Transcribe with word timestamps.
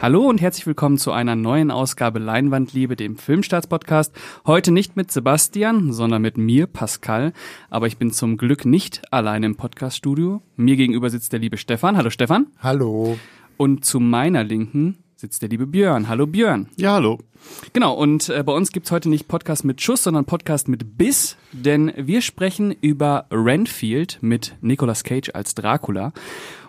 Hallo 0.00 0.28
und 0.28 0.40
herzlich 0.40 0.64
willkommen 0.64 0.96
zu 0.96 1.10
einer 1.10 1.34
neuen 1.34 1.72
Ausgabe 1.72 2.20
Leinwandliebe, 2.20 2.94
dem 2.94 3.16
Filmstarts-Podcast. 3.16 4.14
Heute 4.46 4.70
nicht 4.70 4.94
mit 4.94 5.10
Sebastian, 5.10 5.92
sondern 5.92 6.22
mit 6.22 6.38
mir, 6.38 6.68
Pascal. 6.68 7.32
Aber 7.68 7.88
ich 7.88 7.96
bin 7.96 8.12
zum 8.12 8.36
Glück 8.36 8.64
nicht 8.64 9.02
alleine 9.12 9.46
im 9.46 9.56
Podcaststudio. 9.56 10.40
Mir 10.54 10.76
gegenüber 10.76 11.10
sitzt 11.10 11.32
der 11.32 11.40
liebe 11.40 11.56
Stefan. 11.56 11.96
Hallo 11.96 12.10
Stefan. 12.10 12.46
Hallo. 12.60 13.18
Und 13.56 13.84
zu 13.84 13.98
meiner 13.98 14.44
Linken 14.44 14.98
sitzt 15.16 15.42
der 15.42 15.48
liebe 15.48 15.66
Björn. 15.66 16.08
Hallo 16.08 16.28
Björn. 16.28 16.68
Ja, 16.76 16.92
hallo. 16.92 17.18
Genau, 17.72 17.92
und 17.92 18.28
äh, 18.28 18.44
bei 18.44 18.52
uns 18.52 18.70
gibt's 18.70 18.92
heute 18.92 19.08
nicht 19.08 19.26
Podcast 19.26 19.64
mit 19.64 19.82
Schuss, 19.82 20.04
sondern 20.04 20.26
Podcast 20.26 20.68
mit 20.68 20.96
Biss, 20.96 21.36
denn 21.50 21.92
wir 21.96 22.22
sprechen 22.22 22.70
über 22.70 23.26
Renfield 23.32 24.18
mit 24.20 24.54
Nicolas 24.60 25.02
Cage 25.02 25.30
als 25.34 25.56
Dracula. 25.56 26.12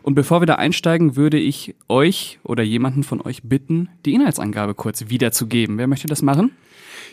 Und 0.01 0.15
bevor 0.15 0.41
wir 0.41 0.45
da 0.45 0.55
einsteigen, 0.55 1.15
würde 1.15 1.37
ich 1.37 1.75
euch 1.87 2.39
oder 2.43 2.63
jemanden 2.63 3.03
von 3.03 3.21
euch 3.21 3.43
bitten, 3.43 3.89
die 4.05 4.13
Inhaltsangabe 4.13 4.73
kurz 4.73 5.09
wiederzugeben. 5.09 5.77
Wer 5.77 5.87
möchte 5.87 6.07
das 6.07 6.21
machen? 6.21 6.51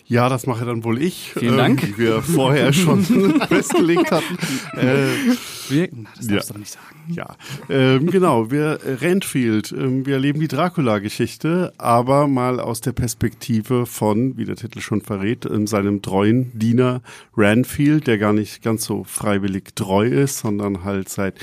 Ja, 0.09 0.29
das 0.29 0.47
mache 0.47 0.65
dann 0.65 0.85
wohl 0.85 1.03
ich. 1.03 1.33
Vielen 1.37 1.57
Dank. 1.57 1.83
Ähm, 1.83 1.95
wie 1.97 1.99
wir 2.05 2.23
vorher 2.23 2.73
schon 2.73 3.03
festgelegt 3.49 4.13
hatten. 4.13 4.39
Äh, 4.77 5.09
Wir, 5.69 5.89
na, 5.93 6.09
das 6.17 6.29
darfst 6.29 6.49
Ja. 6.51 6.53
du 6.55 6.59
nicht 6.61 6.71
sagen. 6.73 6.97
ja, 7.09 7.37
ähm, 7.69 8.07
genau. 8.09 8.53
Wir 8.53 8.79
äh, 8.85 8.93
Renfield. 8.95 9.73
Ähm, 9.73 10.07
wir 10.07 10.15
erleben 10.15 10.39
die 10.39 10.47
Dracula-Geschichte, 10.47 11.73
aber 11.77 12.29
mal 12.29 12.61
aus 12.61 12.81
der 12.83 12.93
Perspektive 12.93 13.85
von, 13.85 14.37
wie 14.39 14.45
der 14.45 14.55
Titel 14.55 14.79
schon 14.81 15.01
verrät, 15.01 15.45
ähm, 15.45 15.67
seinem 15.67 16.03
treuen 16.03 16.57
Diener 16.57 17.03
Renfield, 17.37 18.07
der 18.07 18.19
gar 18.19 18.33
nicht 18.33 18.63
ganz 18.63 18.85
so 18.85 19.03
freiwillig 19.03 19.75
treu 19.75 20.07
ist, 20.07 20.39
sondern 20.39 20.85
halt 20.85 21.09
seit 21.09 21.35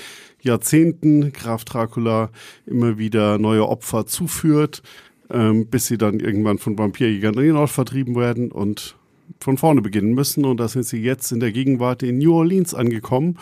Jahrzehnten 0.44 1.32
Graf 1.34 1.66
Dracula 1.66 2.30
immer 2.66 2.98
wieder 2.98 3.38
neue 3.38 3.68
Opfer 3.68 4.06
zuführt, 4.06 4.84
ähm, 5.32 5.68
bis 5.68 5.88
sie 5.88 5.98
dann 5.98 6.20
irgendwann 6.20 6.58
von 6.58 6.78
Vampirjägern 6.78 7.34
in 7.36 7.42
den 7.42 7.56
Ort 7.56 7.72
vertrieben 7.72 8.16
werden 8.16 8.52
und 8.52 8.96
von 9.40 9.58
vorne 9.58 9.82
beginnen 9.82 10.14
müssen. 10.14 10.46
Und 10.46 10.58
da 10.60 10.68
sind 10.68 10.86
sie 10.86 11.02
jetzt 11.02 11.32
in 11.32 11.40
der 11.40 11.52
Gegenwart 11.52 12.04
in 12.04 12.18
New 12.18 12.34
Orleans 12.34 12.74
angekommen. 12.74 13.38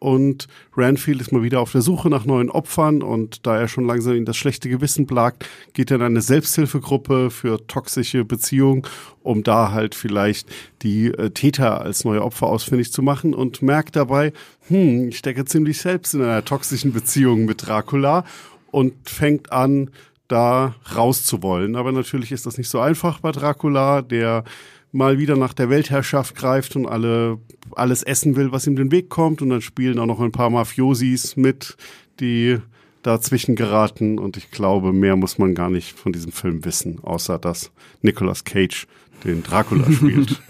Und 0.00 0.48
Ranfield 0.74 1.20
ist 1.20 1.30
mal 1.30 1.42
wieder 1.42 1.60
auf 1.60 1.72
der 1.72 1.82
Suche 1.82 2.08
nach 2.08 2.24
neuen 2.24 2.50
Opfern 2.50 3.02
und 3.02 3.46
da 3.46 3.58
er 3.58 3.68
schon 3.68 3.86
langsam 3.86 4.14
ihn 4.14 4.24
das 4.24 4.38
schlechte 4.38 4.70
Gewissen 4.70 5.06
plagt, 5.06 5.46
geht 5.74 5.90
er 5.90 5.98
in 5.98 6.02
eine 6.02 6.22
Selbsthilfegruppe 6.22 7.30
für 7.30 7.66
toxische 7.66 8.24
Beziehungen, 8.24 8.82
um 9.22 9.42
da 9.42 9.72
halt 9.72 9.94
vielleicht 9.94 10.48
die 10.80 11.08
äh, 11.08 11.30
Täter 11.30 11.82
als 11.82 12.04
neue 12.06 12.24
Opfer 12.24 12.46
ausfindig 12.46 12.92
zu 12.92 13.02
machen 13.02 13.34
und 13.34 13.60
merkt 13.60 13.94
dabei, 13.94 14.32
hm, 14.68 15.10
ich 15.10 15.18
stecke 15.18 15.44
ziemlich 15.44 15.78
selbst 15.78 16.14
in 16.14 16.22
einer 16.22 16.46
toxischen 16.46 16.94
Beziehung 16.94 17.44
mit 17.44 17.66
Dracula 17.66 18.24
und 18.70 18.94
fängt 19.04 19.52
an, 19.52 19.90
da 20.28 20.76
rauszuwollen. 20.94 21.76
Aber 21.76 21.92
natürlich 21.92 22.32
ist 22.32 22.46
das 22.46 22.56
nicht 22.56 22.70
so 22.70 22.80
einfach 22.80 23.20
bei 23.20 23.32
Dracula, 23.32 24.00
der 24.00 24.44
mal 24.92 25.18
wieder 25.18 25.36
nach 25.36 25.52
der 25.52 25.70
Weltherrschaft 25.70 26.34
greift 26.34 26.76
und 26.76 26.86
alle 26.86 27.38
alles 27.76 28.02
essen 28.02 28.36
will, 28.36 28.52
was 28.52 28.66
ihm 28.66 28.76
den 28.76 28.90
Weg 28.90 29.08
kommt. 29.08 29.42
Und 29.42 29.50
dann 29.50 29.60
spielen 29.60 29.98
auch 29.98 30.06
noch 30.06 30.20
ein 30.20 30.32
paar 30.32 30.50
Mafiosis 30.50 31.36
mit, 31.36 31.76
die 32.18 32.58
dazwischen 33.02 33.56
geraten. 33.56 34.18
Und 34.18 34.36
ich 34.36 34.50
glaube, 34.50 34.92
mehr 34.92 35.16
muss 35.16 35.38
man 35.38 35.54
gar 35.54 35.70
nicht 35.70 35.98
von 35.98 36.12
diesem 36.12 36.32
Film 36.32 36.64
wissen, 36.64 36.98
außer 37.02 37.38
dass 37.38 37.70
Nicolas 38.02 38.44
Cage 38.44 38.86
den 39.24 39.42
Dracula 39.42 39.90
spielt. 39.92 40.40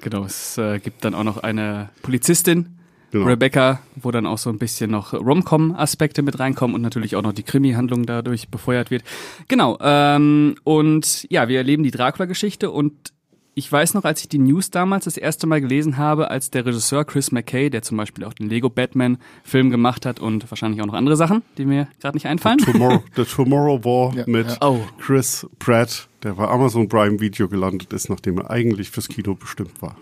Genau, 0.00 0.24
es 0.24 0.58
äh, 0.58 0.78
gibt 0.78 1.04
dann 1.04 1.14
auch 1.14 1.24
noch 1.24 1.38
eine 1.38 1.90
Polizistin, 2.02 2.74
Genau. 3.10 3.24
Rebecca, 3.24 3.80
wo 3.96 4.10
dann 4.10 4.26
auch 4.26 4.36
so 4.36 4.50
ein 4.50 4.58
bisschen 4.58 4.90
noch 4.90 5.14
Rom-Com-Aspekte 5.14 6.20
mit 6.20 6.38
reinkommen 6.38 6.74
und 6.74 6.82
natürlich 6.82 7.16
auch 7.16 7.22
noch 7.22 7.32
die 7.32 7.42
Krimi-Handlung 7.42 8.04
dadurch 8.04 8.50
befeuert 8.50 8.90
wird. 8.90 9.02
Genau, 9.48 9.78
ähm, 9.80 10.56
und 10.62 11.26
ja, 11.30 11.48
wir 11.48 11.56
erleben 11.56 11.84
die 11.84 11.90
Dracula-Geschichte 11.90 12.70
und 12.70 13.14
ich 13.58 13.70
weiß 13.70 13.94
noch, 13.94 14.04
als 14.04 14.20
ich 14.20 14.28
die 14.28 14.38
News 14.38 14.70
damals 14.70 15.06
das 15.06 15.16
erste 15.16 15.48
Mal 15.48 15.60
gelesen 15.60 15.96
habe, 15.96 16.30
als 16.30 16.52
der 16.52 16.64
Regisseur 16.64 17.04
Chris 17.04 17.32
McKay, 17.32 17.70
der 17.70 17.82
zum 17.82 17.96
Beispiel 17.96 18.22
auch 18.22 18.32
den 18.32 18.48
Lego 18.48 18.70
Batman-Film 18.70 19.70
gemacht 19.70 20.06
hat 20.06 20.20
und 20.20 20.48
wahrscheinlich 20.48 20.80
auch 20.80 20.86
noch 20.86 20.94
andere 20.94 21.16
Sachen, 21.16 21.42
die 21.58 21.64
mir 21.64 21.88
gerade 22.00 22.16
nicht 22.16 22.26
einfallen. 22.26 22.58
Tomorrow, 22.58 23.02
The 23.16 23.24
Tomorrow 23.24 23.84
War 23.84 24.14
Ja, 24.14 24.22
mit 24.28 24.46
ja. 24.46 24.56
Oh. 24.60 24.78
Chris 25.00 25.44
Pratt, 25.58 26.06
der 26.22 26.34
bei 26.34 26.46
Amazon 26.46 26.88
Prime 26.88 27.18
Video 27.18 27.48
gelandet 27.48 27.92
ist, 27.92 28.08
nachdem 28.08 28.38
er 28.38 28.48
eigentlich 28.48 28.90
fürs 28.90 29.08
Kino 29.08 29.34
bestimmt 29.34 29.82
war. 29.82 29.96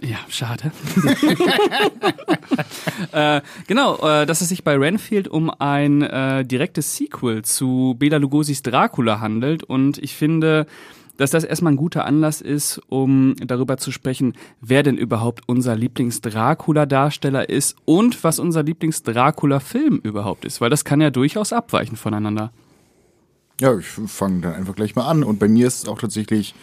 Ja, 0.00 0.18
schade. 0.28 0.72
äh, 3.12 3.40
genau, 3.68 3.96
äh, 3.98 4.26
dass 4.26 4.40
es 4.40 4.48
sich 4.48 4.64
bei 4.64 4.76
Renfield 4.76 5.28
um 5.28 5.50
ein 5.50 6.02
äh, 6.02 6.44
direktes 6.44 6.96
Sequel 6.96 7.44
zu 7.44 7.94
Bela 7.98 8.18
Lugosi's 8.18 8.62
Dracula 8.62 9.20
handelt 9.20 9.64
und 9.64 9.98
ich 9.98 10.14
finde, 10.14 10.66
dass 11.18 11.32
das 11.32 11.44
erstmal 11.44 11.74
ein 11.74 11.76
guter 11.76 12.06
Anlass 12.06 12.40
ist, 12.40 12.80
um 12.88 13.34
darüber 13.44 13.76
zu 13.76 13.92
sprechen, 13.92 14.32
wer 14.60 14.82
denn 14.82 14.96
überhaupt 14.96 15.42
unser 15.46 15.76
Lieblings-Dracula-Darsteller 15.76 17.48
ist 17.50 17.76
und 17.84 18.24
was 18.24 18.38
unser 18.38 18.62
Lieblings-Dracula-Film 18.62 20.00
überhaupt 20.02 20.46
ist, 20.46 20.60
weil 20.62 20.70
das 20.70 20.84
kann 20.84 21.00
ja 21.00 21.10
durchaus 21.10 21.52
abweichen 21.52 21.96
voneinander. 21.96 22.52
Ja, 23.60 23.76
ich 23.76 23.86
fange 23.86 24.42
dann 24.42 24.54
einfach 24.54 24.76
gleich 24.76 24.94
mal 24.94 25.08
an. 25.08 25.24
Und 25.24 25.40
bei 25.40 25.48
mir 25.48 25.66
ist 25.66 25.82
es 25.82 25.88
auch 25.88 25.98
tatsächlich 25.98 26.54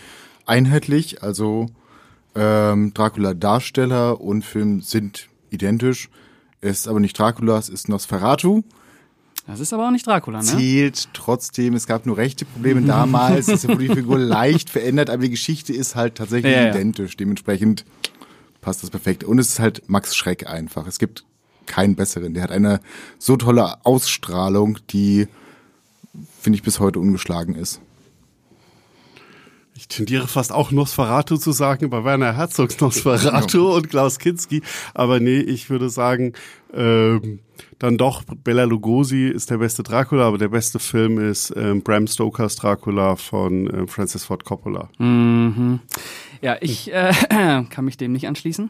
einheitlich. 0.46 1.22
Also 1.22 1.68
ähm, 2.34 2.94
Dracula-Darsteller 2.94 4.22
und 4.22 4.46
Film 4.46 4.80
sind 4.82 5.28
identisch. 5.50 6.10
Es 6.62 6.80
ist 6.80 6.88
aber 6.88 7.02
nicht 7.02 7.20
Dracula, 7.20 7.58
es 7.58 7.68
ist 7.68 7.90
Nosferatu. 7.90 8.64
Das 9.48 9.60
ist 9.60 9.74
aber 9.74 9.88
auch 9.88 9.92
nicht 9.92 10.08
Dracula, 10.08 10.40
ne? 10.40 10.44
Zählt 10.44 11.10
trotzdem, 11.14 11.76
es 11.76 11.86
gab 11.86 12.06
nur 12.08 12.18
rechte 12.18 12.46
Probleme 12.46 12.82
damals. 12.82 13.48
Es 13.48 13.68
wurde 13.68 13.88
die 13.88 13.94
Figur 13.94 14.18
leicht 14.20 14.72
verändert, 14.72 15.10
aber 15.12 15.22
die 15.24 15.30
Geschichte 15.30 15.72
ist 15.72 15.96
halt 15.96 16.16
tatsächlich 16.16 16.52
Ja, 16.54 16.64
ja. 16.64 16.70
identisch. 16.70 17.16
Dementsprechend 17.16 17.86
passt 18.62 18.82
das 18.82 18.90
perfekt. 18.90 19.24
Und 19.24 19.38
es 19.38 19.50
ist 19.50 19.60
halt 19.60 19.84
Max 19.88 20.16
Schreck 20.16 20.48
einfach. 20.48 20.88
Es 20.88 20.98
gibt 20.98 21.26
keinen 21.68 21.96
besseren. 21.96 22.34
Der 22.34 22.44
hat 22.44 22.52
eine 22.52 22.80
so 23.20 23.38
tolle 23.38 23.86
Ausstrahlung, 23.86 24.80
die, 24.90 25.28
finde 26.42 26.58
ich, 26.58 26.64
bis 26.64 26.80
heute 26.80 27.00
ungeschlagen 27.00 27.54
ist. 27.54 27.82
Ich 29.78 29.90
tendiere 29.90 30.28
fast 30.28 30.54
auch 30.54 30.72
Nosferatu 30.72 31.36
zu 31.38 31.52
sagen, 31.52 31.90
bei 31.90 32.04
Werner 32.06 32.34
Herzogs 32.34 32.80
Nosferatu 32.80 33.76
und 33.76 33.90
Klaus 33.90 34.20
Kinski. 34.20 34.62
Aber 34.94 35.20
nee, 35.20 35.40
ich 35.40 35.70
würde 35.70 35.90
sagen, 35.90 36.32
ähm, 36.76 37.40
dann 37.80 37.98
doch, 37.98 38.24
Bela 38.44 38.64
Lugosi 38.64 39.28
ist 39.28 39.50
der 39.52 39.58
beste 39.58 39.84
Dracula, 39.84 40.28
aber 40.28 40.38
der 40.38 40.48
beste 40.48 40.80
Film 40.80 41.20
ist 41.20 41.54
ähm, 41.56 41.82
Bram 41.82 42.08
Stokers 42.08 42.56
Dracula 42.56 43.16
von 43.16 43.70
ähm, 43.74 43.88
Francis 43.88 44.26
Ford 44.26 44.46
Coppola. 44.46 44.90
Mhm. 44.98 45.82
Ja, 46.42 46.58
ich 46.62 46.94
äh, 46.94 47.12
kann 47.70 47.86
mich 47.86 47.98
dem 47.98 48.12
nicht 48.12 48.28
anschließen. 48.28 48.70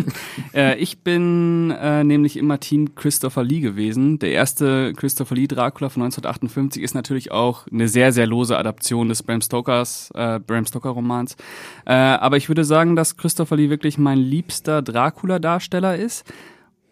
äh, 0.54 0.78
ich 0.78 1.00
bin 1.00 1.70
äh, 1.70 2.02
nämlich 2.02 2.36
immer 2.36 2.58
Team 2.58 2.94
Christopher 2.94 3.44
Lee 3.44 3.60
gewesen. 3.60 4.18
Der 4.18 4.32
erste 4.32 4.92
Christopher 4.94 5.34
Lee 5.34 5.46
Dracula 5.46 5.88
von 5.88 6.02
1958 6.02 6.82
ist 6.82 6.94
natürlich 6.94 7.30
auch 7.30 7.66
eine 7.68 7.88
sehr, 7.88 8.12
sehr 8.12 8.26
lose 8.26 8.58
Adaption 8.58 9.08
des 9.08 9.22
Bram 9.22 9.42
Stokers, 9.42 10.10
äh, 10.14 10.40
Bram 10.40 10.66
Stoker 10.66 10.90
Romans. 10.90 11.36
Äh, 11.84 11.92
aber 11.92 12.36
ich 12.36 12.48
würde 12.48 12.64
sagen, 12.64 12.96
dass 12.96 13.16
Christopher 13.16 13.56
Lee 13.56 13.70
wirklich 13.70 13.98
mein 13.98 14.18
liebster 14.18 14.82
Dracula-Darsteller 14.82 15.96
ist 15.96 16.24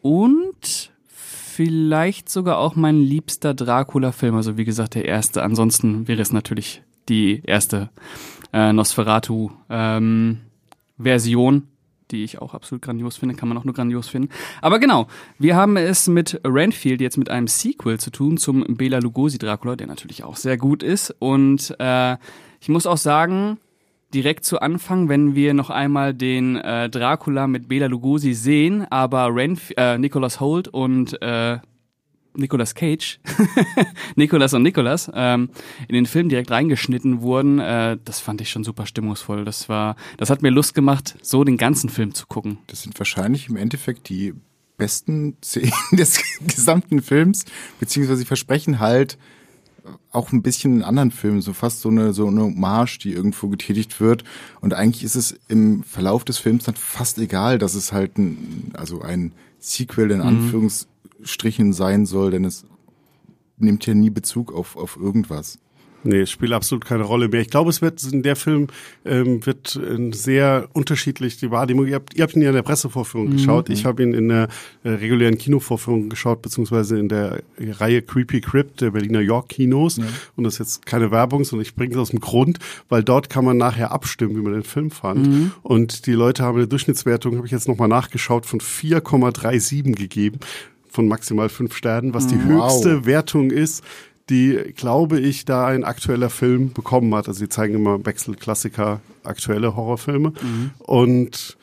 und 0.02 0.92
vielleicht 1.08 2.28
sogar 2.28 2.58
auch 2.58 2.76
mein 2.76 3.00
liebster 3.00 3.54
Dracula-Film. 3.54 4.36
Also 4.36 4.56
wie 4.56 4.64
gesagt, 4.64 4.94
der 4.94 5.04
erste. 5.04 5.42
Ansonsten 5.42 6.06
wäre 6.08 6.22
es 6.22 6.32
natürlich 6.32 6.82
die 7.08 7.42
erste 7.44 7.90
äh, 8.52 8.72
Nosferatu 8.72 9.50
ähm, 9.68 10.40
die 12.10 12.24
ich 12.24 12.40
auch 12.40 12.54
absolut 12.54 12.82
grandios 12.82 13.16
finde, 13.16 13.34
kann 13.34 13.48
man 13.48 13.58
auch 13.58 13.64
nur 13.64 13.74
grandios 13.74 14.08
finden. 14.08 14.30
Aber 14.62 14.78
genau, 14.78 15.08
wir 15.38 15.56
haben 15.56 15.76
es 15.76 16.08
mit 16.08 16.40
Renfield 16.44 17.00
jetzt 17.00 17.18
mit 17.18 17.30
einem 17.30 17.48
Sequel 17.48 18.00
zu 18.00 18.10
tun 18.10 18.38
zum 18.38 18.64
Bela 18.76 18.98
Lugosi 18.98 19.38
Dracula, 19.38 19.76
der 19.76 19.86
natürlich 19.86 20.24
auch 20.24 20.36
sehr 20.36 20.56
gut 20.56 20.82
ist. 20.82 21.14
Und 21.18 21.74
äh, 21.78 22.16
ich 22.60 22.68
muss 22.68 22.86
auch 22.86 22.96
sagen, 22.96 23.58
direkt 24.14 24.44
zu 24.44 24.60
Anfang, 24.60 25.08
wenn 25.08 25.34
wir 25.34 25.54
noch 25.54 25.70
einmal 25.70 26.14
den 26.14 26.56
äh, 26.56 26.88
Dracula 26.88 27.46
mit 27.46 27.68
Bela 27.68 27.86
Lugosi 27.86 28.32
sehen, 28.34 28.86
aber 28.90 29.34
Renf 29.34 29.70
äh, 29.76 29.98
Nicholas 29.98 30.40
Holt 30.40 30.68
und 30.68 31.20
äh, 31.20 31.58
Nicolas 32.34 32.74
Cage, 32.74 33.18
Nicolas 34.16 34.54
und 34.54 34.62
Nicolas, 34.62 35.10
ähm, 35.12 35.50
in 35.88 35.94
den 35.94 36.06
Film 36.06 36.28
direkt 36.28 36.50
reingeschnitten 36.50 37.20
wurden, 37.20 37.58
äh, 37.58 37.98
das 38.04 38.20
fand 38.20 38.40
ich 38.40 38.50
schon 38.50 38.64
super 38.64 38.86
stimmungsvoll. 38.86 39.44
Das 39.44 39.68
war, 39.68 39.96
das 40.16 40.30
hat 40.30 40.42
mir 40.42 40.50
Lust 40.50 40.74
gemacht, 40.74 41.16
so 41.20 41.42
den 41.42 41.56
ganzen 41.56 41.90
Film 41.90 42.14
zu 42.14 42.26
gucken. 42.26 42.58
Das 42.68 42.82
sind 42.82 42.98
wahrscheinlich 42.98 43.48
im 43.48 43.56
Endeffekt 43.56 44.08
die 44.08 44.34
besten 44.76 45.36
Szenen 45.44 45.72
des 45.92 46.22
gesamten 46.40 47.02
Films, 47.02 47.44
beziehungsweise 47.80 48.20
sie 48.20 48.26
versprechen 48.26 48.78
halt 48.78 49.18
auch 50.12 50.32
ein 50.32 50.42
bisschen 50.42 50.76
in 50.76 50.82
anderen 50.82 51.10
Filmen, 51.10 51.40
so 51.40 51.52
fast 51.52 51.80
so 51.80 51.88
eine, 51.88 52.12
so 52.12 52.26
eine 52.26 52.42
Hommage, 52.42 52.98
die 52.98 53.12
irgendwo 53.12 53.48
getätigt 53.48 54.00
wird. 54.00 54.24
Und 54.60 54.74
eigentlich 54.74 55.04
ist 55.04 55.14
es 55.14 55.38
im 55.48 55.82
Verlauf 55.82 56.24
des 56.24 56.38
Films 56.38 56.64
dann 56.64 56.74
fast 56.74 57.18
egal, 57.18 57.58
dass 57.58 57.74
es 57.74 57.92
halt 57.92 58.18
ein, 58.18 58.72
also 58.74 59.02
ein 59.02 59.32
Sequel 59.58 60.10
in 60.10 60.20
Anführungsstrichen 60.20 61.72
sein 61.72 62.06
soll, 62.06 62.30
denn 62.30 62.44
es 62.44 62.64
nimmt 63.58 63.86
ja 63.86 63.94
nie 63.94 64.10
Bezug 64.10 64.52
auf, 64.52 64.76
auf 64.76 64.96
irgendwas. 64.96 65.58
Nee, 66.04 66.20
es 66.20 66.30
spielt 66.30 66.52
absolut 66.52 66.84
keine 66.84 67.02
Rolle 67.02 67.28
mehr. 67.28 67.40
Ich 67.40 67.50
glaube, 67.50 67.70
es 67.70 67.82
wird 67.82 68.02
in 68.04 68.22
der 68.22 68.36
Film 68.36 68.68
ähm, 69.04 69.44
wird 69.44 69.76
äh, 69.76 70.12
sehr 70.12 70.68
unterschiedlich 70.72 71.38
die 71.38 71.50
Wahrnehmung. 71.50 71.86
Ihr 71.86 71.96
habt, 71.96 72.14
ihr 72.14 72.22
habt 72.22 72.36
ihn 72.36 72.42
ja 72.42 72.50
in 72.50 72.54
der 72.54 72.62
Pressevorführung 72.62 73.28
mhm. 73.28 73.32
geschaut. 73.32 73.68
Ich 73.68 73.84
habe 73.84 74.02
ihn 74.02 74.14
in 74.14 74.28
der 74.28 74.48
äh, 74.84 74.90
regulären 74.90 75.38
Kinovorführung 75.38 76.08
geschaut, 76.08 76.42
beziehungsweise 76.42 76.98
in 76.98 77.08
der 77.08 77.42
Reihe 77.58 78.02
Creepy 78.02 78.40
Crypt 78.40 78.80
der 78.80 78.92
Berliner 78.92 79.20
York 79.20 79.48
Kinos. 79.48 79.96
Ja. 79.96 80.04
Und 80.36 80.44
das 80.44 80.54
ist 80.54 80.58
jetzt 80.58 80.86
keine 80.86 81.10
Werbung, 81.10 81.44
sondern 81.44 81.62
ich 81.62 81.74
bringe 81.74 81.94
es 81.94 81.98
aus 81.98 82.10
dem 82.10 82.20
Grund, 82.20 82.58
weil 82.88 83.02
dort 83.02 83.28
kann 83.28 83.44
man 83.44 83.56
nachher 83.56 83.90
abstimmen, 83.90 84.36
wie 84.36 84.40
man 84.40 84.52
den 84.52 84.62
Film 84.62 84.90
fand. 84.90 85.26
Mhm. 85.26 85.52
Und 85.62 86.06
die 86.06 86.12
Leute 86.12 86.44
haben 86.44 86.56
eine 86.56 86.68
Durchschnittswertung, 86.68 87.36
habe 87.36 87.46
ich 87.46 87.52
jetzt 87.52 87.68
nochmal 87.68 87.88
nachgeschaut, 87.88 88.46
von 88.46 88.60
4,37 88.60 89.94
gegeben 89.96 90.38
von 90.90 91.06
maximal 91.06 91.48
fünf 91.48 91.76
Sternen, 91.76 92.14
was 92.14 92.26
die 92.26 92.34
mhm. 92.34 92.56
wow. 92.56 92.72
höchste 92.72 93.06
Wertung 93.06 93.50
ist, 93.50 93.84
die, 94.30 94.74
glaube 94.76 95.18
ich, 95.20 95.44
da 95.44 95.66
ein 95.66 95.84
aktueller 95.84 96.30
Film 96.30 96.72
bekommen 96.72 97.14
hat. 97.14 97.28
Also 97.28 97.40
sie 97.40 97.48
zeigen 97.48 97.74
immer 97.74 98.04
Wechselklassiker, 98.04 99.00
aktuelle 99.24 99.74
Horrorfilme. 99.74 100.30
Mhm. 100.30 100.70
Und 100.78 101.56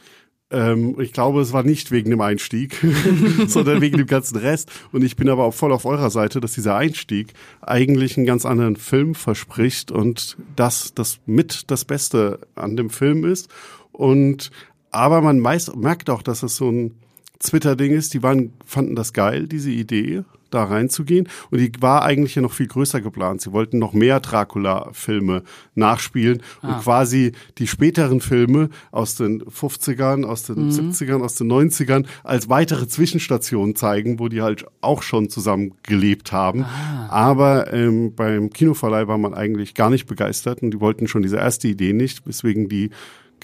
ähm, 0.52 1.00
ich 1.00 1.14
glaube, 1.14 1.42
es 1.42 1.54
war 1.54 1.64
nicht 1.64 1.92
wegen 1.92 2.10
dem 2.10 2.22
Einstieg, 2.22 2.84
sondern 3.48 3.82
wegen 3.82 3.98
dem 3.98 4.08
ganzen 4.08 4.38
Rest. 4.38 4.72
Und 4.92 5.04
ich 5.04 5.16
bin 5.16 5.30
aber 5.30 5.44
auch 5.44 5.54
voll 5.54 5.72
auf 5.72 5.86
eurer 5.86 6.10
Seite, 6.10 6.40
dass 6.40 6.54
dieser 6.54 6.76
Einstieg 6.76 7.34
eigentlich 7.62 8.18
einen 8.18 8.26
ganz 8.26 8.46
anderen 8.46 8.76
Film 8.76 9.16
verspricht 9.16 9.92
und 9.92 10.38
das 10.56 10.94
das 10.94 11.20
mit 11.26 11.72
das 11.72 11.86
Beste 11.86 12.40
an 12.56 12.76
dem 12.76 12.90
Film 12.90 13.26
ist. 13.26 13.50
Und 13.92 14.52
aber 14.92 15.22
man 15.22 15.40
meist, 15.40 15.76
merkt 15.76 16.10
auch, 16.10 16.22
dass 16.22 16.42
es 16.42 16.56
so 16.56 16.70
ein 16.70 16.96
Twitter-Ding 17.40 17.92
ist. 17.92 18.14
Die 18.14 18.24
waren, 18.24 18.54
fanden 18.66 18.96
das 18.96 19.12
geil, 19.12 19.48
diese 19.48 19.72
Idee 19.72 20.24
da 20.56 20.63
reinzugehen. 20.63 21.28
Und 21.52 21.60
die 21.60 21.72
war 21.80 22.04
eigentlich 22.04 22.36
ja 22.36 22.42
noch 22.42 22.54
viel 22.54 22.68
größer 22.68 23.02
geplant. 23.02 23.42
Sie 23.42 23.52
wollten 23.52 23.80
noch 23.80 23.94
mehr 23.94 24.19
Dracula-Filme 24.19 25.44
nachspielen 25.75 26.42
ah. 26.62 26.68
und 26.69 26.84
quasi 26.84 27.34
die 27.57 27.68
späteren 27.68 28.22
Filme 28.22 28.69
aus 28.92 29.16
den 29.16 29.44
50ern, 29.44 30.24
aus 30.25 30.44
den 30.44 30.68
mhm. 30.68 30.72
70ern, 30.72 31.22
aus 31.22 31.36
den 31.36 31.52
90ern 31.52 32.06
als 32.24 32.50
weitere 32.50 32.88
Zwischenstationen 32.88 33.75
zeigen, 33.75 34.19
wo 34.19 34.28
die 34.28 34.42
halt 34.42 34.66
auch 34.81 35.02
schon 35.02 35.30
zusammen 35.30 35.74
gelebt 35.84 36.31
haben. 36.31 36.63
Ah. 36.63 37.08
Aber 37.10 37.74
ähm, 37.74 38.16
beim 38.16 38.50
Kinoverleih 38.50 39.08
war 39.08 39.18
man 39.18 39.34
eigentlich 39.34 39.74
gar 39.74 39.90
nicht 39.90 40.06
begeistert 40.06 40.62
und 40.62 40.72
die 40.72 40.80
wollten 40.80 41.08
schon 41.08 41.22
diese 41.22 41.38
erste 41.38 41.68
Idee 41.68 41.94
nicht, 41.94 42.25
weswegen 42.25 42.69
die 42.69 42.92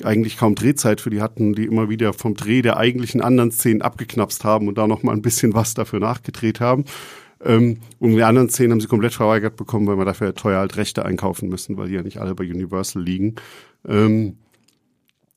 eigentlich 0.05 0.37
kaum 0.37 0.55
Drehzeit 0.55 1.01
für 1.01 1.09
die 1.09 1.21
hatten, 1.21 1.53
die 1.53 1.65
immer 1.65 1.89
wieder 1.89 2.13
vom 2.13 2.35
Dreh 2.35 2.61
der 2.61 2.77
eigentlichen 2.77 3.21
anderen 3.21 3.51
Szenen 3.51 3.81
abgeknapst 3.81 4.43
haben 4.43 4.67
und 4.67 4.77
da 4.77 4.87
noch 4.87 5.03
mal 5.03 5.13
ein 5.13 5.21
bisschen 5.21 5.53
was 5.53 5.73
dafür 5.73 5.99
nachgedreht 5.99 6.59
haben. 6.59 6.85
Ähm, 7.43 7.77
und 7.99 8.11
die 8.11 8.23
anderen 8.23 8.49
Szenen 8.49 8.73
haben 8.73 8.81
sie 8.81 8.87
komplett 8.87 9.13
verweigert 9.13 9.55
bekommen, 9.55 9.87
weil 9.87 9.95
man 9.95 10.05
dafür 10.05 10.33
teuer 10.35 10.59
halt 10.59 10.77
Rechte 10.77 11.05
einkaufen 11.05 11.49
müssen, 11.49 11.77
weil 11.77 11.87
die 11.87 11.95
ja 11.95 12.03
nicht 12.03 12.19
alle 12.19 12.35
bei 12.35 12.43
Universal 12.43 13.01
liegen. 13.01 13.35
Ähm, 13.87 14.37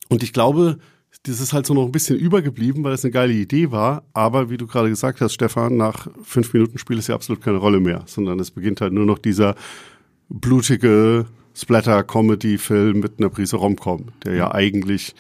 und 0.09 0.23
ich 0.23 0.33
glaube, 0.33 0.79
das 1.23 1.41
ist 1.41 1.53
halt 1.53 1.65
so 1.65 1.73
noch 1.73 1.87
ein 1.87 1.93
bisschen 1.93 2.19
übergeblieben, 2.19 2.85
weil 2.85 2.93
es 2.93 3.05
eine 3.05 3.13
geile 3.13 3.33
Idee 3.33 3.71
war. 3.71 4.05
Aber 4.13 4.51
wie 4.51 4.59
du 4.59 4.67
gerade 4.67 4.91
gesagt 4.91 5.21
hast, 5.21 5.33
Stefan, 5.33 5.77
nach 5.77 6.09
fünf 6.23 6.53
Minuten 6.53 6.79
spielt 6.79 6.99
es 6.99 7.07
ja 7.07 7.15
absolut 7.15 7.43
keine 7.43 7.59
Rolle 7.59 7.81
mehr, 7.81 8.03
sondern 8.07 8.39
es 8.41 8.51
beginnt 8.51 8.81
halt 8.81 8.93
nur 8.93 9.07
noch 9.07 9.19
dieser 9.19 9.55
blutige 10.29 11.27
Splatter-Comedy-Film 11.57 12.99
mit 12.99 13.19
einer 13.19 13.29
Prise 13.29 13.57
Romcom, 13.57 14.07
der 14.25 14.35
ja 14.35 14.53
eigentlich 14.53 15.15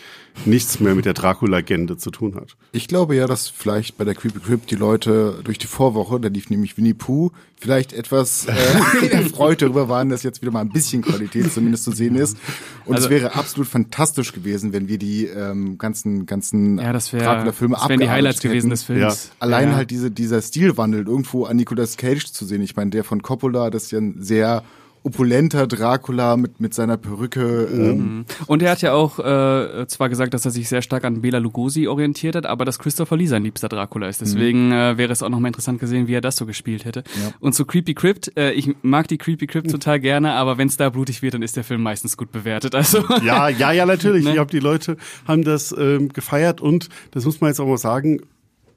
nichts 0.46 0.80
mehr 0.80 0.94
mit 0.96 1.04
der 1.04 1.14
Dracula-Legende 1.14 1.96
zu 1.96 2.10
tun 2.10 2.34
hat. 2.34 2.56
Ich 2.72 2.88
glaube 2.88 3.14
ja, 3.14 3.26
dass 3.26 3.48
vielleicht 3.48 3.96
bei 3.96 4.04
der 4.04 4.14
Creepy 4.14 4.40
Crypt 4.40 4.70
die 4.70 4.74
Leute 4.74 5.38
durch 5.44 5.58
die 5.58 5.68
Vorwoche, 5.68 6.18
da 6.18 6.28
lief 6.28 6.50
nämlich 6.50 6.76
Winnie 6.76 6.92
Pooh, 6.92 7.30
vielleicht 7.56 7.92
etwas 7.92 8.46
äh, 8.46 9.06
erfreut 9.10 9.62
darüber 9.62 9.88
waren, 9.88 10.08
dass 10.08 10.24
jetzt 10.24 10.42
wieder 10.42 10.50
mal 10.50 10.62
ein 10.62 10.70
bisschen 10.70 11.02
Qualität 11.02 11.52
zumindest 11.52 11.84
zu 11.84 11.92
sehen 11.92 12.16
ist. 12.16 12.36
Und 12.84 12.96
also, 12.96 13.06
es 13.06 13.10
wäre 13.10 13.34
absolut 13.36 13.68
fantastisch 13.68 14.32
gewesen, 14.32 14.72
wenn 14.72 14.88
wir 14.88 14.98
die 14.98 15.26
ähm, 15.26 15.78
ganzen 15.78 16.26
ganzen 16.26 16.78
ja, 16.78 16.92
Dracula-Filme 16.92 17.76
Das 17.76 17.88
wären 17.88 18.00
die 18.00 18.10
Highlights 18.10 18.38
hätten. 18.38 18.48
gewesen 18.48 18.70
des 18.70 18.82
Films. 18.82 19.26
Ja. 19.26 19.34
Allein 19.38 19.68
ja. 19.68 19.76
halt 19.76 19.90
diese 19.90 20.10
dieser 20.10 20.42
Stilwandel 20.42 21.06
irgendwo 21.06 21.44
an 21.44 21.56
Nicolas 21.56 21.96
Cage 21.96 22.26
zu 22.26 22.44
sehen. 22.44 22.60
Ich 22.60 22.74
meine, 22.74 22.90
der 22.90 23.04
von 23.04 23.22
Coppola, 23.22 23.70
das 23.70 23.84
ist 23.84 23.92
ja 23.92 23.98
ein 23.98 24.16
sehr 24.18 24.64
opulenter 25.04 25.66
Dracula 25.66 26.36
mit, 26.36 26.60
mit 26.60 26.72
seiner 26.72 26.96
Perücke. 26.96 27.68
Ähm. 27.70 27.98
Mhm. 27.98 28.24
Und 28.46 28.62
er 28.62 28.70
hat 28.70 28.80
ja 28.80 28.94
auch 28.94 29.18
äh, 29.18 29.86
zwar 29.86 30.08
gesagt, 30.08 30.32
dass 30.32 30.46
er 30.46 30.50
sich 30.50 30.68
sehr 30.68 30.80
stark 30.80 31.04
an 31.04 31.20
Bela 31.20 31.38
Lugosi 31.38 31.86
orientiert 31.86 32.34
hat, 32.34 32.46
aber 32.46 32.64
dass 32.64 32.78
Christopher 32.78 33.18
Lee 33.18 33.26
sein 33.26 33.42
liebster 33.44 33.68
Dracula 33.68 34.08
ist. 34.08 34.22
Deswegen 34.22 34.68
mhm. 34.68 34.72
äh, 34.72 34.98
wäre 34.98 35.12
es 35.12 35.22
auch 35.22 35.28
nochmal 35.28 35.50
interessant 35.50 35.78
gesehen, 35.78 36.08
wie 36.08 36.14
er 36.14 36.22
das 36.22 36.36
so 36.36 36.46
gespielt 36.46 36.86
hätte. 36.86 37.04
Ja. 37.22 37.34
Und 37.38 37.54
zu 37.54 37.66
Creepy 37.66 37.92
Crypt, 37.94 38.36
äh, 38.38 38.52
ich 38.52 38.74
mag 38.82 39.06
die 39.08 39.18
Creepy 39.18 39.46
Crypt 39.46 39.70
total 39.70 40.00
gerne, 40.00 40.32
aber 40.32 40.56
wenn 40.56 40.68
es 40.68 40.78
da 40.78 40.88
blutig 40.88 41.20
wird, 41.20 41.34
dann 41.34 41.42
ist 41.42 41.56
der 41.56 41.64
Film 41.64 41.82
meistens 41.82 42.16
gut 42.16 42.32
bewertet. 42.32 42.74
Also 42.74 43.04
Ja, 43.22 43.50
ja, 43.50 43.72
ja, 43.72 43.84
natürlich. 43.84 44.24
ne? 44.24 44.30
Ich 44.30 44.34
glaube, 44.36 44.50
die 44.50 44.58
Leute 44.58 44.96
haben 45.28 45.44
das 45.44 45.74
ähm, 45.76 46.08
gefeiert 46.14 46.62
und 46.62 46.88
das 47.10 47.26
muss 47.26 47.42
man 47.42 47.50
jetzt 47.50 47.60
auch 47.60 47.66
mal 47.66 47.76
sagen, 47.76 48.22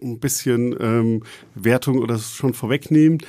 ein 0.02 0.20
bisschen 0.20 0.76
ähm, 0.80 1.24
Wertung 1.56 2.00
oder 2.00 2.18
schon 2.18 2.54
vorwegnehmen 2.54 3.20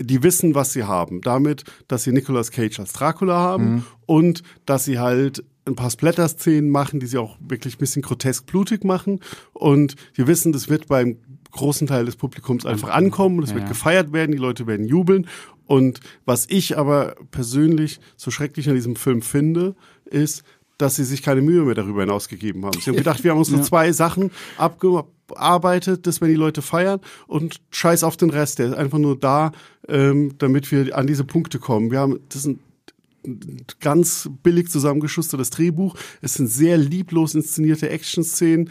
die 0.00 0.22
wissen, 0.22 0.54
was 0.54 0.72
sie 0.72 0.84
haben. 0.84 1.20
Damit, 1.20 1.64
dass 1.88 2.04
sie 2.04 2.12
Nicolas 2.12 2.50
Cage 2.50 2.80
als 2.80 2.92
Dracula 2.92 3.38
haben 3.38 3.70
mhm. 3.70 3.82
und 4.06 4.42
dass 4.66 4.84
sie 4.84 4.98
halt 4.98 5.44
ein 5.66 5.76
paar 5.76 5.90
Splatter-Szenen 5.90 6.70
machen, 6.70 7.00
die 7.00 7.06
sie 7.06 7.18
auch 7.18 7.36
wirklich 7.40 7.76
ein 7.76 7.78
bisschen 7.78 8.02
grotesk 8.02 8.46
blutig 8.46 8.84
machen. 8.84 9.20
Und 9.52 9.96
die 10.16 10.26
wissen, 10.26 10.52
das 10.52 10.68
wird 10.68 10.88
beim 10.88 11.18
großen 11.50 11.86
Teil 11.86 12.04
des 12.04 12.16
Publikums 12.16 12.64
einfach 12.64 12.90
ankommen 12.90 13.38
und 13.38 13.44
es 13.44 13.50
ja, 13.50 13.56
wird 13.56 13.68
gefeiert 13.68 14.12
werden, 14.12 14.32
die 14.32 14.38
Leute 14.38 14.66
werden 14.66 14.86
jubeln. 14.86 15.26
Und 15.66 16.00
was 16.24 16.46
ich 16.48 16.78
aber 16.78 17.14
persönlich 17.30 18.00
so 18.16 18.30
schrecklich 18.30 18.68
an 18.68 18.74
diesem 18.74 18.96
Film 18.96 19.22
finde, 19.22 19.76
ist, 20.04 20.42
dass 20.80 20.96
sie 20.96 21.04
sich 21.04 21.22
keine 21.22 21.42
Mühe 21.42 21.62
mehr 21.62 21.74
darüber 21.74 22.00
hinaus 22.00 22.28
gegeben 22.28 22.64
haben. 22.64 22.80
Sie 22.80 22.90
haben 22.90 22.96
gedacht, 22.98 23.24
wir 23.24 23.32
haben 23.32 23.38
unsere 23.38 23.58
ja. 23.58 23.62
zwei 23.62 23.92
Sachen 23.92 24.30
abgearbeitet, 24.56 26.06
das 26.06 26.20
werden 26.20 26.30
die 26.30 26.36
Leute 26.36 26.62
feiern 26.62 27.00
und 27.26 27.60
scheiß 27.70 28.04
auf 28.04 28.16
den 28.16 28.30
Rest. 28.30 28.58
Der 28.58 28.68
ist 28.68 28.74
einfach 28.74 28.98
nur 28.98 29.18
da, 29.18 29.52
ähm, 29.88 30.34
damit 30.38 30.70
wir 30.72 30.96
an 30.96 31.06
diese 31.06 31.24
Punkte 31.24 31.58
kommen. 31.58 31.90
Wir 31.90 32.00
haben, 32.00 32.20
das 32.28 32.42
sind 32.42 32.60
ganz 33.80 34.30
billig 34.42 34.70
zusammengeschustertes 34.70 35.50
Drehbuch. 35.50 35.94
Es 36.22 36.34
sind 36.34 36.48
sehr 36.48 36.78
lieblos 36.78 37.34
inszenierte 37.34 37.90
Action-Szenen. 37.90 38.70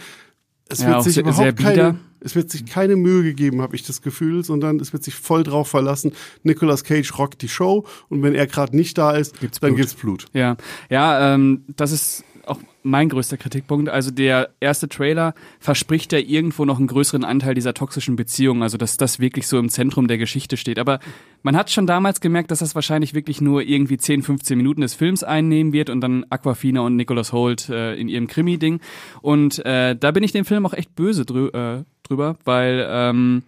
Es 0.68 0.82
ja, 0.82 0.90
wird 0.90 1.04
sich 1.04 1.18
überhaupt 1.18 1.58
keine, 1.58 2.00
es 2.22 2.36
wird 2.36 2.50
sich 2.50 2.66
keine 2.66 2.96
Mühe 2.96 3.24
gegeben, 3.24 3.62
habe 3.62 3.76
ich 3.76 3.84
das 3.84 4.02
Gefühl, 4.02 4.44
sondern 4.44 4.80
es 4.80 4.94
wird 4.94 5.04
sich 5.04 5.16
voll 5.16 5.44
drauf 5.44 5.68
verlassen. 5.70 6.14
Nicolas 6.44 6.84
Cage 6.84 7.18
rockt 7.18 7.42
die 7.42 7.50
Show 7.50 7.86
und 8.10 8.24
wenn 8.24 8.36
er 8.36 8.48
gerade 8.48 8.76
nicht 8.76 8.98
da 8.98 9.12
ist, 9.12 9.40
gibt's 9.40 9.60
dann 9.60 9.72
Blut. 9.72 9.78
gibt's 9.80 9.94
Blut. 9.94 10.26
Ja, 10.34 10.58
ja, 10.90 11.34
ähm, 11.34 11.64
das 11.76 11.92
ist 11.92 12.24
auch 12.50 12.60
mein 12.84 13.10
größter 13.10 13.38
Kritikpunkt. 13.38 13.90
Also 13.90 14.12
der 14.12 14.50
erste 14.60 14.88
Trailer 14.90 15.34
verspricht 15.60 16.12
ja 16.14 16.20
irgendwo 16.20 16.66
noch 16.66 16.78
einen 16.78 16.88
größeren 16.88 17.24
Anteil 17.24 17.54
dieser 17.54 17.74
toxischen 17.74 18.16
Beziehung, 18.16 18.64
also 18.64 18.78
dass 18.78 18.98
das 18.98 19.20
wirklich 19.20 19.48
so 19.48 19.58
im 19.60 19.70
Zentrum 19.70 20.08
der 20.08 20.18
Geschichte 20.18 20.58
steht. 20.58 20.80
Aber 20.80 21.00
man 21.44 21.56
hat 21.56 21.72
schon 21.72 21.88
damals 21.88 22.22
gemerkt, 22.22 22.52
dass 22.52 22.60
das 22.60 22.76
wahrscheinlich 22.76 23.14
wirklich 23.14 23.42
nur 23.42 23.62
irgendwie 23.62 23.98
10, 23.98 24.24
15 24.24 24.58
Minuten 24.58 24.82
des 24.82 24.94
Films 24.94 25.24
einnehmen 25.24 25.74
wird 25.74 25.90
und 25.90 26.02
dann 26.02 26.26
Aquafina 26.30 26.82
und 26.82 26.96
Nicholas 26.96 27.34
Holt 27.34 27.70
äh, 27.70 27.96
in 27.96 28.08
ihrem 28.08 28.28
Krimi-Ding. 28.28 28.80
Und 29.22 29.64
äh, 29.66 29.96
da 29.96 30.12
bin 30.12 30.24
ich 30.24 30.32
dem 30.32 30.46
Film 30.46 30.66
auch 30.66 30.74
echt 30.74 30.96
böse 30.96 31.26
drü 31.26 31.48
äh, 31.50 31.84
drüber, 32.04 32.38
weil 32.44 32.88
ähm, 32.90 33.44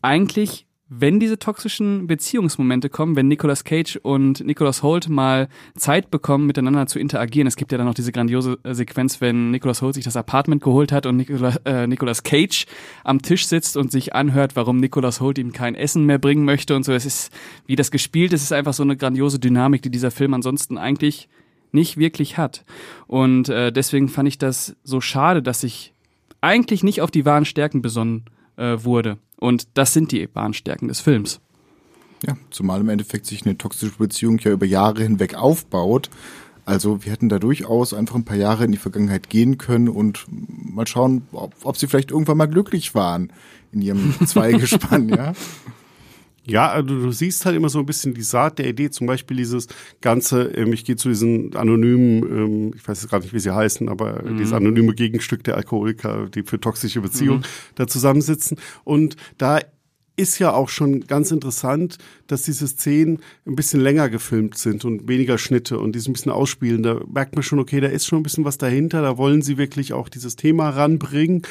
eigentlich 0.00 0.66
wenn 0.94 1.18
diese 1.18 1.38
toxischen 1.38 2.06
Beziehungsmomente 2.06 2.90
kommen, 2.90 3.16
wenn 3.16 3.26
Nicolas 3.26 3.64
Cage 3.64 3.98
und 4.02 4.44
Nicolas 4.44 4.82
Holt 4.82 5.08
mal 5.08 5.48
Zeit 5.74 6.10
bekommen, 6.10 6.46
miteinander 6.46 6.86
zu 6.86 6.98
interagieren. 6.98 7.46
Es 7.46 7.56
gibt 7.56 7.72
ja 7.72 7.78
dann 7.78 7.86
noch 7.86 7.94
diese 7.94 8.12
grandiose 8.12 8.58
äh, 8.62 8.74
Sequenz, 8.74 9.22
wenn 9.22 9.50
Nicolas 9.50 9.80
Holt 9.80 9.94
sich 9.94 10.04
das 10.04 10.16
Apartment 10.16 10.62
geholt 10.62 10.92
hat 10.92 11.06
und 11.06 11.16
Nicolas, 11.16 11.56
äh, 11.64 11.86
Nicolas 11.86 12.22
Cage 12.22 12.66
am 13.04 13.22
Tisch 13.22 13.46
sitzt 13.46 13.78
und 13.78 13.90
sich 13.90 14.14
anhört, 14.14 14.54
warum 14.54 14.78
Nicolas 14.78 15.22
Holt 15.22 15.38
ihm 15.38 15.52
kein 15.52 15.74
Essen 15.74 16.04
mehr 16.04 16.18
bringen 16.18 16.44
möchte 16.44 16.76
und 16.76 16.84
so. 16.84 16.92
Es 16.92 17.06
ist, 17.06 17.32
wie 17.66 17.76
das 17.76 17.90
gespielt 17.90 18.34
ist, 18.34 18.42
ist 18.42 18.52
einfach 18.52 18.74
so 18.74 18.82
eine 18.82 18.96
grandiose 18.96 19.38
Dynamik, 19.38 19.80
die 19.80 19.90
dieser 19.90 20.10
Film 20.10 20.34
ansonsten 20.34 20.76
eigentlich 20.76 21.28
nicht 21.70 21.96
wirklich 21.96 22.36
hat. 22.36 22.66
Und 23.06 23.48
äh, 23.48 23.72
deswegen 23.72 24.10
fand 24.10 24.28
ich 24.28 24.36
das 24.36 24.76
so 24.84 25.00
schade, 25.00 25.42
dass 25.42 25.62
sich 25.62 25.94
eigentlich 26.42 26.82
nicht 26.82 27.00
auf 27.00 27.10
die 27.10 27.24
wahren 27.24 27.46
Stärken 27.46 27.80
besonnen 27.80 28.26
äh, 28.62 28.84
wurde. 28.84 29.18
Und 29.38 29.66
das 29.74 29.92
sind 29.92 30.12
die 30.12 30.26
Bahnstärken 30.26 30.88
des 30.88 31.00
Films. 31.00 31.40
Ja, 32.24 32.36
zumal 32.50 32.80
im 32.80 32.88
Endeffekt 32.88 33.26
sich 33.26 33.44
eine 33.44 33.58
toxische 33.58 33.98
Beziehung 33.98 34.38
ja 34.38 34.52
über 34.52 34.66
Jahre 34.66 35.02
hinweg 35.02 35.34
aufbaut. 35.34 36.08
Also 36.64 37.04
wir 37.04 37.10
hätten 37.10 37.28
da 37.28 37.40
durchaus 37.40 37.92
einfach 37.92 38.14
ein 38.14 38.24
paar 38.24 38.36
Jahre 38.36 38.64
in 38.64 38.70
die 38.70 38.78
Vergangenheit 38.78 39.28
gehen 39.28 39.58
können 39.58 39.88
und 39.88 40.26
mal 40.28 40.86
schauen, 40.86 41.22
ob, 41.32 41.54
ob 41.64 41.76
sie 41.76 41.88
vielleicht 41.88 42.12
irgendwann 42.12 42.36
mal 42.36 42.46
glücklich 42.46 42.94
waren 42.94 43.32
in 43.72 43.82
ihrem 43.82 44.14
Zweigespann, 44.26 45.08
ja. 45.08 45.32
Ja, 46.44 46.70
also 46.70 46.88
du 46.88 47.12
siehst 47.12 47.46
halt 47.46 47.56
immer 47.56 47.68
so 47.68 47.78
ein 47.78 47.86
bisschen 47.86 48.14
die 48.14 48.22
Saat 48.22 48.58
der 48.58 48.68
Idee, 48.68 48.90
zum 48.90 49.06
Beispiel 49.06 49.36
dieses 49.36 49.68
ganze, 50.00 50.42
ähm, 50.56 50.72
ich 50.72 50.84
gehe 50.84 50.96
zu 50.96 51.08
diesen 51.08 51.54
anonymen, 51.54 52.22
ähm, 52.22 52.72
ich 52.74 52.86
weiß 52.86 53.02
jetzt 53.02 53.10
gar 53.10 53.20
nicht, 53.20 53.32
wie 53.32 53.38
sie 53.38 53.54
heißen, 53.54 53.88
aber 53.88 54.24
mhm. 54.24 54.38
dieses 54.38 54.52
anonyme 54.52 54.94
Gegenstück 54.94 55.44
der 55.44 55.56
Alkoholiker, 55.56 56.28
die 56.28 56.42
für 56.42 56.58
toxische 56.58 57.00
Beziehungen 57.00 57.40
mhm. 57.40 57.74
da 57.76 57.86
zusammensitzen. 57.86 58.58
Und 58.82 59.16
da 59.38 59.60
ist 60.16 60.38
ja 60.38 60.52
auch 60.52 60.68
schon 60.68 61.00
ganz 61.02 61.30
interessant, 61.30 61.98
dass 62.26 62.42
diese 62.42 62.66
Szenen 62.66 63.20
ein 63.46 63.56
bisschen 63.56 63.80
länger 63.80 64.10
gefilmt 64.10 64.58
sind 64.58 64.84
und 64.84 65.08
weniger 65.08 65.38
Schnitte 65.38 65.78
und 65.78 65.94
die 65.94 66.00
so 66.00 66.10
ein 66.10 66.12
bisschen 66.12 66.32
ausspielen. 66.32 66.82
Da 66.82 67.00
merkt 67.10 67.34
man 67.34 67.42
schon, 67.42 67.58
okay, 67.58 67.80
da 67.80 67.88
ist 67.88 68.06
schon 68.06 68.20
ein 68.20 68.22
bisschen 68.22 68.44
was 68.44 68.58
dahinter, 68.58 69.00
da 69.00 69.16
wollen 69.16 69.42
sie 69.42 69.58
wirklich 69.58 69.92
auch 69.92 70.08
dieses 70.08 70.36
Thema 70.36 70.70
ranbringen. 70.70 71.42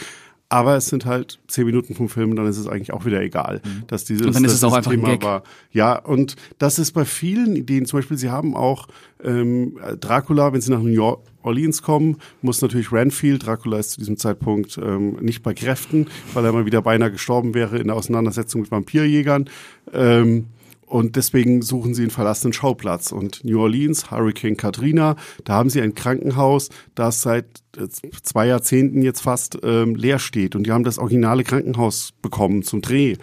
Aber 0.52 0.76
es 0.76 0.88
sind 0.88 1.06
halt 1.06 1.40
zehn 1.48 1.66
Minuten 1.66 1.96
vom 1.96 2.10
Film, 2.10 2.36
dann 2.36 2.46
ist 2.46 2.58
es 2.58 2.68
eigentlich 2.68 2.92
auch 2.92 3.06
wieder 3.06 3.22
egal, 3.22 3.62
mhm. 3.64 3.88
dass 3.88 4.04
dieses 4.04 4.28
und 4.28 4.36
dann 4.36 4.44
ist 4.44 4.52
es 4.52 4.66
auch 4.66 4.74
einfach 4.74 4.92
Thema 4.92 5.08
ein 5.08 5.14
Gag. 5.14 5.24
war. 5.24 5.44
Ja, 5.72 5.98
und 5.98 6.36
das 6.58 6.78
ist 6.78 6.92
bei 6.92 7.06
vielen 7.06 7.56
Ideen. 7.56 7.86
Zum 7.86 8.00
Beispiel, 8.00 8.18
sie 8.18 8.32
haben 8.32 8.54
auch 8.54 8.90
ähm, 9.24 9.80
Dracula, 10.02 10.52
wenn 10.52 10.60
sie 10.60 10.72
nach 10.72 10.82
New 10.82 11.16
Orleans 11.42 11.82
kommen, 11.82 12.18
muss 12.42 12.62
natürlich 12.62 12.92
Renfield, 12.92 13.46
Dracula 13.46 13.80
ist 13.80 13.92
zu 13.92 14.00
diesem 14.00 14.18
Zeitpunkt 14.18 14.78
ähm, 14.78 15.14
nicht 15.22 15.42
bei 15.42 15.54
Kräften, 15.54 16.08
weil 16.34 16.44
er 16.44 16.52
mal 16.52 16.66
wieder 16.66 16.82
beinahe 16.82 17.14
gestorben 17.14 17.54
wäre 17.54 17.78
in 17.78 17.88
der 17.88 17.96
Auseinandersetzung 17.96 18.60
mit 18.60 18.72
Vampirjägern. 18.72 19.50
Ähm, 19.94 20.48
und 20.92 21.16
deswegen 21.16 21.62
suchen 21.62 21.94
sie 21.94 22.02
einen 22.02 22.12
verlassenen 22.12 22.52
Schauplatz. 22.52 23.14
Und 23.14 23.46
New 23.46 23.62
Orleans, 23.62 24.12
Hurricane 24.12 24.58
Katrina, 24.58 25.16
da 25.46 25.54
haben 25.54 25.70
sie 25.70 25.82
ein 25.82 25.96
Krankenhaus, 25.96 26.68
das 26.96 27.22
seit 27.22 27.46
äh, 27.78 27.88
zwei 28.24 28.48
Jahrzehnten 28.48 29.02
jetzt 29.02 29.22
fast 29.22 29.58
ähm, 29.64 29.96
leer 29.96 30.20
steht. 30.20 30.54
Und 30.54 30.64
die 30.68 30.74
haben 30.74 30.84
das 30.84 31.00
originale 31.00 31.46
Krankenhaus 31.46 32.12
bekommen 32.22 32.62
zum 32.64 32.82
Dreh. 32.82 33.16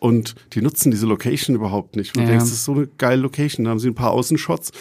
Und 0.00 0.34
die 0.52 0.60
nutzen 0.60 0.90
diese 0.90 1.06
Location 1.06 1.56
überhaupt 1.56 1.96
nicht. 1.96 2.14
Und 2.14 2.24
ja. 2.24 2.26
du 2.26 2.32
denkst, 2.32 2.44
das 2.44 2.52
ist 2.52 2.64
so 2.64 2.74
eine 2.74 2.88
geile 2.98 3.22
Location. 3.22 3.64
Da 3.64 3.70
haben 3.70 3.78
sie 3.78 3.88
ein 3.88 3.94
paar 3.94 4.10
Außenshots 4.10 4.72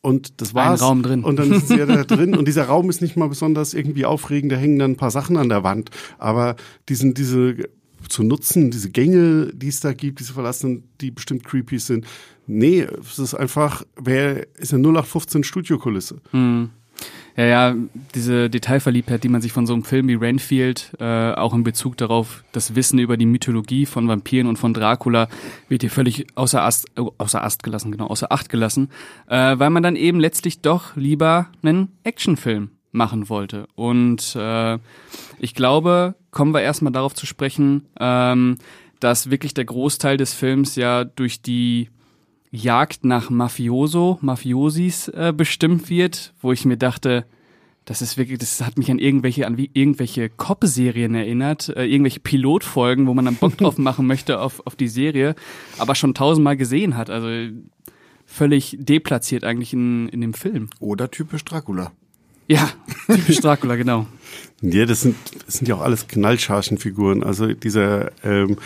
und 0.00 0.40
das 0.40 0.54
war's. 0.54 0.80
Ein 0.80 0.86
Raum 0.86 1.02
drin. 1.02 1.22
Und 1.22 1.38
dann 1.38 1.50
sind 1.50 1.68
sie 1.68 1.76
ja 1.76 1.84
da 1.86 2.04
drin. 2.04 2.34
Und 2.34 2.48
dieser 2.48 2.64
Raum 2.64 2.88
ist 2.88 3.02
nicht 3.02 3.18
mal 3.18 3.28
besonders 3.28 3.74
irgendwie 3.74 4.06
aufregend. 4.06 4.52
Da 4.52 4.56
hängen 4.56 4.78
dann 4.78 4.92
ein 4.92 4.96
paar 4.96 5.10
Sachen 5.10 5.36
an 5.36 5.50
der 5.50 5.64
Wand. 5.64 5.90
Aber 6.16 6.56
diesen, 6.88 7.12
diese 7.12 7.68
zu 8.08 8.22
nutzen, 8.22 8.70
diese 8.70 8.90
Gänge, 8.90 9.52
die 9.54 9.68
es 9.68 9.80
da 9.80 9.92
gibt, 9.92 10.20
diese 10.20 10.32
verlassenen, 10.32 10.84
die 11.00 11.10
bestimmt 11.10 11.44
creepy 11.44 11.78
sind. 11.78 12.06
Nee, 12.46 12.86
es 13.00 13.18
ist 13.18 13.34
einfach, 13.34 13.84
wer 13.96 14.46
ist 14.56 14.74
eine 14.74 14.82
0815 14.82 15.44
Studiokulisse. 15.44 16.20
Mhm. 16.32 16.70
Ja, 17.36 17.44
ja, 17.44 17.74
diese 18.14 18.50
Detailverliebtheit, 18.50 19.24
die 19.24 19.28
man 19.28 19.40
sich 19.40 19.52
von 19.52 19.66
so 19.66 19.72
einem 19.72 19.84
Film 19.84 20.08
wie 20.08 20.14
Renfield, 20.14 20.92
äh, 20.98 21.32
auch 21.32 21.54
in 21.54 21.62
Bezug 21.62 21.96
darauf, 21.96 22.44
das 22.52 22.74
Wissen 22.74 22.98
über 22.98 23.16
die 23.16 23.26
Mythologie 23.26 23.86
von 23.86 24.08
Vampiren 24.08 24.46
und 24.46 24.58
von 24.58 24.74
Dracula, 24.74 25.28
wird 25.68 25.82
hier 25.82 25.90
völlig 25.90 26.26
außer 26.34 26.62
Ast, 26.62 26.88
äh, 26.96 27.02
außer 27.18 27.42
Ast 27.42 27.62
gelassen, 27.62 27.92
genau, 27.92 28.08
außer 28.08 28.32
Acht 28.32 28.48
gelassen, 28.48 28.90
äh, 29.28 29.58
weil 29.58 29.70
man 29.70 29.82
dann 29.82 29.96
eben 29.96 30.20
letztlich 30.20 30.60
doch 30.60 30.96
lieber 30.96 31.48
einen 31.62 31.92
Actionfilm 32.02 32.70
machen 32.92 33.28
wollte. 33.28 33.68
Und 33.74 34.34
äh, 34.36 34.78
ich 35.38 35.54
glaube, 35.54 36.16
kommen 36.30 36.54
wir 36.54 36.62
erstmal 36.62 36.92
darauf 36.92 37.14
zu 37.14 37.26
sprechen, 37.26 37.86
ähm, 37.98 38.58
dass 39.00 39.30
wirklich 39.30 39.54
der 39.54 39.64
Großteil 39.64 40.16
des 40.16 40.34
Films 40.34 40.76
ja 40.76 41.04
durch 41.04 41.42
die 41.42 41.88
Jagd 42.50 43.04
nach 43.04 43.30
Mafioso, 43.30 44.18
Mafiosis 44.20 45.08
äh, 45.08 45.32
bestimmt 45.36 45.88
wird, 45.88 46.34
wo 46.40 46.52
ich 46.52 46.64
mir 46.64 46.76
dachte, 46.76 47.24
das 47.84 48.02
ist 48.02 48.18
wirklich, 48.18 48.38
das 48.38 48.60
hat 48.60 48.76
mich 48.76 48.90
an 48.90 48.98
irgendwelche, 48.98 49.46
an 49.46 49.56
wie 49.56 49.70
irgendwelche 49.72 50.28
Cop-Serien 50.28 51.14
erinnert, 51.14 51.70
äh, 51.70 51.86
irgendwelche 51.86 52.20
Pilotfolgen, 52.20 53.06
wo 53.06 53.14
man 53.14 53.24
dann 53.24 53.36
Bock 53.36 53.56
drauf 53.56 53.78
machen 53.78 54.06
möchte 54.06 54.40
auf, 54.40 54.64
auf 54.66 54.76
die 54.76 54.88
Serie, 54.88 55.34
aber 55.78 55.94
schon 55.94 56.14
tausendmal 56.14 56.56
gesehen 56.56 56.96
hat. 56.96 57.08
Also 57.08 57.52
völlig 58.26 58.76
deplatziert 58.78 59.44
eigentlich 59.44 59.72
in, 59.72 60.08
in 60.08 60.20
dem 60.20 60.34
Film. 60.34 60.70
Oder 60.78 61.10
typisch 61.10 61.44
Dracula. 61.44 61.92
Ja, 62.50 62.68
typisch 63.06 63.40
Dracula, 63.40 63.76
genau. 63.76 64.06
Ja, 64.62 64.84
das 64.84 65.00
sind, 65.00 65.16
das 65.46 65.54
sind 65.54 65.68
ja 65.68 65.76
auch 65.76 65.80
alles 65.80 66.06
Knallchargenfiguren. 66.06 67.22
Also 67.22 67.54
dieser 67.54 68.12
ähm, 68.22 68.58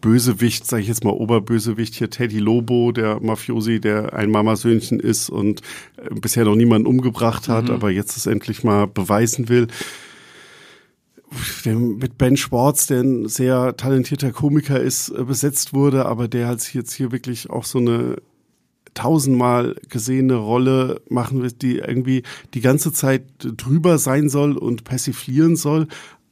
Bösewicht, 0.00 0.64
sage 0.64 0.82
ich 0.82 0.88
jetzt 0.88 1.02
mal 1.02 1.10
Oberbösewicht 1.10 1.96
hier, 1.96 2.08
Teddy 2.08 2.38
Lobo, 2.38 2.92
der 2.92 3.18
Mafiosi, 3.18 3.80
der 3.80 4.12
ein 4.12 4.30
Mamasöhnchen 4.30 5.00
ist 5.00 5.28
und 5.28 5.62
äh, 5.96 6.14
bisher 6.14 6.44
noch 6.44 6.54
niemanden 6.54 6.86
umgebracht 6.86 7.48
hat, 7.48 7.64
mhm. 7.64 7.72
aber 7.72 7.90
jetzt 7.90 8.16
es 8.16 8.26
endlich 8.26 8.62
mal 8.62 8.86
beweisen 8.86 9.48
will. 9.48 9.66
Der 11.64 11.74
mit 11.74 12.16
Ben 12.16 12.36
Schwartz, 12.36 12.86
der 12.86 13.00
ein 13.00 13.28
sehr 13.28 13.76
talentierter 13.76 14.30
Komiker 14.30 14.78
ist, 14.78 15.08
äh, 15.08 15.24
besetzt 15.24 15.74
wurde, 15.74 16.06
aber 16.06 16.28
der 16.28 16.46
halt 16.46 16.74
jetzt 16.74 16.92
hier 16.92 17.10
wirklich 17.10 17.50
auch 17.50 17.64
so 17.64 17.78
eine 17.78 18.18
tausendmal 18.96 19.76
gesehene 19.88 20.34
Rolle 20.34 21.00
machen 21.08 21.42
wird, 21.42 21.62
die 21.62 21.78
irgendwie 21.78 22.22
die 22.54 22.60
ganze 22.60 22.92
Zeit 22.92 23.24
drüber 23.38 23.98
sein 23.98 24.28
soll 24.28 24.56
und 24.56 24.84
persiflieren 24.84 25.54
soll, 25.54 25.86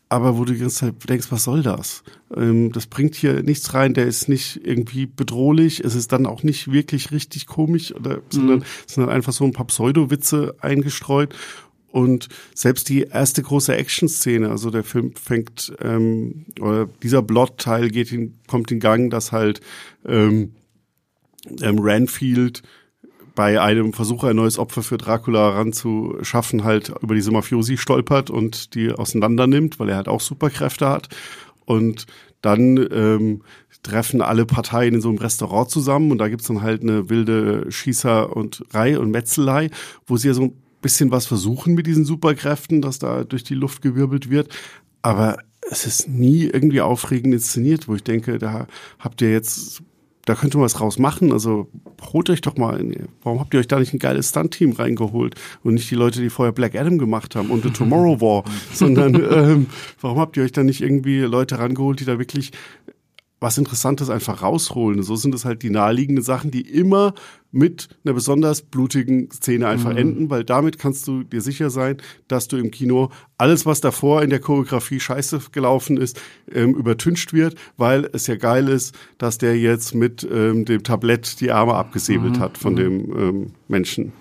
aber 0.09 0.39
wo 0.39 0.45
du 0.45 0.53
die 0.53 0.61
ganze 0.61 0.77
Zeit 0.77 1.09
denkst, 1.09 1.31
was 1.31 1.45
soll 1.45 1.63
das? 1.63 2.03
Ähm, 2.35 2.73
das 2.73 2.87
bringt 2.87 3.15
hier 3.15 3.43
nichts 3.43 3.75
rein, 3.75 3.95
der 3.95 4.07
ist 4.07 4.29
nicht 4.29 4.61
irgendwie 4.65 5.07
bedrohlich, 5.07 5.81
es 5.81 5.95
ist 5.95 6.13
dann 6.13 6.27
auch 6.27 6.43
nicht 6.43 6.71
wirklich 6.73 7.11
richtig 7.11 7.47
komisch, 7.47 7.95
oder, 7.95 8.21
sondern 8.31 8.59
mhm. 8.59 8.65
es 8.87 8.95
sind 8.95 9.07
dann 9.07 9.15
einfach 9.15 9.33
so 9.33 9.45
ein 9.45 9.53
paar 9.53 9.67
Pseudo-Witze 9.67 10.57
eingestreut. 10.61 11.35
Und 11.89 12.29
selbst 12.55 12.89
die 12.89 13.03
erste 13.03 13.41
große 13.43 13.75
Action-Szene, 13.75 14.51
also 14.51 14.71
der 14.71 14.83
Film 14.83 15.15
fängt, 15.15 15.73
ähm, 15.81 16.47
oder 16.61 16.87
dieser 17.03 17.23
Plot-Teil 17.23 17.89
geht 17.89 18.11
in, 18.11 18.35
kommt 18.49 18.73
in 18.73 18.81
Gang, 18.81 19.11
dass 19.11 19.31
halt 19.31 19.61
ähm, 20.05 20.55
ähm, 21.63 21.79
Ranfield 21.81 22.63
bei 23.35 23.61
einem 23.61 23.93
Versuch, 23.93 24.25
ein 24.25 24.37
neues 24.37 24.59
Opfer 24.59 24.83
für 24.83 24.97
Dracula 24.97 25.51
ranzuschaffen, 25.51 26.65
halt 26.65 26.93
über 27.01 27.15
diese 27.15 27.33
Mafiosi 27.33 27.77
stolpert 27.77 28.31
und 28.31 28.75
die 28.75 28.93
auseinander 28.93 29.47
nimmt, 29.47 29.81
weil 29.81 29.89
er 29.89 29.97
halt 29.97 30.09
auch 30.09 30.21
Superkräfte 30.21 30.89
hat. 30.89 31.09
Und 31.65 32.07
dann 32.43 32.77
ähm, 32.93 33.43
treffen 33.83 34.23
alle 34.23 34.47
Parteien 34.47 34.95
in 34.95 35.01
so 35.01 35.09
einem 35.09 35.19
Restaurant 35.19 35.71
zusammen 35.71 36.11
und 36.11 36.19
da 36.19 36.29
gibt's 36.29 36.47
dann 36.47 36.63
halt 36.63 36.83
eine 36.83 37.11
wilde 37.11 37.71
Schießer 37.71 38.35
und 38.35 38.65
Reihe 38.73 39.01
und 39.01 39.11
Metzelei, 39.11 39.71
wo 40.07 40.17
sie 40.17 40.29
ja 40.29 40.35
so 40.35 40.43
ein 40.43 40.63
bisschen 40.81 41.11
was 41.11 41.27
versuchen 41.27 41.75
mit 41.75 41.87
diesen 41.87 42.05
Superkräften, 42.05 42.83
dass 42.83 42.99
da 42.99 43.25
durch 43.25 43.43
die 43.43 43.55
Luft 43.55 43.83
gewirbelt 43.83 44.31
wird. 44.31 44.49
Aber 45.03 45.39
es 45.71 45.87
ist 45.87 46.09
nie 46.09 46.45
irgendwie 46.45 46.83
aufregend 46.83 47.35
inszeniert, 47.35 47.89
wo 47.89 47.95
ich 47.95 48.05
denke, 48.05 48.39
da 48.39 48.67
habt 48.99 49.23
ihr 49.23 49.33
jetzt 49.33 49.83
da 50.27 50.35
könnte 50.35 50.57
man 50.57 50.65
was 50.65 50.81
raus 50.81 50.99
machen. 50.99 51.33
Also 51.33 51.69
holt 52.13 52.31
euch 52.31 52.41
doch 52.41 52.57
mal, 52.57 52.83
warum 53.23 53.41
habt 53.41 53.55
ihr 53.55 53.61
euch 53.61 53.69
da 53.69 53.79
nicht 53.79 53.93
ein 53.93 53.99
geiles 53.99 54.31
Stunt-Team 54.31 54.73
reingeholt 54.73 55.35
und 55.63 55.75
nicht 55.75 55.91
die 55.91 55.95
Leute, 55.95 56.21
die 56.21 56.31
vorher 56.31 56.53
Black 56.53 56.75
Adam 56.75 56.99
gemacht 56.99 57.37
haben 57.37 57.51
und 57.51 57.63
The 57.63 57.71
Tomorrow 57.73 58.21
War, 58.21 58.45
sondern 58.73 59.15
ähm, 59.15 59.67
warum 60.01 60.19
habt 60.19 60.37
ihr 60.37 60.45
euch 60.45 60.53
da 60.53 60.63
nicht 60.63 60.81
irgendwie 60.81 61.21
Leute 61.21 61.59
rangeholt, 61.59 62.01
die 62.01 62.05
da 62.05 62.19
wirklich 62.19 62.53
was 63.45 63.59
Interessantes 63.59 64.09
einfach 64.09 64.43
rausholen. 64.43 65.03
So 65.03 65.17
sind 65.17 65.35
es 65.35 65.45
halt 65.45 65.63
die 65.63 65.69
naheliegenden 65.69 66.25
Sachen, 66.25 66.51
die 66.51 66.63
immer 66.63 67.13
mit 67.53 67.89
einer 68.03 68.15
besonders 68.15 68.63
blutigen 68.63 69.31
Szene 69.31 69.69
einfach 69.69 69.93
mhm. 69.93 69.99
enden, 69.99 70.31
weil 70.31 70.45
damit 70.45 70.79
kannst 70.79 71.07
du 71.07 71.25
dir 71.25 71.43
sicher 71.43 71.69
sein, 71.69 71.99
dass 72.27 72.49
du 72.49 72.57
im 72.57 72.71
Kino 72.71 73.11
alles, 73.37 73.67
was 73.67 73.83
davor 73.83 74.23
in 74.23 74.31
der 74.31 74.41
Choreografie 74.41 74.99
scheiße 74.99 75.41
gelaufen 75.53 75.99
ist, 75.99 76.19
ähm, 76.51 76.75
übertüncht 76.75 77.35
wird, 77.35 77.55
weil 77.77 78.09
es 78.15 78.27
ja 78.29 78.37
geil 78.37 78.67
ist, 78.67 78.95
dass 79.19 79.37
der 79.37 79.59
jetzt 79.59 79.95
mit 79.95 80.27
ähm, 80.33 80.65
dem 80.65 80.83
Tablett 80.83 81.39
die 81.43 81.53
Arme 81.53 81.75
abgesäbelt 81.75 82.39
mhm. 82.39 82.41
hat 82.41 82.57
von 82.57 82.73
mhm. 82.73 82.77
dem 82.77 83.19
ähm, 83.19 83.51
Menschen. 83.69 84.13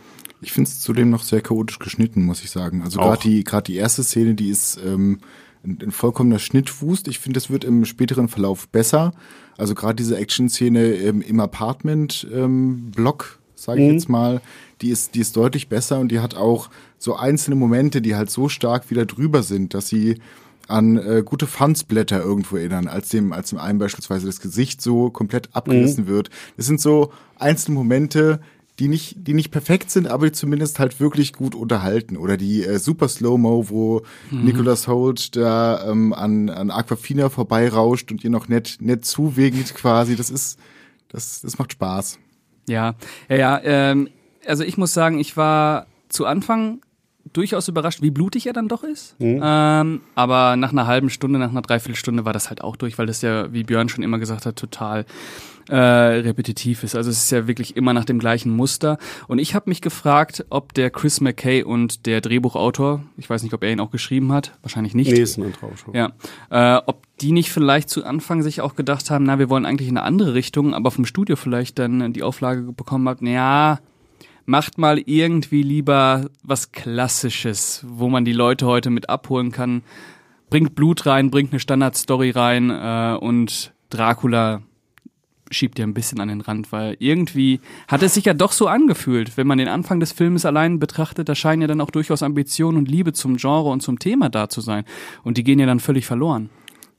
Ich 0.41 0.51
finde 0.51 0.69
es 0.69 0.81
zudem 0.81 1.09
noch 1.09 1.23
sehr 1.23 1.39
chaotisch 1.39 1.79
geschnitten, 1.79 2.23
muss 2.23 2.43
ich 2.43 2.51
sagen. 2.51 2.81
Also 2.81 2.99
gerade 2.99 3.21
die, 3.21 3.45
die 3.67 3.75
erste 3.77 4.03
Szene, 4.03 4.35
die 4.35 4.49
ist 4.49 4.77
ähm, 4.85 5.19
ein, 5.65 5.79
ein 5.82 5.91
vollkommener 5.91 6.39
Schnittwust. 6.39 7.08
Ich 7.08 7.20
finde, 7.20 7.39
das 7.39 7.50
wird 7.50 7.63
im 7.63 7.86
späteren 7.86 8.27
Verlauf 8.27 8.67
besser. 8.67 9.13
Also 9.58 9.75
gerade 9.75 9.96
diese 9.96 10.17
Action-Szene 10.17 10.93
im, 10.93 11.22
im 11.22 11.39
Apartment-Block, 11.39 13.39
ähm, 13.39 13.53
sage 13.55 13.82
ich 13.82 13.88
mhm. 13.88 13.93
jetzt 13.93 14.10
mal, 14.10 14.41
die 14.82 14.89
ist, 14.89 15.15
die 15.15 15.20
ist 15.20 15.36
deutlich 15.36 15.70
besser 15.70 16.00
und 16.00 16.10
die 16.10 16.20
hat 16.20 16.36
auch 16.36 16.70
so 16.98 17.15
einzelne 17.15 17.55
Momente, 17.55 18.01
die 18.01 18.15
halt 18.15 18.29
so 18.29 18.50
stark 18.50 18.89
wieder 18.89 19.05
drüber 19.05 19.43
sind, 19.43 19.74
dass 19.74 19.88
sie 19.88 20.20
an 20.67 20.98
äh, 20.98 21.24
gute 21.25 21.46
Fansblätter 21.46 22.22
irgendwo 22.22 22.55
erinnern, 22.55 22.88
als 22.88 23.10
dem, 23.10 23.34
als 23.34 23.50
dem 23.50 23.60
einen 23.60 23.79
beispielsweise 23.79 24.25
das 24.25 24.39
Gesicht 24.39 24.82
so 24.82 25.10
komplett 25.10 25.50
abgerissen 25.53 26.05
mhm. 26.05 26.10
wird. 26.10 26.29
Das 26.58 26.65
sind 26.65 26.79
so 26.79 27.12
einzelne 27.38 27.75
Momente, 27.75 28.39
die 28.79 28.87
nicht, 28.87 29.27
die 29.27 29.33
nicht 29.33 29.51
perfekt 29.51 29.91
sind, 29.91 30.07
aber 30.07 30.25
die 30.25 30.31
zumindest 30.31 30.79
halt 30.79 30.99
wirklich 30.99 31.33
gut 31.33 31.53
unterhalten. 31.53 32.17
Oder 32.17 32.37
die 32.37 32.63
äh, 32.63 32.79
Super 32.79 33.07
Slow-Mo, 33.07 33.69
wo 33.69 34.01
mhm. 34.31 34.45
Nicholas 34.45 34.87
Holt 34.87 35.35
da 35.35 35.89
ähm, 35.89 36.11
an, 36.13 36.49
an 36.49 36.71
Aquafina 36.71 37.29
vorbeirauscht 37.29 38.11
und 38.11 38.23
ihr 38.23 38.29
noch 38.29 38.47
nett, 38.47 38.77
nett 38.79 39.05
zuwinkt 39.05 39.75
quasi. 39.75 40.15
Das 40.15 40.29
ist, 40.29 40.59
das, 41.09 41.41
das 41.41 41.59
macht 41.59 41.73
Spaß. 41.73 42.17
Ja, 42.67 42.95
ja, 43.29 43.35
ja. 43.35 43.61
Ähm, 43.63 44.09
also 44.45 44.63
ich 44.63 44.77
muss 44.77 44.93
sagen, 44.93 45.19
ich 45.19 45.37
war 45.37 45.85
zu 46.09 46.25
Anfang 46.25 46.81
durchaus 47.31 47.67
überrascht, 47.67 48.01
wie 48.01 48.11
blutig 48.11 48.47
er 48.47 48.53
dann 48.53 48.67
doch 48.67 48.83
ist. 48.83 49.19
Mhm. 49.19 49.39
Ähm, 49.43 50.01
aber 50.15 50.55
nach 50.55 50.71
einer 50.71 50.87
halben 50.87 51.09
Stunde, 51.09 51.39
nach 51.39 51.51
einer 51.51 51.61
Dreiviertelstunde 51.61 52.25
war 52.25 52.33
das 52.33 52.49
halt 52.49 52.61
auch 52.61 52.75
durch, 52.75 52.97
weil 52.97 53.05
das 53.05 53.21
ja, 53.21 53.51
wie 53.53 53.63
Björn 53.63 53.89
schon 53.89 54.03
immer 54.03 54.19
gesagt 54.19 54.45
hat, 54.45 54.55
total 54.55 55.05
äh, 55.70 55.75
repetitiv 55.75 56.84
ist. 56.84 56.96
Also 56.96 57.10
es 57.10 57.24
ist 57.24 57.32
ja 57.32 57.48
wirklich 57.48 57.75
immer 57.75 57.93
nach 57.93 58.05
dem 58.05 58.20
gleichen 58.20 58.55
Muster. 58.55 58.98
Und 59.27 59.39
ich 59.39 59.55
habe 59.55 59.70
mich 59.70 59.82
gefragt, 59.82 60.46
ob 60.50 60.74
der 60.74 60.89
Chris 60.89 61.22
McKay 61.22 61.63
und 61.63 62.05
der 62.05 62.22
Drehbuchautor, 62.22 63.03
ich 63.17 63.29
weiß 63.29 63.43
nicht, 63.43 63.53
ob 63.53 63.63
er 63.63 63.72
ihn 63.72 63.79
auch 63.79 63.91
geschrieben 63.91 64.32
hat, 64.32 64.58
wahrscheinlich 64.62 64.93
nicht. 64.93 65.12
Nee, 65.12 65.20
ist 65.20 65.38
ein 65.38 65.43
anderer. 65.43 65.72
Ja, 65.93 66.12
äh, 66.77 66.82
ob 66.86 67.03
die 67.22 67.32
nicht 67.32 67.51
vielleicht 67.51 67.89
zu 67.89 68.03
Anfang 68.03 68.41
sich 68.41 68.62
auch 68.62 68.75
gedacht 68.75 69.10
haben, 69.10 69.25
na, 69.25 69.39
wir 69.39 69.50
wollen 69.50 69.65
eigentlich 69.65 69.88
in 69.88 69.98
eine 69.98 70.05
andere 70.05 70.34
Richtung, 70.34 70.74
aber 70.74 70.91
vom 70.91 71.05
Studio 71.05 71.36
vielleicht 71.36 71.79
dann 71.79 72.13
die 72.13 72.24
Auflage 72.24 72.62
bekommen 72.74 73.08
hat, 73.08 73.22
ja, 73.22 73.79
macht 74.46 74.77
mal 74.77 75.00
irgendwie 75.00 75.63
lieber 75.63 76.25
was 76.43 76.72
Klassisches, 76.72 77.86
wo 77.88 78.10
man 78.10 78.25
die 78.25 78.34
Leute 78.34 78.65
heute 78.65 78.89
mit 78.89 79.10
abholen 79.10 79.51
kann. 79.51 79.84
Bringt 80.50 80.75
Blut 80.75 81.05
rein, 81.05 81.32
bringt 81.32 81.51
eine 81.51 81.60
Standardstory 81.60 82.32
rein 82.32 82.70
äh, 82.70 83.17
und 83.20 83.74
Dracula 83.89 84.62
schiebt 85.53 85.79
ihr 85.79 85.86
ein 85.86 85.93
bisschen 85.93 86.19
an 86.19 86.27
den 86.27 86.41
Rand, 86.41 86.72
weil 86.72 86.95
irgendwie 87.00 87.60
hat 87.88 88.03
es 88.03 88.13
sich 88.15 88.25
ja 88.25 88.33
doch 88.33 88.51
so 88.51 88.67
angefühlt, 88.67 89.38
wenn 89.38 89.48
man 89.48 89.57
den 89.57 89.67
Anfang 89.67 90.00
des 90.00 90.12
Films 90.12 90.45
allein 90.45 90.79
betrachtet, 90.79 91.29
da 91.29 91.36
scheinen 91.36 91.62
ja 91.62 91.67
dann 91.67 91.81
auch 91.81 91.91
durchaus 91.91 92.24
Ambitionen 92.24 92.77
und 92.77 92.89
Liebe 92.89 93.13
zum 93.13 93.38
Genre 93.38 93.69
und 93.69 93.81
zum 93.81 94.00
Thema 94.00 94.29
da 94.29 94.50
zu 94.50 94.62
sein. 94.62 94.86
Und 95.24 95.38
die 95.38 95.43
gehen 95.43 95.60
ja 95.60 95.65
dann 95.65 95.79
völlig 95.79 96.05
verloren. 96.05 96.50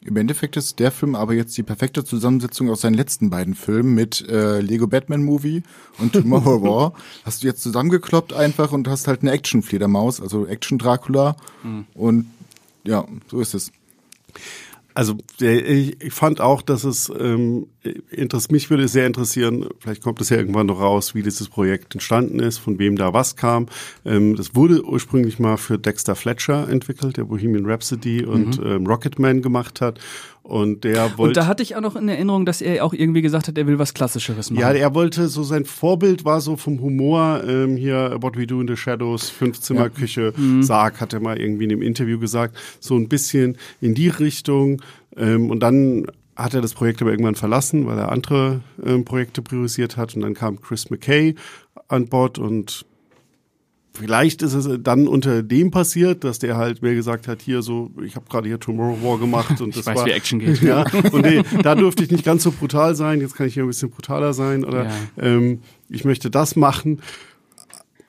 Im 0.04 0.18
Endeffekt 0.18 0.56
ist 0.58 0.80
der 0.80 0.90
Film 0.90 1.14
aber 1.14 1.32
jetzt 1.32 1.56
die 1.56 1.62
perfekte 1.62 2.04
Zusammensetzung 2.04 2.68
aus 2.68 2.82
seinen 2.82 2.92
letzten 2.92 3.30
beiden 3.30 3.54
Filmen 3.54 3.94
mit 3.94 4.28
äh, 4.28 4.60
Lego 4.60 4.86
Batman 4.86 5.24
Movie 5.24 5.62
und 5.98 6.12
Tomorrow 6.12 6.62
War. 6.68 6.92
Hast 7.24 7.42
du 7.42 7.46
jetzt 7.46 7.62
zusammengekloppt 7.62 8.34
einfach 8.34 8.72
und 8.72 8.86
hast 8.86 9.08
halt 9.08 9.22
eine 9.22 9.30
Action-Fledermaus, 9.30 10.20
also 10.20 10.46
Action-Dracula. 10.46 11.36
Mhm. 11.62 11.86
Und 11.94 12.26
ja, 12.84 13.06
so 13.30 13.40
ist 13.40 13.54
es. 13.54 13.72
Also 14.94 15.16
ich, 15.40 16.00
ich 16.00 16.12
fand 16.12 16.40
auch, 16.40 16.62
dass 16.62 16.84
es 16.84 17.12
ähm, 17.18 17.66
mich 18.50 18.70
würde 18.70 18.86
sehr 18.86 19.06
interessieren, 19.06 19.66
vielleicht 19.80 20.02
kommt 20.02 20.20
es 20.20 20.28
ja 20.28 20.36
irgendwann 20.36 20.68
noch 20.68 20.80
raus, 20.80 21.16
wie 21.16 21.22
dieses 21.22 21.48
Projekt 21.48 21.94
entstanden 21.94 22.38
ist, 22.38 22.58
von 22.58 22.78
wem 22.78 22.96
da 22.96 23.12
was 23.12 23.34
kam. 23.34 23.66
Ähm, 24.04 24.36
das 24.36 24.54
wurde 24.54 24.84
ursprünglich 24.84 25.40
mal 25.40 25.56
für 25.56 25.78
Dexter 25.78 26.14
Fletcher 26.14 26.68
entwickelt, 26.68 27.16
der 27.16 27.24
Bohemian 27.24 27.66
Rhapsody 27.66 28.24
und 28.24 28.60
mhm. 28.60 28.66
ähm, 28.66 28.86
Rocketman 28.86 29.42
gemacht 29.42 29.80
hat. 29.80 29.98
Und 30.44 30.84
der 30.84 31.16
wollte. 31.16 31.22
Und 31.22 31.36
da 31.38 31.46
hatte 31.46 31.62
ich 31.62 31.74
auch 31.74 31.80
noch 31.80 31.96
in 31.96 32.06
Erinnerung, 32.06 32.44
dass 32.44 32.60
er 32.60 32.84
auch 32.84 32.92
irgendwie 32.92 33.22
gesagt 33.22 33.48
hat, 33.48 33.56
er 33.56 33.66
will 33.66 33.78
was 33.78 33.94
Klassischeres 33.94 34.50
machen. 34.50 34.60
Ja, 34.60 34.72
er 34.72 34.94
wollte 34.94 35.28
so 35.28 35.42
sein 35.42 35.64
Vorbild 35.64 36.26
war 36.26 36.42
so 36.42 36.58
vom 36.58 36.82
Humor 36.82 37.42
ähm, 37.48 37.76
hier 37.76 38.18
What 38.20 38.36
We 38.36 38.46
Do 38.46 38.60
in 38.60 38.68
the 38.68 38.76
Shadows, 38.76 39.30
Fünfzimmerküche, 39.30 40.34
ja. 40.36 40.38
mhm. 40.38 40.62
Sarg 40.62 41.00
hat 41.00 41.14
er 41.14 41.20
mal 41.20 41.40
irgendwie 41.40 41.64
in 41.64 41.70
dem 41.70 41.80
Interview 41.80 42.18
gesagt, 42.18 42.58
so 42.78 42.94
ein 42.94 43.08
bisschen 43.08 43.56
in 43.80 43.94
die 43.94 44.08
Richtung. 44.08 44.82
Ähm, 45.16 45.48
und 45.48 45.60
dann 45.60 46.08
hat 46.36 46.52
er 46.52 46.60
das 46.60 46.74
Projekt 46.74 47.00
aber 47.00 47.10
irgendwann 47.10 47.36
verlassen, 47.36 47.86
weil 47.86 47.96
er 47.96 48.12
andere 48.12 48.60
ähm, 48.84 49.06
Projekte 49.06 49.40
priorisiert 49.40 49.96
hat. 49.96 50.14
Und 50.14 50.20
dann 50.20 50.34
kam 50.34 50.60
Chris 50.60 50.90
McKay 50.90 51.36
an 51.88 52.08
Bord 52.08 52.38
und 52.38 52.84
Vielleicht 53.96 54.42
ist 54.42 54.54
es 54.54 54.68
dann 54.82 55.06
unter 55.06 55.44
dem 55.44 55.70
passiert, 55.70 56.24
dass 56.24 56.40
der 56.40 56.56
halt 56.56 56.82
mir 56.82 56.96
gesagt 56.96 57.28
hat, 57.28 57.40
hier 57.40 57.62
so, 57.62 57.92
ich 58.04 58.16
habe 58.16 58.26
gerade 58.28 58.48
hier 58.48 58.58
Tomorrow 58.58 59.00
War 59.02 59.18
gemacht 59.18 59.60
und 59.60 59.76
das 59.76 59.82
ich 59.82 59.86
weiß, 59.86 59.98
war, 59.98 60.06
wie 60.06 60.10
Action 60.10 60.40
geht. 60.40 60.60
Ja, 60.62 60.84
und 61.12 61.22
nee, 61.22 61.42
da 61.62 61.76
durfte 61.76 62.02
ich 62.02 62.10
nicht 62.10 62.24
ganz 62.24 62.42
so 62.42 62.50
brutal 62.50 62.96
sein. 62.96 63.20
Jetzt 63.20 63.36
kann 63.36 63.46
ich 63.46 63.54
hier 63.54 63.62
ein 63.62 63.68
bisschen 63.68 63.90
brutaler 63.90 64.34
sein 64.34 64.64
oder 64.64 64.86
ja. 64.86 64.92
ähm, 65.18 65.60
ich 65.88 66.04
möchte 66.04 66.28
das 66.28 66.56
machen. 66.56 67.02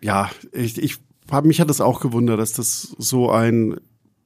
Ja, 0.02 0.32
ich, 0.52 0.82
ich 0.82 0.98
hab, 1.30 1.46
mich 1.46 1.62
hat 1.62 1.70
das 1.70 1.82
auch 1.82 2.00
gewundert, 2.00 2.40
dass 2.40 2.54
das 2.54 2.96
so 2.98 3.30
ein 3.30 3.76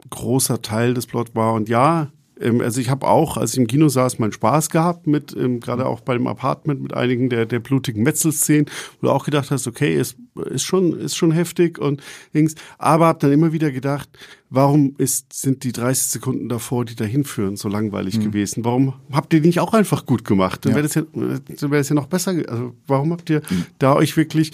großer 0.09 0.61
Teil 0.61 0.93
des 0.93 1.07
Plot 1.07 1.35
war. 1.35 1.53
Und 1.53 1.67
ja, 1.67 2.09
also 2.39 2.79
ich 2.79 2.89
habe 2.89 3.07
auch, 3.07 3.37
als 3.37 3.53
ich 3.53 3.59
im 3.59 3.67
Kino 3.67 3.89
saß, 3.89 4.19
meinen 4.19 4.31
Spaß 4.31 4.69
gehabt 4.69 5.07
mit, 5.07 5.35
ähm, 5.35 5.59
gerade 5.59 5.85
auch 5.85 5.99
bei 5.99 6.13
dem 6.13 6.27
Apartment 6.27 6.81
mit 6.81 6.93
einigen 6.93 7.29
der, 7.29 7.45
der 7.45 7.59
blutigen 7.59 8.03
Metzelszenen, 8.03 8.67
wo 8.99 9.07
du 9.07 9.13
auch 9.13 9.25
gedacht 9.25 9.51
hast, 9.51 9.67
okay, 9.67 9.95
ist, 9.95 10.17
ist 10.49 10.63
schon, 10.63 10.97
ist 10.99 11.15
schon 11.15 11.31
heftig 11.31 11.79
und 11.79 12.01
Dings. 12.33 12.55
Aber 12.77 13.07
habe 13.07 13.19
dann 13.19 13.31
immer 13.31 13.51
wieder 13.51 13.71
gedacht, 13.71 14.09
warum 14.49 14.95
ist, 14.97 15.33
sind 15.33 15.63
die 15.63 15.71
30 15.71 16.07
Sekunden 16.07 16.49
davor, 16.49 16.85
die 16.85 16.95
dahin 16.95 17.23
führen, 17.23 17.55
so 17.55 17.69
langweilig 17.69 18.17
mhm. 18.17 18.23
gewesen? 18.23 18.65
Warum 18.65 18.93
habt 19.11 19.33
ihr 19.33 19.41
die 19.41 19.47
nicht 19.47 19.59
auch 19.59 19.73
einfach 19.73 20.05
gut 20.05 20.25
gemacht? 20.25 20.65
Dann 20.65 20.71
ja. 20.71 20.75
wäre 20.77 20.87
das 20.87 20.95
ja, 20.95 21.03
dann 21.13 21.71
wäre 21.71 21.81
das 21.81 21.89
ja 21.89 21.95
noch 21.95 22.07
besser. 22.07 22.31
Also 22.47 22.75
warum 22.87 23.11
habt 23.11 23.29
ihr 23.29 23.41
mhm. 23.49 23.65
da 23.77 23.95
euch 23.95 24.17
wirklich 24.17 24.51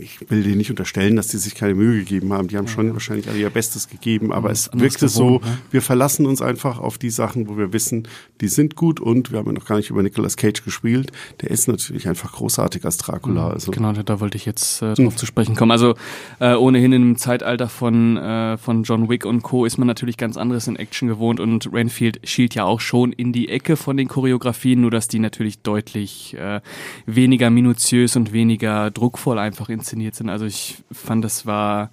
ich 0.00 0.30
will 0.30 0.42
denen 0.42 0.58
nicht 0.58 0.70
unterstellen, 0.70 1.16
dass 1.16 1.28
die 1.28 1.38
sich 1.38 1.54
keine 1.54 1.74
Mühe 1.74 2.00
gegeben 2.00 2.32
haben. 2.34 2.48
Die 2.48 2.58
haben 2.58 2.68
schon 2.68 2.88
ja. 2.88 2.92
wahrscheinlich 2.92 3.26
alle 3.28 3.38
ihr 3.38 3.48
Bestes 3.48 3.88
gegeben, 3.88 4.32
aber 4.32 4.50
es 4.50 4.68
wirkte 4.74 5.08
so, 5.08 5.38
ne? 5.38 5.40
wir 5.70 5.80
verlassen 5.80 6.26
uns 6.26 6.42
einfach 6.42 6.78
auf 6.78 6.98
die 6.98 7.08
Sachen, 7.08 7.48
wo 7.48 7.56
wir 7.56 7.72
wissen, 7.72 8.06
die 8.42 8.48
sind 8.48 8.76
gut 8.76 9.00
und 9.00 9.32
wir 9.32 9.38
haben 9.38 9.46
ja 9.46 9.52
noch 9.52 9.64
gar 9.64 9.76
nicht 9.76 9.88
über 9.88 10.02
Nicolas 10.02 10.36
Cage 10.36 10.62
gespielt. 10.62 11.10
Der 11.40 11.50
ist 11.50 11.68
natürlich 11.68 12.06
einfach 12.06 12.32
großartig 12.32 12.84
als 12.84 12.98
Dracula. 12.98 13.48
Also. 13.48 13.70
Genau, 13.72 13.92
da 13.92 14.20
wollte 14.20 14.36
ich 14.36 14.44
jetzt 14.44 14.82
äh, 14.82 14.92
drauf 14.92 14.98
mhm. 14.98 15.16
zu 15.16 15.24
sprechen 15.24 15.56
kommen. 15.56 15.72
Also 15.72 15.94
äh, 16.38 16.54
ohnehin 16.54 16.92
im 16.92 17.16
Zeitalter 17.16 17.70
von, 17.70 18.18
äh, 18.18 18.58
von 18.58 18.73
John 18.82 19.08
Wick 19.08 19.24
und 19.24 19.42
Co. 19.42 19.64
ist 19.64 19.78
man 19.78 19.86
natürlich 19.86 20.16
ganz 20.16 20.36
anderes 20.36 20.66
in 20.66 20.76
Action 20.76 21.08
gewohnt 21.08 21.40
und 21.40 21.72
Renfield 21.72 22.20
schielt 22.24 22.54
ja 22.54 22.64
auch 22.64 22.80
schon 22.80 23.12
in 23.12 23.32
die 23.32 23.48
Ecke 23.48 23.76
von 23.76 23.96
den 23.96 24.08
Choreografien, 24.08 24.80
nur 24.80 24.90
dass 24.90 25.08
die 25.08 25.18
natürlich 25.18 25.60
deutlich 25.62 26.36
äh, 26.36 26.60
weniger 27.06 27.48
minutiös 27.50 28.16
und 28.16 28.32
weniger 28.32 28.90
Druck 28.90 29.04
druckvoll 29.04 29.38
einfach 29.38 29.68
inszeniert 29.68 30.14
sind. 30.14 30.28
Also 30.28 30.44
ich 30.44 30.78
fand, 30.90 31.24
das 31.24 31.46
war 31.46 31.90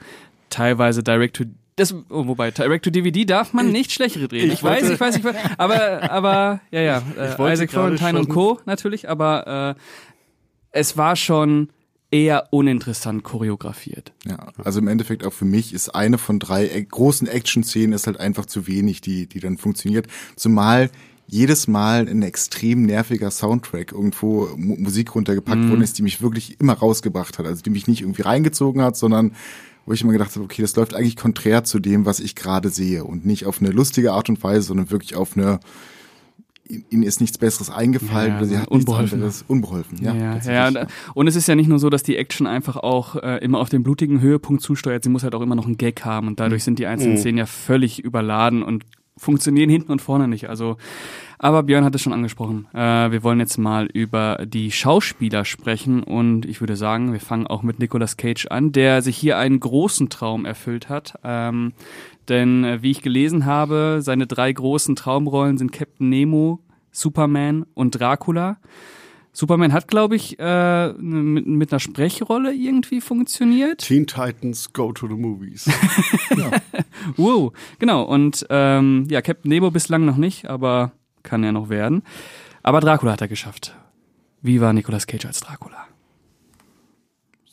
teilweise 0.50 1.04
direct 1.04 1.38
to 1.38 1.44
das, 1.78 1.94
oh, 1.94 2.28
wobei, 2.28 2.52
Direct 2.52 2.84
to 2.84 2.92
DVD 2.92 3.24
darf 3.24 3.54
man 3.54 3.72
nicht 3.72 3.94
schlechtere 3.94 4.28
drehen. 4.28 4.48
Ich, 4.48 4.56
ich 4.56 4.64
weiß, 4.64 4.90
ich 4.90 5.00
weiß, 5.00 5.16
ich 5.16 5.24
weiß, 5.24 5.36
aber, 5.58 6.12
aber, 6.12 6.60
ja, 6.70 6.82
ja, 6.82 7.02
äh, 7.18 7.54
Isaac 7.54 7.72
Florentine 7.72 8.20
und 8.20 8.28
Co. 8.28 8.60
natürlich, 8.66 9.10
aber 9.10 9.76
äh, 9.78 9.82
es 10.72 10.98
war 10.98 11.16
schon 11.16 11.70
eher 12.12 12.48
uninteressant 12.52 13.24
choreografiert. 13.24 14.12
Ja, 14.26 14.52
also 14.64 14.80
im 14.80 14.88
Endeffekt 14.88 15.26
auch 15.26 15.34
für 15.34 15.46
mich 15.46 15.74
ist 15.74 15.90
eine 15.96 16.18
von 16.18 16.40
drei 16.40 16.68
großen 16.68 17.28
Action-Szenen 17.28 17.94
ist 17.94 18.06
halt 18.06 18.20
einfach 18.20 18.46
zu 18.46 18.68
wenig, 18.68 19.02
die, 19.02 19.28
die 19.28 19.40
dann 19.40 19.58
funktioniert. 19.58 20.08
Zumal 20.36 20.92
jedes 21.28 21.70
Mal 21.70 22.10
ein 22.10 22.24
extrem 22.24 22.84
nerviger 22.84 23.32
Soundtrack 23.32 23.94
irgendwo 23.94 24.50
Musik 24.58 25.16
runtergepackt 25.16 25.62
mm. 25.62 25.70
worden 25.70 25.82
ist, 25.82 25.98
die 25.98 26.04
mich 26.04 26.22
wirklich 26.22 26.60
immer 26.60 26.74
rausgebracht 26.74 27.40
hat. 27.40 27.46
Also 27.46 27.62
die 27.62 27.70
mich 27.70 27.88
nicht 27.88 28.02
irgendwie 28.02 28.24
reingezogen 28.24 28.82
hat, 28.82 28.98
sondern 28.98 29.32
wo 29.86 29.94
ich 29.94 30.02
immer 30.02 30.12
gedacht 30.12 30.36
habe, 30.36 30.44
okay, 30.44 30.62
das 30.62 30.76
läuft 30.76 30.94
eigentlich 30.94 31.16
konträr 31.16 31.64
zu 31.64 31.80
dem, 31.80 32.06
was 32.06 32.20
ich 32.20 32.36
gerade 32.36 32.70
sehe 32.70 33.06
und 33.06 33.26
nicht 33.26 33.46
auf 33.46 33.62
eine 33.62 33.72
lustige 33.72 34.12
Art 34.12 34.28
und 34.28 34.44
Weise, 34.44 34.68
sondern 34.68 34.92
wirklich 34.92 35.16
auf 35.16 35.38
eine 35.38 35.62
ihnen 36.90 37.04
ist 37.04 37.22
nichts 37.22 37.38
Besseres 37.38 37.70
eingefallen 37.70 38.32
ja, 38.32 38.38
oder 38.38 38.46
sie 38.46 38.58
hat 38.58 38.68
unbeholfen. 38.68 39.20
nichts 39.20 39.42
anderes 39.42 39.46
unbeholfen. 39.48 39.98
Ja, 40.02 40.14
ja, 40.14 40.70
ja, 40.70 40.88
und 41.14 41.28
es 41.28 41.36
ist 41.36 41.48
ja 41.48 41.56
nicht 41.56 41.68
nur 41.68 41.80
so, 41.80 41.90
dass 41.90 42.04
die 42.04 42.18
Action 42.18 42.48
einfach 42.48 42.78
auch 42.78 43.16
äh, 43.16 43.38
immer 43.38 43.60
auf 43.60 43.70
den 43.70 43.84
blutigen 43.84 44.22
Höhepunkt 44.22 44.62
zusteuert, 44.62 45.04
sie 45.04 45.10
muss 45.10 45.24
halt 45.24 45.36
auch 45.36 45.42
immer 45.42 45.56
noch 45.56 45.66
einen 45.66 45.78
Gag 45.78 46.06
haben 46.06 46.28
und 46.28 46.40
dadurch 46.40 46.64
mhm. 46.64 46.66
sind 46.66 46.80
die 46.80 46.86
einzelnen 46.86 47.16
mhm. 47.16 47.20
Szenen 47.20 47.38
ja 47.38 47.46
völlig 47.46 48.04
überladen 48.04 48.64
und 48.64 48.86
funktionieren 49.18 49.70
hinten 49.70 49.92
und 49.92 50.02
vorne 50.02 50.28
nicht. 50.28 50.50
Also, 50.50 50.78
aber 51.38 51.64
Björn 51.64 51.86
hat 51.86 51.94
es 51.96 52.02
schon 52.02 52.14
angesprochen. 52.14 52.68
Äh, 52.74 53.12
wir 53.12 53.24
wollen 53.24 53.40
jetzt 53.40 53.58
mal 53.58 53.86
über 53.86 54.46
die 54.46 54.72
Schauspieler 54.72 55.46
sprechen 55.46 56.04
und 56.04 56.46
ich 56.46 56.60
würde 56.60 56.76
sagen, 56.76 57.14
wir 57.14 57.20
fangen 57.20 57.48
auch 57.48 57.62
mit 57.62 57.80
Nicolas 57.80 58.18
Cage 58.18 58.48
an, 58.48 58.72
der 58.72 59.02
sich 59.02 59.18
hier 59.18 59.38
einen 59.38 59.60
großen 59.60 60.10
Traum 60.10 60.46
erfüllt 60.46 60.90
hat. 60.90 61.20
Ähm, 61.24 61.74
denn 62.32 62.64
äh, 62.64 62.82
wie 62.82 62.92
ich 62.92 63.02
gelesen 63.02 63.46
habe, 63.46 64.00
seine 64.02 64.26
drei 64.26 64.52
großen 64.52 64.96
Traumrollen 64.96 65.58
sind 65.58 65.72
Captain 65.72 66.10
Nemo, 66.10 66.60
Superman 66.92 67.66
und 67.76 68.00
Dracula. 68.00 68.58
Superman 69.34 69.72
hat, 69.72 69.88
glaube 69.88 70.16
ich, 70.16 70.38
äh, 70.40 70.94
mit, 70.94 71.46
mit 71.48 71.72
einer 71.72 71.80
Sprechrolle 71.80 72.54
irgendwie 72.54 73.00
funktioniert. 73.00 73.80
Teen 73.80 74.08
Titans 74.08 74.74
Go 74.74 74.92
to 74.92 75.08
the 75.08 75.14
Movies. 75.14 75.66
ja. 76.36 76.52
wow, 77.16 77.54
genau. 77.80 78.04
Und 78.04 78.46
ähm, 78.50 79.08
ja, 79.10 79.22
Captain 79.22 79.50
Nemo 79.50 79.72
bislang 79.72 80.06
noch 80.06 80.18
nicht, 80.18 80.50
aber 80.50 80.92
kann 81.24 81.44
ja 81.44 81.52
noch 81.52 81.70
werden. 81.70 82.04
Aber 82.64 82.82
Dracula 82.82 83.14
hat 83.14 83.22
er 83.22 83.28
geschafft. 83.28 83.76
Wie 84.42 84.60
war 84.60 84.74
Nicolas 84.74 85.08
Cage 85.08 85.26
als 85.26 85.40
Dracula? 85.40 85.88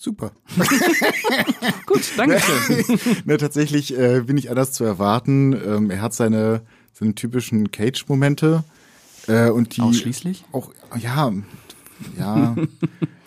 Super. 0.01 0.31
Gut, 1.87 2.13
danke 2.17 2.39
schön. 2.39 3.01
ne, 3.25 3.37
tatsächlich 3.37 3.99
äh, 3.99 4.21
bin 4.21 4.37
ich 4.37 4.49
anders 4.49 4.71
zu 4.71 4.85
erwarten. 4.85 5.53
Ähm, 5.53 5.91
er 5.91 6.01
hat 6.01 6.15
seine, 6.15 6.63
seine 6.93 7.17
typischen 7.17 7.73
Cage-Momente. 7.73 8.63
Äh, 9.27 9.51
und 9.51 9.77
die 9.77 9.81
Ausschließlich? 9.81 10.45
Auch, 10.53 10.73
ja, 10.97 11.33
ja. 12.17 12.55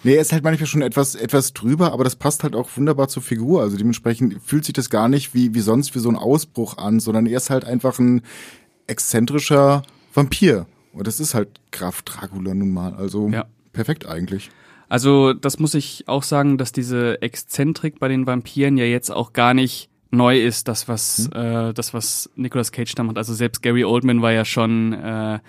nee, 0.03 0.15
er 0.15 0.21
ist 0.21 0.31
halt 0.31 0.45
manchmal 0.45 0.67
schon 0.67 0.81
etwas, 0.81 1.15
etwas 1.15 1.51
drüber, 1.51 1.91
aber 1.91 2.05
das 2.05 2.15
passt 2.15 2.43
halt 2.43 2.55
auch 2.55 2.69
wunderbar 2.77 3.09
zur 3.09 3.21
Figur. 3.21 3.61
Also 3.61 3.75
dementsprechend 3.75 4.41
fühlt 4.41 4.63
sich 4.63 4.73
das 4.73 4.89
gar 4.89 5.09
nicht 5.09 5.33
wie, 5.33 5.53
wie 5.53 5.59
sonst 5.59 5.93
wie 5.93 5.99
so 5.99 6.07
ein 6.07 6.15
Ausbruch 6.15 6.77
an, 6.77 7.01
sondern 7.01 7.25
er 7.25 7.35
ist 7.35 7.49
halt 7.49 7.65
einfach 7.65 7.99
ein 7.99 8.21
exzentrischer 8.87 9.83
Vampir. 10.13 10.67
Und 10.93 11.05
das 11.05 11.19
ist 11.19 11.33
halt 11.33 11.59
Graf 11.71 12.01
Dracula 12.03 12.53
nun 12.53 12.71
mal. 12.71 12.93
Also 12.93 13.27
ja. 13.27 13.45
perfekt 13.73 14.05
eigentlich. 14.05 14.51
Also 14.91 15.31
das 15.31 15.57
muss 15.57 15.73
ich 15.73 16.03
auch 16.09 16.21
sagen, 16.21 16.57
dass 16.57 16.73
diese 16.73 17.21
Exzentrik 17.21 17.97
bei 17.97 18.09
den 18.09 18.27
Vampiren 18.27 18.75
ja 18.75 18.83
jetzt 18.83 19.09
auch 19.09 19.31
gar 19.31 19.53
nicht 19.53 19.89
neu 20.09 20.37
ist, 20.37 20.67
das 20.67 20.89
was 20.89 21.29
hm. 21.33 21.69
äh, 21.69 21.73
das 21.73 21.93
was 21.93 22.29
Nicolas 22.35 22.73
Cage 22.73 22.93
da 22.95 23.03
macht. 23.03 23.15
Also 23.15 23.33
selbst 23.33 23.61
Gary 23.61 23.85
Oldman 23.85 24.21
war 24.21 24.33
ja 24.33 24.43
schon 24.43 24.91
äh, 24.91 25.39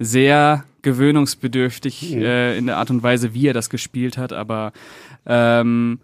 sehr 0.00 0.64
gewöhnungsbedürftig 0.82 2.10
hm. 2.10 2.22
äh, 2.22 2.58
in 2.58 2.66
der 2.66 2.78
Art 2.78 2.90
und 2.90 3.04
Weise, 3.04 3.34
wie 3.34 3.46
er 3.46 3.54
das 3.54 3.70
gespielt 3.70 4.18
hat. 4.18 4.32
Aber 4.32 4.72
ähm, 5.26 6.00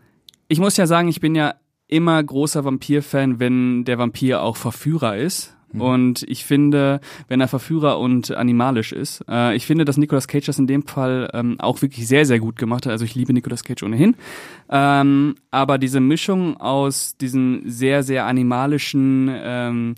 ich 0.47 0.61
muss 0.61 0.77
ja 0.77 0.87
sagen, 0.87 1.09
ich 1.09 1.19
bin 1.19 1.35
ja 1.35 1.57
immer 1.89 2.23
großer 2.23 2.65
Vampir-Fan, 2.65 3.41
wenn 3.41 3.85
der 3.85 3.99
Vampir 3.99 4.41
auch 4.41 4.57
Verführer 4.57 5.17
ist. 5.17 5.54
Und 5.81 6.23
ich 6.29 6.45
finde, 6.45 7.01
wenn 7.29 7.41
er 7.41 7.49
Verführer 7.49 7.99
und 7.99 8.31
animalisch 8.31 8.93
ist, 8.93 9.25
äh, 9.29 9.55
ich 9.57 9.67
finde, 9.67 9.85
dass 9.85 9.97
Nicolas 9.97 10.29
Cage 10.29 10.47
das 10.47 10.59
in 10.59 10.67
dem 10.67 10.87
Fall 10.87 11.31
ähm, 11.33 11.59
auch 11.59 11.83
wirklich 11.83 12.07
sehr, 12.07 12.27
sehr 12.27 12.39
gut 12.39 12.57
gemacht 12.57 12.87
hat. 12.87 12.93
Also 12.93 13.05
ich 13.05 13.15
liebe 13.15 13.33
Nicolas 13.33 13.65
Cage 13.65 13.83
ohnehin. 13.83 14.17
Ähm, 14.71 15.37
aber 15.51 15.79
diese 15.79 16.01
Mischung 16.01 16.57
aus 16.59 17.17
diesem 17.17 17.63
sehr, 17.67 18.03
sehr 18.03 18.27
animalischen 18.27 19.31
ähm, 19.33 19.95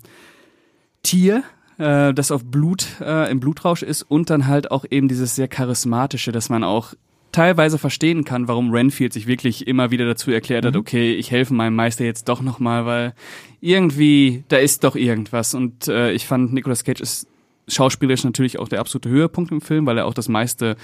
Tier, 1.03 1.43
äh, 1.77 2.13
das 2.13 2.31
auf 2.31 2.43
Blut, 2.45 2.85
äh, 3.01 3.31
im 3.31 3.39
Blutrausch 3.39 3.83
ist 3.83 4.03
und 4.03 4.29
dann 4.29 4.47
halt 4.47 4.71
auch 4.71 4.85
eben 4.89 5.07
dieses 5.07 5.35
sehr 5.35 5.47
charismatische, 5.47 6.31
dass 6.31 6.49
man 6.49 6.63
auch 6.63 6.93
teilweise 7.31 7.77
verstehen 7.77 8.23
kann, 8.23 8.47
warum 8.47 8.71
Renfield 8.71 9.13
sich 9.13 9.27
wirklich 9.27 9.67
immer 9.67 9.91
wieder 9.91 10.05
dazu 10.05 10.31
erklärt 10.31 10.65
hat, 10.65 10.75
okay, 10.75 11.13
ich 11.13 11.31
helfe 11.31 11.53
meinem 11.53 11.75
Meister 11.75 12.05
jetzt 12.05 12.29
doch 12.29 12.41
nochmal, 12.41 12.85
weil 12.85 13.13
irgendwie, 13.61 14.43
da 14.47 14.57
ist 14.57 14.83
doch 14.83 14.95
irgendwas. 14.95 15.53
Und 15.53 15.87
äh, 15.87 16.11
ich 16.11 16.25
fand, 16.25 16.53
Nicolas 16.53 16.83
Cage 16.83 17.01
ist 17.01 17.27
schauspielerisch 17.67 18.23
natürlich 18.23 18.59
auch 18.59 18.69
der 18.69 18.79
absolute 18.79 19.09
Höhepunkt 19.09 19.51
im 19.51 19.61
Film, 19.61 19.85
weil 19.85 19.97
er 19.97 20.05
auch 20.05 20.13
das 20.13 20.29
meiste 20.29 20.77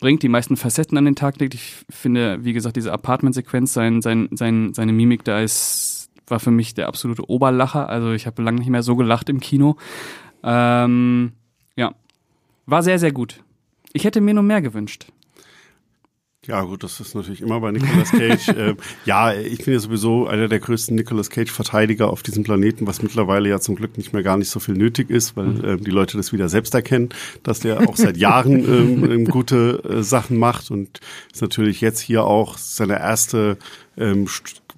bringt, 0.00 0.22
die 0.22 0.28
meisten 0.28 0.56
Facetten 0.56 0.98
an 0.98 1.06
den 1.06 1.16
Tag 1.16 1.38
legt. 1.40 1.54
Ich 1.54 1.74
finde, 1.88 2.44
wie 2.44 2.52
gesagt, 2.52 2.76
diese 2.76 2.92
Apartment-Sequenz, 2.92 3.72
sein, 3.72 4.02
sein, 4.02 4.28
sein, 4.32 4.74
seine 4.74 4.92
Mimik 4.92 5.24
da 5.24 5.40
ist, 5.40 6.10
war 6.26 6.40
für 6.40 6.50
mich 6.50 6.74
der 6.74 6.88
absolute 6.88 7.28
Oberlacher. 7.30 7.88
Also 7.88 8.12
ich 8.12 8.26
habe 8.26 8.42
lange 8.42 8.58
nicht 8.58 8.68
mehr 8.68 8.82
so 8.82 8.96
gelacht 8.96 9.28
im 9.28 9.40
Kino. 9.40 9.76
Ähm, 10.42 11.32
ja, 11.76 11.94
war 12.66 12.82
sehr, 12.82 12.98
sehr 12.98 13.12
gut. 13.12 13.42
Ich 13.92 14.04
hätte 14.04 14.20
mir 14.20 14.34
nur 14.34 14.42
mehr 14.42 14.60
gewünscht. 14.60 15.06
Ja, 16.46 16.62
gut, 16.62 16.84
das 16.84 17.00
ist 17.00 17.14
natürlich 17.14 17.40
immer 17.40 17.60
bei 17.60 17.72
Nicolas 17.72 18.10
Cage. 18.10 18.48
ähm, 18.56 18.76
ja, 19.04 19.32
ich 19.32 19.64
bin 19.64 19.74
ja 19.74 19.80
sowieso 19.80 20.26
einer 20.26 20.48
der 20.48 20.60
größten 20.60 20.94
Nicolas 20.94 21.30
Cage-Verteidiger 21.30 22.08
auf 22.08 22.22
diesem 22.22 22.44
Planeten, 22.44 22.86
was 22.86 23.02
mittlerweile 23.02 23.48
ja 23.48 23.58
zum 23.58 23.74
Glück 23.74 23.96
nicht 23.96 24.12
mehr 24.12 24.22
gar 24.22 24.36
nicht 24.36 24.50
so 24.50 24.60
viel 24.60 24.74
nötig 24.74 25.10
ist, 25.10 25.36
weil 25.36 25.64
ähm, 25.64 25.84
die 25.84 25.90
Leute 25.90 26.16
das 26.16 26.32
wieder 26.32 26.48
selbst 26.48 26.74
erkennen, 26.74 27.08
dass 27.42 27.60
der 27.60 27.88
auch 27.88 27.96
seit 27.96 28.16
Jahren 28.16 28.52
ähm, 28.64 29.10
ähm, 29.10 29.24
gute 29.24 29.82
äh, 29.84 30.02
Sachen 30.02 30.36
macht 30.36 30.70
und 30.70 31.00
ist 31.32 31.42
natürlich 31.42 31.80
jetzt 31.80 32.00
hier 32.00 32.24
auch 32.24 32.58
seine 32.58 32.98
erste 32.98 33.58
ähm, 33.96 34.28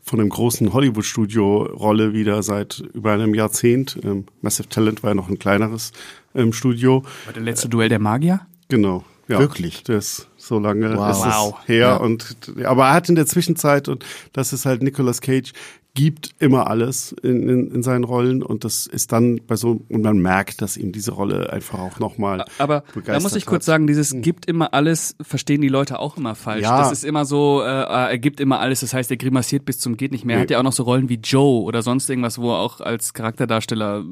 von 0.03 0.21
einem 0.21 0.31
großen 0.31 0.73
Hollywood-Studio 0.73 1.65
Rolle 1.65 2.15
wieder 2.15 2.43
seit 2.43 2.83
über 2.95 3.13
einem 3.13 3.35
Jahrzehnt. 3.35 3.99
Ähm, 4.03 4.25
Massive 4.41 4.69
Talent 4.69 5.03
war 5.03 5.11
ja 5.11 5.15
noch 5.15 5.29
ein 5.29 5.39
kleineres 5.39 5.93
ähm, 6.35 6.55
Studio. 6.55 7.05
War 7.27 7.35
der 7.35 7.43
letzte 7.43 7.69
Duell 7.69 7.91
der 7.91 7.99
Magier? 7.99 8.41
Genau. 8.69 9.05
Ja, 9.29 9.39
Wirklich? 9.39 9.83
Das 9.85 10.28
so 10.49 10.59
lange 10.59 10.97
Wow. 10.97 11.11
ist 11.11 11.25
es 11.63 11.69
her 11.69 11.79
Ja. 11.79 11.97
und 11.97 12.37
aber 12.65 12.87
er 12.89 12.95
hat 12.95 13.09
in 13.09 13.15
der 13.15 13.27
Zwischenzeit 13.27 13.89
und 13.89 14.05
das 14.33 14.53
ist 14.53 14.67
halt 14.67 14.83
Nicolas 14.83 15.21
Cage 15.21 15.53
gibt 15.95 16.31
immer 16.39 16.69
alles 16.69 17.11
in, 17.25 17.49
in, 17.49 17.71
in 17.73 17.83
seinen 17.83 18.05
Rollen 18.05 18.41
und 18.45 18.63
das 18.63 18.87
ist 18.87 19.11
dann 19.11 19.41
bei 19.49 19.57
so 19.57 19.81
und 19.89 20.03
man 20.03 20.19
merkt, 20.19 20.63
dass 20.63 20.77
ihm 20.77 20.93
diese 20.93 21.11
Rolle 21.11 21.53
einfach 21.53 21.81
auch 21.81 21.99
nochmal 21.99 22.45
Aber 22.59 22.85
da 23.05 23.19
muss 23.19 23.35
ich 23.35 23.47
kurz 23.47 23.63
hat. 23.63 23.67
sagen, 23.67 23.87
dieses 23.89 24.15
gibt 24.21 24.47
immer 24.47 24.75
alles, 24.75 25.17
verstehen 25.21 25.61
die 25.61 25.69
Leute 25.69 25.99
auch 25.99 26.17
immer 26.17 26.37
falsch. 26.37 26.63
Ja. 26.63 26.79
Das 26.83 26.93
ist 26.93 27.05
immer 27.05 27.25
so, 27.25 27.63
äh, 27.63 27.67
er 27.67 28.19
gibt 28.19 28.39
immer 28.39 28.61
alles, 28.61 28.79
das 28.81 28.95
heißt, 28.95 29.11
er 29.11 29.17
grimassiert 29.17 29.65
bis 29.65 29.81
zum 29.81 29.97
geht 29.97 30.13
nicht 30.13 30.25
mehr. 30.25 30.37
Er 30.37 30.39
Nee. 30.39 30.43
hat 30.45 30.51
ja 30.51 30.59
auch 30.61 30.63
noch 30.63 30.73
so 30.73 30.85
Rollen 30.85 31.09
wie 31.09 31.17
Joe 31.21 31.63
oder 31.65 31.83
sonst 31.83 32.09
irgendwas, 32.09 32.39
wo 32.39 32.53
er 32.53 32.59
auch 32.59 32.81
als 32.81 33.13
Charakterdarsteller 33.13 34.05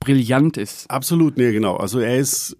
brillant 0.00 0.56
ist. 0.56 0.90
Absolut, 0.90 1.36
nee, 1.36 1.52
genau. 1.52 1.76
Also 1.76 2.00
er 2.00 2.18
ist, 2.18 2.56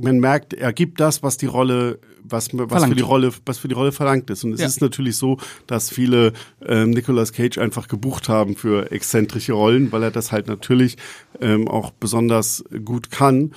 man 0.00 0.18
merkt, 0.20 0.54
er 0.54 0.72
gibt 0.72 1.00
das, 1.00 1.22
was 1.22 1.36
die 1.36 1.46
Rolle, 1.46 1.98
was, 2.22 2.48
was 2.52 2.84
für 2.84 2.94
die 2.94 3.02
Rolle, 3.02 3.32
was 3.46 3.58
für 3.58 3.68
die 3.68 3.74
Rolle 3.74 3.92
verlangt 3.92 4.30
ist. 4.30 4.44
Und 4.44 4.52
es 4.52 4.60
Ja. 4.60 4.66
ist 4.66 4.80
natürlich 4.80 5.16
so, 5.16 5.38
dass 5.66 5.90
viele 5.90 6.32
ähm, 6.64 6.90
Nicolas 6.90 7.32
Cage 7.32 7.58
einfach 7.58 7.88
gebucht 7.88 8.28
haben 8.28 8.56
für 8.56 8.90
exzentrische 8.92 9.52
Rollen, 9.54 9.92
weil 9.92 10.02
er 10.02 10.10
das 10.10 10.32
halt 10.32 10.46
natürlich 10.46 10.96
ähm, 11.40 11.68
auch 11.68 11.90
besonders 11.90 12.64
gut 12.84 13.10
kann. 13.10 13.52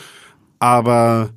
Aber 0.59 1.29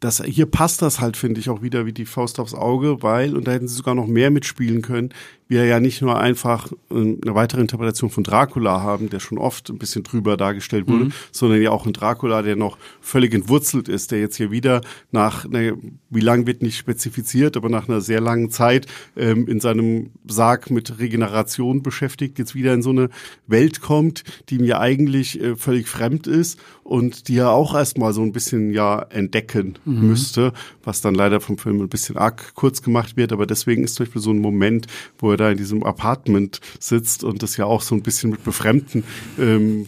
das, 0.00 0.22
hier 0.24 0.46
passt 0.46 0.82
das 0.82 1.00
halt, 1.00 1.16
finde 1.16 1.40
ich, 1.40 1.50
auch 1.50 1.62
wieder 1.62 1.84
wie 1.86 1.92
die 1.92 2.06
Faust 2.06 2.38
aufs 2.38 2.54
Auge, 2.54 3.02
weil, 3.02 3.36
und 3.36 3.46
da 3.48 3.52
hätten 3.52 3.66
sie 3.68 3.74
sogar 3.74 3.94
noch 3.94 4.06
mehr 4.06 4.30
mitspielen 4.30 4.80
können, 4.82 5.10
wir 5.48 5.64
ja 5.64 5.80
nicht 5.80 6.02
nur 6.02 6.18
einfach 6.20 6.70
ähm, 6.90 7.18
eine 7.24 7.34
weitere 7.34 7.62
Interpretation 7.62 8.10
von 8.10 8.22
Dracula 8.22 8.82
haben, 8.82 9.08
der 9.08 9.18
schon 9.18 9.38
oft 9.38 9.70
ein 9.70 9.78
bisschen 9.78 10.04
drüber 10.04 10.36
dargestellt 10.36 10.86
wurde, 10.86 11.08
sondern 11.32 11.60
ja 11.62 11.70
auch 11.70 11.86
ein 11.86 11.94
Dracula, 11.94 12.42
der 12.42 12.54
noch 12.54 12.76
völlig 13.00 13.32
entwurzelt 13.34 13.88
ist, 13.88 14.10
der 14.10 14.20
jetzt 14.20 14.36
hier 14.36 14.50
wieder 14.50 14.82
nach, 15.10 15.48
ne, 15.48 15.76
wie 16.10 16.20
lang 16.20 16.46
wird 16.46 16.62
nicht 16.62 16.76
spezifiziert, 16.76 17.56
aber 17.56 17.70
nach 17.70 17.88
einer 17.88 18.02
sehr 18.02 18.20
langen 18.20 18.50
Zeit 18.50 18.86
ähm, 19.16 19.48
in 19.48 19.60
seinem 19.60 20.10
Sarg 20.26 20.70
mit 20.70 20.98
Regeneration 20.98 21.82
beschäftigt, 21.82 22.38
jetzt 22.38 22.54
wieder 22.54 22.74
in 22.74 22.82
so 22.82 22.90
eine 22.90 23.08
Welt 23.46 23.80
kommt, 23.80 24.24
die 24.50 24.58
ja 24.58 24.80
eigentlich 24.80 25.40
äh, 25.40 25.56
völlig 25.56 25.88
fremd 25.88 26.26
ist 26.26 26.60
und 26.84 27.28
die 27.28 27.38
er 27.38 27.50
auch 27.50 27.74
erstmal 27.74 28.12
so 28.12 28.22
ein 28.22 28.32
bisschen 28.32 28.72
ja 28.72 29.00
entdecken 29.10 29.78
müsste, 29.84 30.52
was 30.82 31.00
dann 31.00 31.14
leider 31.14 31.40
vom 31.40 31.56
Film 31.56 31.80
ein 31.80 31.88
bisschen 31.88 32.16
arg 32.16 32.54
kurz 32.54 32.82
gemacht 32.82 33.16
wird, 33.16 33.32
aber 33.32 33.46
deswegen 33.46 33.84
ist 33.84 33.94
zum 33.94 34.04
Beispiel 34.04 34.20
so 34.20 34.30
ein 34.30 34.40
Moment, 34.40 34.86
wo 35.18 35.30
er 35.30 35.37
da 35.38 35.50
in 35.50 35.56
diesem 35.56 35.82
Apartment 35.84 36.60
sitzt 36.78 37.24
und 37.24 37.42
das 37.42 37.56
ja 37.56 37.64
auch 37.64 37.80
so 37.80 37.94
ein 37.94 38.02
bisschen 38.02 38.30
mit 38.30 38.44
Befremden 38.44 39.04
ähm, 39.38 39.86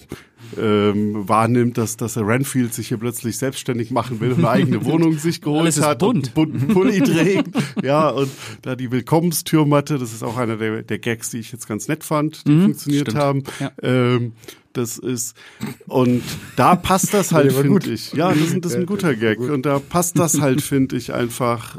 ähm, 0.58 1.28
wahrnimmt, 1.28 1.78
dass, 1.78 1.96
dass 1.96 2.16
er 2.16 2.26
Renfield 2.26 2.74
sich 2.74 2.88
hier 2.88 2.96
plötzlich 2.96 3.38
selbstständig 3.38 3.92
machen 3.92 4.18
will 4.20 4.32
und 4.32 4.38
eine 4.38 4.48
eigene 4.50 4.84
Wohnung 4.84 5.16
sich 5.18 5.40
geholt 5.42 5.80
hat 5.80 6.00
bunt. 6.00 6.16
und 6.16 6.24
einen 6.26 6.34
bunten 6.34 6.68
Pulli 6.74 7.00
trägt. 7.02 7.50
Ja, 7.84 8.08
und 8.08 8.28
da 8.62 8.74
die 8.74 8.90
Willkommenstürmatte, 8.90 9.98
das 9.98 10.12
ist 10.12 10.24
auch 10.24 10.36
einer 10.38 10.56
der, 10.56 10.82
der 10.82 10.98
Gags, 10.98 11.30
die 11.30 11.38
ich 11.38 11.52
jetzt 11.52 11.68
ganz 11.68 11.86
nett 11.86 12.02
fand, 12.02 12.46
die 12.48 12.60
funktioniert 12.62 13.08
stimmt. 13.10 13.18
haben. 13.22 13.42
Ja. 13.60 13.70
Ähm, 13.82 14.32
das 14.72 14.98
ist, 14.98 15.36
und 15.86 16.22
da 16.56 16.74
passt 16.76 17.12
das 17.14 17.32
halt, 17.32 17.52
finde 17.52 17.90
ich. 17.92 18.12
Ja, 18.12 18.30
das, 18.32 18.38
ist- 18.40 18.64
das 18.64 18.72
ist 18.72 18.78
ein 18.78 18.86
guter 18.86 19.14
Gag. 19.14 19.38
Und 19.38 19.66
da 19.66 19.78
passt 19.78 20.18
das 20.18 20.40
halt, 20.40 20.62
finde 20.62 20.96
ich, 20.96 21.12
einfach, 21.12 21.78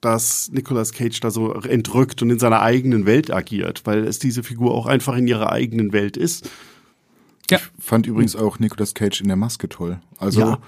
dass 0.00 0.50
Nicolas 0.52 0.92
Cage 0.92 1.18
da 1.20 1.30
so 1.30 1.52
entrückt 1.54 2.22
und 2.22 2.30
in 2.30 2.38
seiner 2.38 2.62
eigenen 2.62 3.06
Welt 3.06 3.32
agiert, 3.32 3.82
weil 3.84 4.04
es 4.04 4.18
diese 4.18 4.42
Figur 4.42 4.74
auch 4.74 4.86
einfach 4.86 5.16
in 5.16 5.26
ihrer 5.26 5.50
eigenen 5.52 5.92
Welt 5.92 6.16
ist. 6.16 6.50
Ja. 7.50 7.58
Fand 7.78 8.06
übrigens 8.06 8.36
auch 8.36 8.58
Nicolas 8.58 8.94
Cage 8.94 9.20
in 9.20 9.28
der 9.28 9.36
Maske 9.36 9.68
toll. 9.68 10.00
Also 10.18 10.40
Ja. 10.40 10.58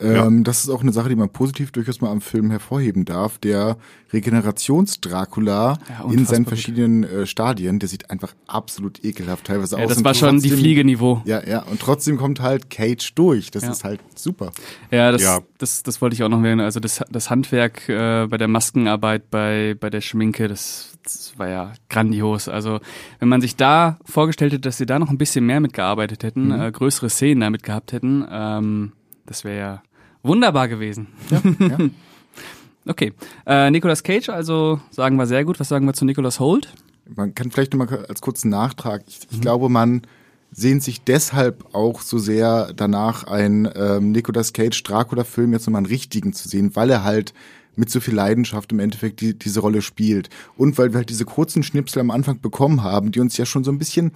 Ähm, 0.00 0.44
das 0.44 0.64
ist 0.64 0.70
auch 0.70 0.82
eine 0.82 0.92
Sache, 0.92 1.08
die 1.08 1.16
man 1.16 1.30
positiv 1.30 1.72
durchaus 1.72 2.00
mal 2.00 2.10
am 2.10 2.20
Film 2.20 2.50
hervorheben 2.50 3.04
darf. 3.04 3.38
Der 3.38 3.76
Regenerations-Dracula 4.12 5.78
Ja, 5.88 6.10
in 6.12 6.26
seinen 6.26 6.46
verschiedenen 6.46 7.04
äh, 7.04 7.26
Stadien, 7.26 7.78
der 7.78 7.88
sieht 7.88 8.10
einfach 8.10 8.34
absolut 8.46 9.04
ekelhaft 9.04 9.46
teilweise 9.46 9.76
Ja, 9.78 9.84
aus. 9.84 9.94
das 9.94 10.04
war 10.04 10.14
schon 10.14 10.36
die 10.40 10.48
trotzdem- 10.48 10.58
Fliegeniveau. 10.58 11.22
Ja, 11.24 11.42
ja, 11.46 11.62
und 11.62 11.80
trotzdem 11.80 12.16
kommt 12.16 12.40
halt 12.40 12.70
Cage 12.70 13.14
durch. 13.14 13.50
Das 13.50 13.62
Ja. 13.64 13.70
ist 13.72 13.84
halt 13.84 14.00
super. 14.14 14.52
Ja, 14.90 15.12
das, 15.12 15.22
Ja. 15.22 15.40
Das, 15.58 15.82
das 15.82 16.02
wollte 16.02 16.14
ich 16.14 16.22
auch 16.22 16.28
noch 16.28 16.38
erwähnen. 16.38 16.60
Also 16.60 16.80
das, 16.80 17.02
das 17.10 17.30
Handwerk 17.30 17.88
äh, 17.88 18.26
bei 18.28 18.36
der 18.36 18.48
Maskenarbeit, 18.48 19.30
bei, 19.30 19.74
bei 19.78 19.88
der 19.90 20.00
Schminke, 20.02 20.48
das, 20.48 20.98
das 21.02 21.32
war 21.38 21.48
ja 21.48 21.72
grandios. 21.88 22.48
Also 22.48 22.80
wenn 23.20 23.28
man 23.28 23.40
sich 23.40 23.56
da 23.56 23.98
vorgestellt 24.04 24.52
hätte, 24.52 24.60
dass 24.60 24.76
sie 24.76 24.86
da 24.86 24.98
noch 24.98 25.08
ein 25.10 25.18
bisschen 25.18 25.46
mehr 25.46 25.60
mitgearbeitet 25.60 26.22
hätten, 26.24 26.50
äh, 26.50 26.70
größere 26.72 27.08
Szenen 27.08 27.40
damit 27.40 27.62
gehabt 27.62 27.92
hätten, 27.92 28.26
ähm, 28.30 28.92
das 29.24 29.44
wäre 29.44 29.58
ja 29.58 29.82
wunderbar 30.26 30.68
gewesen. 30.68 31.08
Ja, 31.30 31.40
ja. 31.66 31.78
Okay, 32.88 33.12
äh, 33.46 33.68
Nicolas 33.68 34.04
Cage, 34.04 34.28
also 34.28 34.80
sagen 34.90 35.16
wir 35.16 35.26
sehr 35.26 35.44
gut. 35.44 35.58
Was 35.58 35.68
sagen 35.68 35.86
wir 35.86 35.92
zu 35.92 36.04
Nicolas 36.04 36.38
Holt? 36.38 36.72
Man 37.16 37.34
kann 37.34 37.50
vielleicht 37.50 37.74
noch 37.74 37.90
mal 37.90 38.06
als 38.06 38.20
kurzen 38.20 38.48
Nachtrag. 38.48 39.02
Ich, 39.08 39.20
ich 39.28 39.40
glaube, 39.40 39.68
man 39.68 40.02
sehnt 40.52 40.84
sich 40.84 41.02
deshalb 41.02 41.74
auch 41.74 42.00
so 42.00 42.18
sehr 42.18 42.72
danach, 42.74 43.24
einen 43.24 43.68
ähm, 43.74 44.12
Nicolas 44.12 44.52
Cage 44.52 44.80
Dracula-Film 44.84 45.52
jetzt 45.52 45.66
nochmal 45.66 45.80
einen 45.80 45.86
richtigen 45.86 46.32
zu 46.32 46.48
sehen, 46.48 46.76
weil 46.76 46.90
er 46.90 47.02
halt 47.02 47.34
mit 47.74 47.90
so 47.90 48.00
viel 48.00 48.14
Leidenschaft 48.14 48.72
im 48.72 48.78
Endeffekt 48.78 49.20
die, 49.20 49.38
diese 49.38 49.60
Rolle 49.60 49.82
spielt. 49.82 50.30
Und 50.56 50.78
weil 50.78 50.92
wir 50.92 50.98
halt 50.98 51.10
diese 51.10 51.24
kurzen 51.24 51.62
Schnipsel 51.62 52.00
am 52.00 52.10
Anfang 52.10 52.40
bekommen 52.40 52.82
haben, 52.82 53.10
die 53.10 53.20
uns 53.20 53.36
ja 53.36 53.46
schon 53.46 53.64
so 53.64 53.70
ein 53.70 53.78
bisschen 53.78 54.12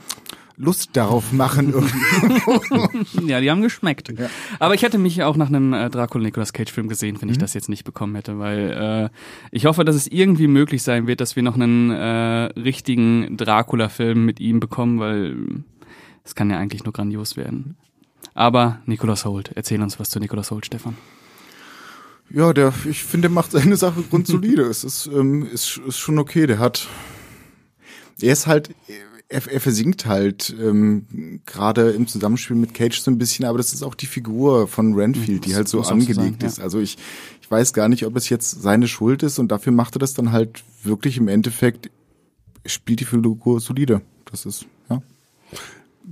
Lust 0.56 0.90
darauf 0.94 1.32
machen. 1.32 1.72
irgendwie. 1.72 3.20
Ja, 3.26 3.40
die 3.40 3.50
haben 3.50 3.62
geschmeckt. 3.62 4.12
Aber 4.58 4.74
ich 4.74 4.82
hätte 4.82 4.98
mich 4.98 5.22
auch 5.22 5.36
nach 5.36 5.48
einem 5.48 5.72
äh, 5.72 5.88
Dracula 5.88 6.24
Nicolas 6.24 6.52
Cage 6.52 6.70
Film 6.70 6.88
gesehen, 6.88 7.20
wenn 7.20 7.28
ich 7.28 7.38
das 7.38 7.54
jetzt 7.54 7.68
nicht 7.68 7.84
bekommen 7.84 8.14
hätte, 8.14 8.38
weil 8.38 9.10
äh, 9.12 9.16
ich 9.50 9.66
hoffe, 9.66 9.84
dass 9.84 9.96
es 9.96 10.06
irgendwie 10.06 10.46
möglich 10.48 10.82
sein 10.82 11.06
wird, 11.06 11.20
dass 11.20 11.36
wir 11.36 11.42
noch 11.42 11.54
einen 11.54 11.90
äh, 11.90 12.60
richtigen 12.60 13.36
Dracula 13.36 13.88
Film 13.88 14.24
mit 14.24 14.40
ihm 14.40 14.60
bekommen, 14.60 15.00
weil 15.00 15.36
es 16.24 16.34
kann 16.34 16.50
ja 16.50 16.58
eigentlich 16.58 16.84
nur 16.84 16.92
grandios 16.92 17.36
werden. 17.36 17.76
Aber 18.34 18.80
Nicolas 18.86 19.24
Holt, 19.24 19.50
erzähl 19.54 19.82
uns 19.82 19.98
was 19.98 20.10
zu 20.10 20.18
Nicolas 20.20 20.50
Holt, 20.50 20.66
Stefan. 20.66 20.96
ja, 22.30 22.52
der, 22.52 22.72
ich 22.88 23.02
finde, 23.02 23.28
der 23.28 23.34
macht 23.34 23.50
seine 23.52 23.76
Sache 23.76 24.02
grundsolide. 24.08 24.62
es 24.62 24.84
ist, 24.84 25.06
ähm, 25.06 25.46
ist, 25.52 25.78
ist 25.86 25.98
schon 25.98 26.18
okay. 26.18 26.46
Der 26.46 26.58
hat, 26.58 26.86
er 28.20 28.32
ist 28.32 28.46
halt, 28.46 28.70
er, 29.30 29.46
er 29.50 29.60
versinkt 29.60 30.06
halt 30.06 30.54
ähm, 30.60 31.40
gerade 31.46 31.90
im 31.90 32.06
Zusammenspiel 32.08 32.56
mit 32.56 32.74
Cage 32.74 33.00
so 33.00 33.10
ein 33.10 33.16
bisschen, 33.18 33.44
aber 33.44 33.58
das 33.58 33.72
ist 33.72 33.82
auch 33.82 33.94
die 33.94 34.06
Figur 34.06 34.66
von 34.66 34.94
Renfield, 34.94 35.44
die 35.44 35.50
Das 35.50 35.56
halt 35.56 35.68
so 35.68 35.82
sein, 35.82 36.00
angelegt 36.00 36.42
ja. 36.42 36.48
ist. 36.48 36.60
Also 36.60 36.80
ich, 36.80 36.98
ich 37.40 37.50
weiß 37.50 37.72
gar 37.72 37.88
nicht, 37.88 38.04
ob 38.04 38.16
es 38.16 38.28
jetzt 38.28 38.50
seine 38.50 38.88
Schuld 38.88 39.22
ist 39.22 39.38
und 39.38 39.48
dafür 39.48 39.72
macht 39.72 39.96
er 39.96 40.00
das 40.00 40.14
dann 40.14 40.32
halt 40.32 40.64
wirklich 40.82 41.16
im 41.16 41.28
Endeffekt, 41.28 41.90
spielt 42.66 43.00
die 43.00 43.04
Figur 43.04 43.60
solide. 43.60 44.02
Das 44.30 44.46
ist, 44.46 44.66
ja. 44.90 45.00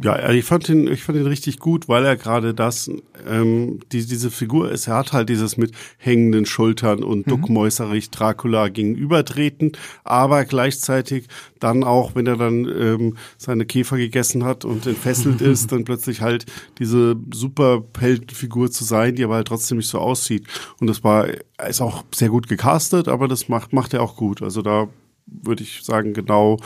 Ja, 0.01 0.31
ich 0.31 0.45
fand 0.45 0.69
ihn, 0.69 0.87
ich 0.87 1.03
fand 1.03 1.19
ihn 1.19 1.27
richtig 1.27 1.59
gut, 1.59 1.89
weil 1.89 2.05
er 2.05 2.17
gerade 2.17 2.55
das, 2.55 2.89
ähm, 3.27 3.81
die, 3.91 4.07
diese 4.07 4.31
Figur 4.31 4.71
ist, 4.71 4.87
er 4.87 4.95
hat 4.95 5.13
halt 5.13 5.29
dieses 5.29 5.57
mit 5.57 5.73
hängenden 5.97 6.47
Schultern 6.47 7.03
und 7.03 7.27
mhm. 7.27 7.31
duckmäuserig 7.31 8.11
Dracula 8.11 8.69
gegenübertreten, 8.69 9.73
aber 10.05 10.45
gleichzeitig 10.45 11.27
dann 11.59 11.83
auch, 11.83 12.15
wenn 12.15 12.29
er 12.29 12.37
dann 12.37 12.69
ähm, 12.69 13.17
seine 13.39 13.67
Käfer 13.67 13.97
gegessen 13.97 14.45
hat 14.45 14.65
und 14.65 14.87
entfesselt 14.87 15.41
ist, 15.41 15.73
dann 15.73 15.83
plötzlich 15.83 16.21
halt 16.21 16.47
diese 16.79 17.17
super 17.35 17.83
Heldenfigur 17.99 18.71
zu 18.71 18.85
sein, 18.85 19.17
die 19.17 19.25
aber 19.25 19.35
halt 19.35 19.49
trotzdem 19.49 19.79
nicht 19.79 19.89
so 19.89 19.99
aussieht. 19.99 20.47
Und 20.81 20.87
das 20.87 21.03
war, 21.03 21.27
ist 21.69 21.81
auch 21.81 22.05
sehr 22.15 22.29
gut 22.29 22.49
gecastet, 22.49 23.09
aber 23.09 23.27
das 23.27 23.49
macht, 23.49 23.73
macht 23.73 23.95
er 23.95 24.03
auch 24.03 24.15
gut. 24.15 24.43
Also 24.43 24.63
da 24.63 24.89
würde 25.27 25.63
ich 25.63 25.83
sagen, 25.83 26.15
genau 26.15 26.59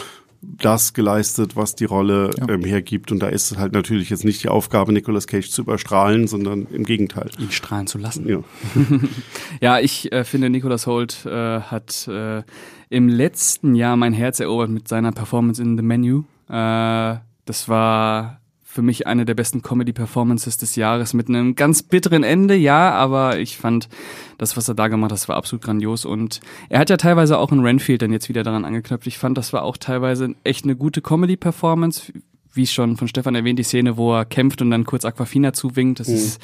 das 0.42 0.92
geleistet, 0.92 1.54
was 1.54 1.76
die 1.76 1.84
Rolle 1.84 2.30
ja. 2.36 2.48
ähm, 2.48 2.64
hergibt. 2.64 3.12
Und 3.12 3.20
da 3.20 3.28
ist 3.28 3.56
halt 3.56 3.72
natürlich 3.72 4.10
jetzt 4.10 4.24
nicht 4.24 4.42
die 4.42 4.48
Aufgabe, 4.48 4.92
Nicolas 4.92 5.26
Cage 5.26 5.48
zu 5.48 5.62
überstrahlen, 5.62 6.26
sondern 6.26 6.66
im 6.66 6.84
Gegenteil. 6.84 7.30
Ihn 7.38 7.52
strahlen 7.52 7.86
zu 7.86 7.98
lassen. 7.98 8.28
Ja, 8.28 8.42
ja 9.60 9.78
ich 9.78 10.12
äh, 10.12 10.24
finde, 10.24 10.50
Nicolas 10.50 10.86
Holt 10.86 11.24
äh, 11.26 11.60
hat 11.60 12.08
äh, 12.08 12.42
im 12.90 13.08
letzten 13.08 13.74
Jahr 13.74 13.96
mein 13.96 14.12
Herz 14.12 14.40
erobert 14.40 14.70
mit 14.70 14.88
seiner 14.88 15.12
Performance 15.12 15.62
in 15.62 15.76
The 15.76 15.82
Menu. 15.82 16.24
Äh, 16.48 17.16
das 17.44 17.68
war 17.68 18.41
für 18.72 18.80
mich 18.80 19.06
eine 19.06 19.26
der 19.26 19.34
besten 19.34 19.60
Comedy-Performances 19.60 20.56
des 20.56 20.76
Jahres 20.76 21.12
mit 21.12 21.28
einem 21.28 21.56
ganz 21.56 21.82
bitteren 21.82 22.22
Ende, 22.22 22.54
ja, 22.54 22.90
aber 22.92 23.38
ich 23.38 23.58
fand 23.58 23.90
das, 24.38 24.56
was 24.56 24.66
er 24.66 24.74
da 24.74 24.88
gemacht 24.88 25.10
hat, 25.10 25.18
das 25.18 25.28
war 25.28 25.36
absolut 25.36 25.62
grandios 25.62 26.06
und 26.06 26.40
er 26.70 26.78
hat 26.78 26.88
ja 26.88 26.96
teilweise 26.96 27.36
auch 27.36 27.52
in 27.52 27.60
Renfield 27.60 28.00
dann 28.00 28.12
jetzt 28.12 28.30
wieder 28.30 28.44
daran 28.44 28.64
angeknüpft. 28.64 29.06
Ich 29.06 29.18
fand, 29.18 29.36
das 29.36 29.52
war 29.52 29.62
auch 29.62 29.76
teilweise 29.76 30.34
echt 30.42 30.64
eine 30.64 30.74
gute 30.74 31.02
Comedy-Performance 31.02 32.14
wie 32.54 32.66
schon 32.66 32.96
von 32.96 33.08
Stefan 33.08 33.34
erwähnt, 33.34 33.58
die 33.58 33.64
Szene, 33.64 33.96
wo 33.96 34.14
er 34.14 34.24
kämpft 34.24 34.62
und 34.62 34.70
dann 34.70 34.84
kurz 34.84 35.04
Aquafina 35.04 35.52
zuwinkt, 35.52 36.00
das 36.00 36.08
mhm. 36.08 36.14
ist 36.14 36.42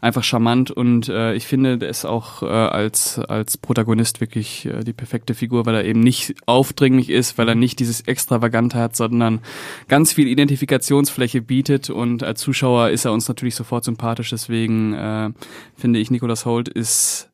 einfach 0.00 0.22
charmant 0.22 0.70
und 0.70 1.08
äh, 1.08 1.34
ich 1.34 1.46
finde, 1.46 1.78
der 1.78 1.88
ist 1.88 2.04
auch 2.04 2.42
äh, 2.42 2.46
als, 2.46 3.18
als 3.18 3.56
Protagonist 3.56 4.20
wirklich 4.20 4.66
äh, 4.66 4.84
die 4.84 4.92
perfekte 4.92 5.34
Figur, 5.34 5.66
weil 5.66 5.74
er 5.74 5.84
eben 5.84 6.00
nicht 6.00 6.34
aufdringlich 6.46 7.10
ist, 7.10 7.38
weil 7.38 7.48
er 7.48 7.54
nicht 7.54 7.78
dieses 7.78 8.02
Extravagante 8.02 8.78
hat, 8.78 8.94
sondern 8.94 9.40
ganz 9.88 10.12
viel 10.12 10.28
Identifikationsfläche 10.28 11.40
bietet 11.40 11.90
und 11.90 12.22
als 12.22 12.40
Zuschauer 12.40 12.90
ist 12.90 13.04
er 13.04 13.12
uns 13.12 13.28
natürlich 13.28 13.54
sofort 13.54 13.84
sympathisch, 13.84 14.30
deswegen 14.30 14.94
äh, 14.94 15.30
finde 15.74 15.98
ich, 15.98 16.10
Nicolas 16.10 16.44
Holt 16.44 16.68
ist 16.68 17.30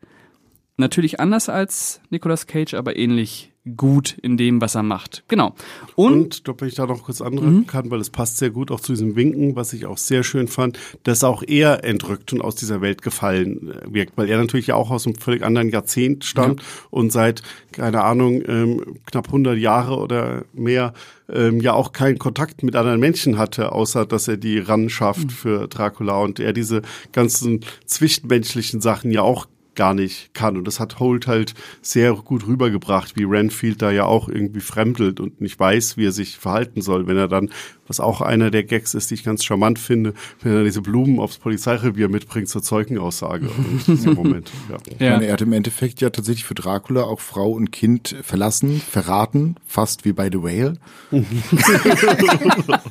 natürlich 0.77 1.21
anders 1.21 1.49
als 1.49 2.01
Nicolas 2.11 2.47
Cage, 2.47 2.75
aber 2.75 2.97
ähnlich 2.97 3.52
gut 3.77 4.19
in 4.23 4.37
dem, 4.37 4.61
was 4.61 4.75
er 4.75 4.83
macht. 4.83 5.23
Genau. 5.29 5.55
Und, 5.95 6.49
und 6.49 6.61
wenn 6.61 6.69
ich 6.69 6.75
da 6.75 6.87
noch 6.87 7.05
kurz 7.05 7.21
anrücken 7.21 7.59
mhm. 7.59 7.67
kann, 7.67 7.91
weil 7.91 8.01
es 8.01 8.11
passt 8.11 8.39
sehr 8.39 8.51
gut 8.51 8.73
auch 8.73 8.81
zu 8.81 8.93
diesem 8.93 9.15
Winken, 9.15 9.55
was 9.55 9.73
ich 9.73 9.87
auch 9.87 9.99
sehr 9.99 10.25
schön 10.25 10.49
fand, 10.49 10.79
dass 11.05 11.23
auch 11.23 11.45
er 11.47 11.85
entrückt 11.85 12.33
und 12.33 12.41
aus 12.41 12.57
dieser 12.57 12.81
Welt 12.81 13.03
gefallen 13.03 13.71
äh, 13.71 13.95
wirkt, 13.95 14.17
weil 14.17 14.29
er 14.29 14.39
natürlich 14.39 14.69
ja 14.69 14.75
auch 14.75 14.91
aus 14.91 15.07
einem 15.07 15.15
völlig 15.15 15.45
anderen 15.45 15.69
Jahrzehnt 15.69 16.25
stammt 16.25 16.61
ja. 16.61 16.67
und 16.91 17.13
seit, 17.13 17.43
keine 17.71 18.03
Ahnung, 18.03 18.43
ähm, 18.47 18.99
knapp 19.07 19.27
100 19.27 19.57
Jahre 19.57 19.97
oder 19.99 20.45
mehr 20.53 20.93
ähm, 21.33 21.61
ja 21.61 21.73
auch 21.73 21.93
keinen 21.93 22.19
Kontakt 22.19 22.65
mit 22.65 22.75
anderen 22.75 22.99
Menschen 22.99 23.39
hatte, 23.39 23.73
außer 23.73 24.07
dass 24.07 24.27
er 24.27 24.39
die 24.39 24.59
ran 24.59 24.89
schafft 24.89 25.25
mhm. 25.25 25.31
für 25.31 25.69
Dracula 25.69 26.19
und 26.19 26.41
er 26.41 26.53
diese 26.53 26.83
ganzen 27.13 27.61
zwischenmenschlichen 27.87 28.81
Sachen 28.81 29.13
ja 29.13 29.23
auch 29.23 29.47
gar 29.75 29.95
nicht 29.95 30.35
kann. 30.35 30.57
Und 30.57 30.67
das 30.67 30.81
hat 30.81 31.01
Holt 31.01 31.27
halt 31.27 31.55
sehr 31.81 32.13
gut 32.15 32.47
rübergebracht, 32.47 33.17
wie 33.17 33.25
Renfield 33.25 33.83
da 33.83 33.91
ja 33.91 34.05
auch 34.05 34.29
irgendwie 34.29 34.61
fremdelt 34.61 35.21
und 35.21 35.41
nicht 35.41 35.59
weiß, 35.59 35.97
wie 35.97 36.07
er 36.07 36.13
sich 36.13 36.37
verhalten 36.37 36.83
soll, 36.83 37.07
wenn 37.07 37.17
er 37.17 37.29
dann, 37.29 37.51
was 37.87 38.01
auch 38.01 38.21
einer 38.21 38.51
der 38.51 38.65
Gags 38.65 38.95
ist, 38.95 39.11
die 39.11 39.15
ich 39.15 39.25
ganz 39.25 39.45
charmant 39.45 39.79
finde, 39.79 40.15
wenn 40.43 40.53
er 40.53 40.65
diese 40.65 40.83
Blumen 40.83 41.19
aufs 41.19 41.39
Polizeirevier 41.39 42.09
mitbringt 42.09 42.49
zur 42.49 42.63
Zeugenaussage. 42.63 43.49
Und 43.49 44.07
Moment, 44.15 44.51
ja. 44.71 45.07
ja. 45.07 45.13
Meine, 45.13 45.27
er 45.27 45.35
hat 45.35 45.43
im 45.43 45.53
Endeffekt 45.53 46.01
ja 46.01 46.11
tatsächlich 46.11 46.45
für 46.45 46.55
Dracula 46.55 47.05
auch 47.05 47.21
Frau 47.21 47.51
und 47.53 47.73
Kind 47.73 48.17
verlassen, 48.23 48.81
verraten, 48.81 49.57
fast 49.67 50.05
wie 50.05 50.13
bei 50.13 50.31
The 50.31 50.43
Whale. 50.43 50.75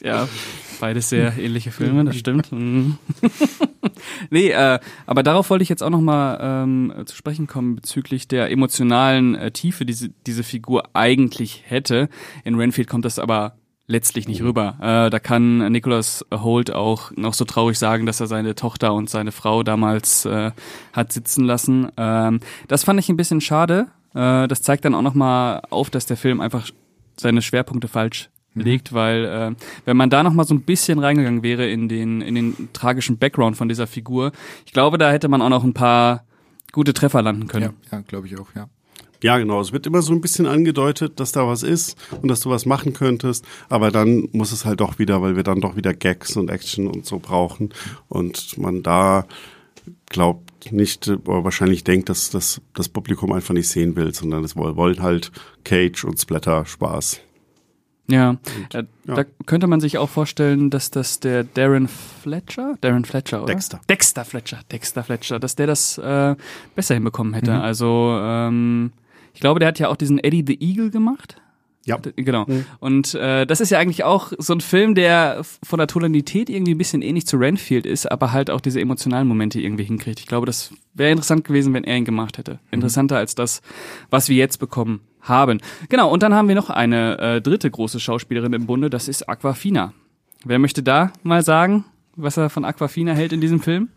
ja, 0.00 0.28
beides 0.80 1.08
sehr 1.08 1.36
ähnliche 1.38 1.70
Filme, 1.70 2.04
das 2.04 2.16
stimmt. 2.16 2.50
Mhm. 4.22 4.28
nee, 4.30 4.50
äh, 4.50 4.80
aber 5.06 5.22
darauf 5.22 5.48
wollte 5.50 5.62
ich 5.62 5.68
jetzt 5.68 5.82
auch 5.82 5.90
nochmal 5.90 6.38
ähm, 6.42 6.92
zu 7.06 7.14
sprechen 7.14 7.46
kommen 7.46 7.76
bezüglich 7.76 8.26
der 8.26 8.50
emotionalen 8.50 9.34
äh, 9.34 9.50
Tiefe, 9.52 9.84
die 9.84 9.92
diese, 9.92 10.08
diese 10.26 10.42
Figur 10.42 10.84
eigentlich 10.94 11.64
hätte. 11.66 12.08
In 12.44 12.54
Renfield 12.54 12.88
kommt 12.88 13.04
das 13.04 13.18
aber 13.18 13.56
letztlich 13.86 14.26
nicht 14.26 14.42
rüber. 14.42 14.76
Äh, 14.80 15.10
da 15.10 15.18
kann 15.18 15.70
Nicholas 15.70 16.24
Holt 16.32 16.72
auch 16.72 17.12
noch 17.14 17.34
so 17.34 17.44
traurig 17.44 17.78
sagen, 17.78 18.06
dass 18.06 18.20
er 18.20 18.26
seine 18.26 18.54
Tochter 18.54 18.94
und 18.94 19.10
seine 19.10 19.32
Frau 19.32 19.62
damals 19.62 20.24
äh, 20.24 20.52
hat 20.94 21.12
sitzen 21.12 21.44
lassen. 21.44 21.92
Ähm, 21.98 22.40
das 22.68 22.84
fand 22.84 22.98
ich 23.00 23.10
ein 23.10 23.18
bisschen 23.18 23.42
schade. 23.42 23.88
Äh, 24.14 24.48
das 24.48 24.62
zeigt 24.62 24.86
dann 24.86 24.94
auch 24.94 25.02
nochmal 25.02 25.60
auf, 25.68 25.90
dass 25.90 26.06
der 26.06 26.16
Film 26.16 26.40
einfach 26.40 26.70
seine 27.20 27.42
Schwerpunkte 27.42 27.88
falsch 27.88 28.30
Mhm. 28.54 28.62
legt, 28.62 28.92
weil 28.92 29.24
äh, 29.24 29.54
wenn 29.84 29.96
man 29.96 30.10
da 30.10 30.22
noch 30.22 30.32
mal 30.32 30.44
so 30.44 30.54
ein 30.54 30.62
bisschen 30.62 30.98
reingegangen 30.98 31.42
wäre 31.42 31.68
in 31.68 31.88
den 31.88 32.20
in 32.20 32.34
den 32.34 32.68
tragischen 32.72 33.18
Background 33.18 33.56
von 33.56 33.68
dieser 33.68 33.86
Figur, 33.86 34.32
ich 34.66 34.72
glaube, 34.72 34.98
da 34.98 35.10
hätte 35.10 35.28
man 35.28 35.42
auch 35.42 35.48
noch 35.48 35.64
ein 35.64 35.74
paar 35.74 36.24
gute 36.72 36.92
Treffer 36.92 37.22
landen 37.22 37.46
können. 37.46 37.74
Ja, 37.90 37.98
ja 37.98 38.04
glaube 38.06 38.26
ich 38.26 38.38
auch, 38.38 38.48
ja. 38.54 38.68
Ja, 39.22 39.38
genau. 39.38 39.60
Es 39.60 39.72
wird 39.72 39.86
immer 39.86 40.02
so 40.02 40.12
ein 40.12 40.20
bisschen 40.20 40.46
angedeutet, 40.46 41.20
dass 41.20 41.30
da 41.30 41.46
was 41.46 41.62
ist 41.62 41.96
und 42.20 42.28
dass 42.28 42.40
du 42.40 42.50
was 42.50 42.66
machen 42.66 42.92
könntest, 42.92 43.44
aber 43.68 43.92
dann 43.92 44.28
muss 44.32 44.50
es 44.50 44.64
halt 44.64 44.80
doch 44.80 44.98
wieder, 44.98 45.22
weil 45.22 45.36
wir 45.36 45.44
dann 45.44 45.60
doch 45.60 45.76
wieder 45.76 45.94
Gags 45.94 46.36
und 46.36 46.50
Action 46.50 46.88
und 46.88 47.06
so 47.06 47.20
brauchen 47.20 47.72
und 48.08 48.58
man 48.58 48.82
da 48.82 49.26
glaubt 50.08 50.72
nicht, 50.72 51.08
oder 51.08 51.44
wahrscheinlich 51.44 51.84
denkt, 51.84 52.08
dass 52.08 52.30
das, 52.30 52.60
das 52.74 52.88
Publikum 52.88 53.32
einfach 53.32 53.54
nicht 53.54 53.68
sehen 53.68 53.96
will, 53.96 54.12
sondern 54.14 54.44
es 54.44 54.56
wollen 54.56 55.02
halt 55.02 55.32
Cage 55.64 56.04
und 56.04 56.18
Splatter 56.20 56.66
Spaß. 56.66 57.20
Ja, 58.12 58.30
und, 58.30 58.74
äh, 58.74 58.84
ja, 59.06 59.14
da 59.14 59.24
könnte 59.46 59.66
man 59.66 59.80
sich 59.80 59.96
auch 59.96 60.08
vorstellen, 60.10 60.68
dass 60.68 60.90
das 60.90 61.18
der 61.18 61.44
Darren 61.44 61.88
Fletcher, 61.88 62.74
Darren 62.82 63.06
Fletcher, 63.06 63.42
oder? 63.42 63.54
Dexter. 63.54 63.80
Dexter 63.88 64.24
Fletcher, 64.26 64.60
Dexter 64.70 65.02
Fletcher, 65.02 65.40
dass 65.40 65.56
der 65.56 65.66
das 65.66 65.96
äh, 65.96 66.36
besser 66.74 66.94
hinbekommen 66.94 67.32
hätte. 67.32 67.52
Mhm. 67.52 67.60
Also 67.60 68.18
ähm, 68.20 68.92
ich 69.32 69.40
glaube, 69.40 69.60
der 69.60 69.68
hat 69.68 69.78
ja 69.78 69.88
auch 69.88 69.96
diesen 69.96 70.18
Eddie 70.18 70.44
the 70.46 70.58
Eagle 70.60 70.90
gemacht. 70.90 71.36
Ja. 71.86 71.98
Genau. 72.14 72.44
Mhm. 72.46 72.66
Und 72.80 73.14
äh, 73.14 73.46
das 73.46 73.62
ist 73.62 73.70
ja 73.70 73.78
eigentlich 73.78 74.04
auch 74.04 74.32
so 74.38 74.52
ein 74.52 74.60
Film, 74.60 74.94
der 74.94 75.42
von 75.62 75.78
der 75.78 75.88
Tonalität 75.88 76.50
irgendwie 76.50 76.74
ein 76.74 76.78
bisschen 76.78 77.00
ähnlich 77.00 77.26
zu 77.26 77.38
Renfield 77.38 77.86
ist, 77.86 78.12
aber 78.12 78.32
halt 78.32 78.50
auch 78.50 78.60
diese 78.60 78.78
emotionalen 78.78 79.26
Momente 79.26 79.58
irgendwie 79.58 79.84
hinkriegt. 79.84 80.20
Ich 80.20 80.26
glaube, 80.26 80.44
das 80.44 80.72
wäre 80.92 81.10
interessant 81.10 81.44
gewesen, 81.44 81.72
wenn 81.72 81.84
er 81.84 81.96
ihn 81.96 82.04
gemacht 82.04 82.36
hätte. 82.36 82.52
Mhm. 82.52 82.58
Interessanter 82.72 83.14
mhm. 83.14 83.20
als 83.20 83.34
das, 83.34 83.62
was 84.10 84.28
wir 84.28 84.36
jetzt 84.36 84.58
bekommen 84.58 85.00
haben. 85.22 85.60
Genau, 85.88 86.10
und 86.10 86.22
dann 86.22 86.34
haben 86.34 86.48
wir 86.48 86.54
noch 86.54 86.70
eine 86.70 87.18
äh, 87.18 87.40
dritte 87.40 87.70
große 87.70 88.00
Schauspielerin 88.00 88.52
im 88.52 88.66
Bunde, 88.66 88.90
das 88.90 89.08
ist 89.08 89.28
Aquafina. 89.28 89.92
Wer 90.44 90.58
möchte 90.58 90.82
da 90.82 91.12
mal 91.22 91.42
sagen, 91.42 91.84
was 92.16 92.36
er 92.36 92.50
von 92.50 92.64
Aquafina 92.64 93.12
hält 93.12 93.32
in 93.32 93.40
diesem 93.40 93.60
Film? 93.60 93.88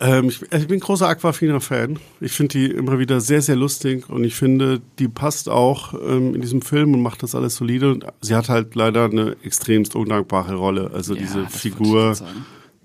Ähm, 0.00 0.28
ich, 0.28 0.42
ich, 0.42 0.66
bin 0.66 0.80
großer 0.80 1.08
Aquafina-Fan. 1.08 1.98
Ich 2.20 2.32
finde 2.32 2.58
die 2.58 2.66
immer 2.66 2.98
wieder 2.98 3.20
sehr, 3.20 3.40
sehr 3.42 3.56
lustig 3.56 4.08
und 4.10 4.24
ich 4.24 4.34
finde, 4.34 4.80
die 4.98 5.08
passt 5.08 5.48
auch 5.48 5.94
ähm, 5.94 6.34
in 6.34 6.40
diesem 6.40 6.62
Film 6.62 6.94
und 6.94 7.02
macht 7.02 7.22
das 7.22 7.34
alles 7.34 7.56
solide. 7.56 7.92
Und 7.92 8.04
sie 8.20 8.34
hat 8.34 8.48
halt 8.48 8.74
leider 8.74 9.04
eine 9.04 9.36
extremst 9.44 9.94
undankbare 9.94 10.56
Rolle. 10.56 10.90
Also 10.92 11.14
ja, 11.14 11.20
diese 11.20 11.46
Figur, 11.46 12.16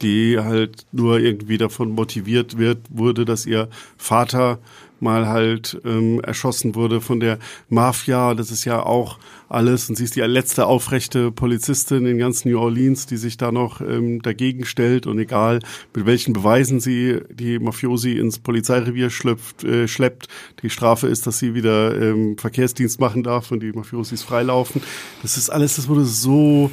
die 0.02 0.38
halt 0.40 0.86
nur 0.92 1.20
irgendwie 1.20 1.58
davon 1.58 1.90
motiviert 1.90 2.58
wird, 2.58 2.78
wurde, 2.90 3.26
dass 3.26 3.46
ihr 3.46 3.70
Vater 3.98 4.60
mal 5.02 5.28
halt 5.28 5.80
ähm, 5.86 6.20
erschossen 6.22 6.76
wurde 6.76 7.02
von 7.02 7.20
der 7.20 7.40
Mafia. 7.70 8.34
Das 8.34 8.52
ist 8.52 8.66
ja 8.66 8.84
auch 8.84 9.20
alles. 9.50 9.90
Und 9.90 9.96
sie 9.96 10.04
ist 10.04 10.16
die 10.16 10.22
letzte 10.22 10.66
aufrechte 10.68 11.32
Polizistin 11.32 12.06
in 12.06 12.18
ganz 12.18 12.46
New 12.46 12.60
Orleans, 12.60 13.06
die 13.06 13.18
sich 13.18 13.38
da 13.38 13.52
noch 13.52 13.82
ähm, 13.82 14.22
dagegen 14.22 14.66
stellt. 14.66 15.08
Und 15.08 15.20
egal, 15.20 15.60
mit 15.96 16.06
welchen 16.06 16.34
Beweisen 16.34 16.80
sie 16.80 17.20
die 17.32 17.60
Mafiosi 17.60 18.14
ins 18.14 18.40
Polizeirevier 18.40 19.10
schlüpft, 19.10 19.64
äh, 19.64 19.88
schleppt, 19.88 20.28
die 20.62 20.70
Strafe 20.70 21.08
ist, 21.08 21.28
dass 21.28 21.40
sie 21.40 21.54
wieder 21.54 22.00
ähm, 22.00 22.38
Verkehrsdienst 22.38 23.00
machen 23.00 23.24
darf 23.24 23.52
und 23.52 23.62
die 23.62 23.72
Mafiosis 23.72 24.24
freilaufen. 24.24 24.82
Das 25.22 25.38
ist 25.38 25.50
alles, 25.50 25.76
das 25.76 25.88
wurde 25.88 26.06
so 26.06 26.72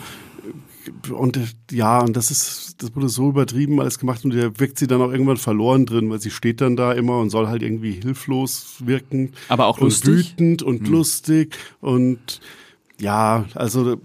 und 1.11 1.39
ja, 1.71 2.01
und 2.01 2.17
das 2.17 2.31
ist, 2.31 2.83
das 2.83 2.95
wurde 2.95 3.09
so 3.09 3.31
übertrieben 3.31 3.81
alles 3.81 3.99
gemacht 3.99 4.25
und 4.25 4.35
der 4.35 4.59
wirkt 4.59 4.79
sie 4.79 4.87
dann 4.87 5.01
auch 5.01 5.11
irgendwann 5.11 5.37
verloren 5.37 5.87
drin, 5.87 6.11
weil 6.11 6.21
sie 6.21 6.31
steht 6.31 6.61
dann 6.61 6.77
da 6.77 6.93
immer 6.93 7.19
und 7.19 7.31
soll 7.31 7.49
halt 7.49 7.63
irgendwie 7.63 7.93
hilflos 7.93 8.77
wirken. 8.81 9.33
Aber 9.49 9.67
auch 9.67 9.79
und 9.79 9.85
lustig. 9.85 10.33
wütend 10.33 10.63
und 10.63 10.83
mhm. 10.83 10.93
lustig 10.93 11.57
und 11.81 12.41
ja, 12.99 13.45
also 13.55 13.99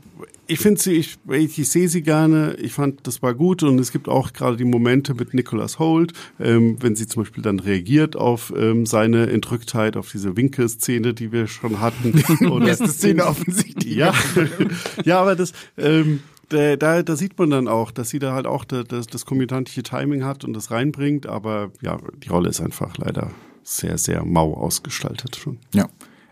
ich 0.51 0.59
finde 0.59 0.81
sie, 0.81 0.93
ich, 0.93 1.17
ich, 1.29 1.57
ich 1.57 1.69
sehe 1.69 1.87
sie 1.87 2.01
gerne. 2.01 2.55
Ich 2.59 2.73
fand, 2.73 3.07
das 3.07 3.21
war 3.21 3.33
gut 3.33 3.63
und 3.63 3.79
es 3.79 3.93
gibt 3.93 4.09
auch 4.09 4.33
gerade 4.33 4.57
die 4.57 4.65
Momente 4.65 5.13
mit 5.13 5.33
Nicholas 5.33 5.79
Holt, 5.79 6.11
ähm, 6.41 6.75
wenn 6.81 6.93
sie 6.97 7.07
zum 7.07 7.23
Beispiel 7.23 7.41
dann 7.41 7.59
reagiert 7.59 8.17
auf 8.17 8.51
ähm, 8.57 8.85
seine 8.85 9.29
Entrücktheit, 9.29 9.95
auf 9.95 10.11
diese 10.11 10.35
Winke-Szene, 10.35 11.13
die 11.13 11.31
wir 11.31 11.47
schon 11.47 11.79
hatten. 11.79 12.21
Oder 12.51 12.65
Beste 12.65 12.89
Szene 12.89 13.25
offensichtlich. 13.27 13.95
Ja, 13.95 14.13
ja, 15.05 15.21
aber 15.21 15.37
das, 15.37 15.53
ähm, 15.77 16.19
da, 16.51 16.75
da, 16.75 17.03
da 17.03 17.15
sieht 17.15 17.37
man 17.39 17.49
dann 17.49 17.67
auch, 17.67 17.91
dass 17.91 18.09
sie 18.09 18.19
da 18.19 18.33
halt 18.33 18.45
auch 18.45 18.65
das, 18.65 18.85
das, 18.87 19.07
das 19.07 19.25
Timing 19.25 20.23
hat 20.23 20.43
und 20.43 20.53
das 20.53 20.71
reinbringt, 20.71 21.25
aber 21.25 21.71
ja, 21.81 21.97
die 22.17 22.29
Rolle 22.29 22.49
ist 22.49 22.61
einfach 22.61 22.97
leider 22.97 23.31
sehr, 23.63 23.97
sehr 23.97 24.25
mau 24.25 24.53
ausgestaltet 24.53 25.35
schon. 25.35 25.59
Ja. 25.73 25.87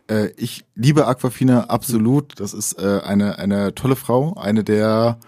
Äh, 0.09 0.31
ich 0.37 0.65
liebe 0.75 1.07
Aquafina 1.07 1.65
absolut. 1.65 2.39
Das 2.39 2.53
ist 2.53 2.73
äh, 2.79 3.01
eine, 3.03 3.39
eine 3.39 3.75
tolle 3.75 3.95
Frau, 3.95 4.33
eine 4.35 4.63
der, 4.63 5.19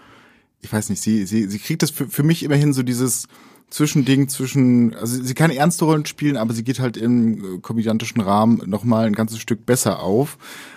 ich 0.60 0.72
weiß 0.72 0.90
nicht, 0.90 1.00
sie, 1.00 1.24
sie, 1.26 1.48
sie 1.48 1.58
kriegt 1.58 1.82
das 1.82 1.90
für, 1.90 2.08
für 2.08 2.22
mich 2.22 2.42
immerhin 2.42 2.72
so 2.72 2.82
dieses 2.82 3.28
Zwischending 3.72 4.28
zwischen, 4.28 4.94
also 4.96 5.22
sie 5.22 5.32
kann 5.32 5.50
ernste 5.50 5.86
Rollen 5.86 6.04
spielen, 6.04 6.36
aber 6.36 6.52
sie 6.52 6.62
geht 6.62 6.78
halt 6.78 6.98
im 6.98 7.56
äh, 7.56 7.58
komödiantischen 7.60 8.20
Rahmen 8.20 8.60
nochmal 8.66 9.06
ein 9.06 9.14
ganzes 9.14 9.38
Stück 9.38 9.64
besser 9.64 10.00
auf. 10.00 10.36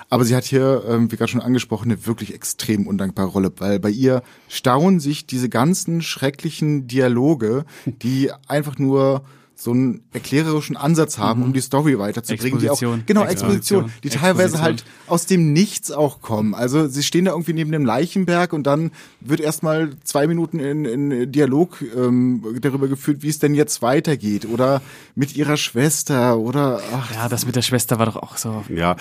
Aber 0.10 0.24
sie 0.24 0.34
hat 0.34 0.46
hier, 0.46 0.82
ähm, 0.88 1.12
wie 1.12 1.18
gerade 1.18 1.30
schon 1.30 1.42
angesprochen, 1.42 1.92
eine 1.92 2.08
wirklich 2.08 2.34
extrem 2.34 2.88
undankbare 2.88 3.28
Rolle, 3.28 3.52
weil 3.58 3.82
bei 3.82 3.90
ihr 3.90 4.24
staunen 4.48 5.02
sich 5.02 5.26
diese 5.26 5.50
ganzen 5.50 6.02
schrecklichen 6.02 6.88
Dialoge, 6.88 7.66
die 7.86 8.32
einfach 8.48 8.78
nur 8.78 9.26
so 9.56 9.72
einen 9.72 10.04
erklärerischen 10.12 10.76
Ansatz 10.76 11.18
haben, 11.18 11.42
um 11.42 11.54
die 11.54 11.62
Story 11.62 11.98
weiterzubringen. 11.98 12.60
Die 12.60 12.70
auch, 12.70 12.74
Exposition. 12.74 13.04
genau, 13.06 13.24
Exposition. 13.24 13.86
Exposition, 13.86 14.02
die 14.04 14.10
teilweise 14.10 14.56
Exposition. 14.56 14.64
halt 14.64 14.86
aus 15.08 15.26
dem 15.26 15.54
Nichts 15.54 15.92
auch 15.92 16.22
kommen. 16.22 16.54
Also 16.54 16.88
sie 16.88 17.04
stehen 17.04 17.26
da 17.26 17.32
irgendwie 17.32 17.54
neben 17.54 17.72
dem 17.72 17.86
Leichenberg 17.86 18.52
und 18.52 18.64
dann 18.64 18.92
wird 19.22 19.40
erstmal 19.40 19.92
zwei 20.04 20.28
Minuten 20.28 20.60
in, 20.60 20.86
in 20.86 21.32
Dialog 21.32 21.82
ähm, 21.96 22.44
darüber 22.60 22.88
geführt, 22.88 23.24
wie 23.24 23.30
es 23.30 23.40
denn 23.40 23.56
jetzt 23.56 23.82
weitergeht. 23.82 24.46
Oder 24.46 24.82
mit 25.16 25.36
ihrer 25.36 25.58
Schwester 25.58 26.38
oder 26.38 26.82
ach, 26.94 27.14
Ja, 27.14 27.30
das 27.30 27.46
mit 27.46 27.56
der 27.56 27.62
Schwester 27.62 27.98
war 27.98 28.06
doch 28.08 28.18
auch 28.18 28.38
so. 28.38 28.64
Ja, 28.70 28.98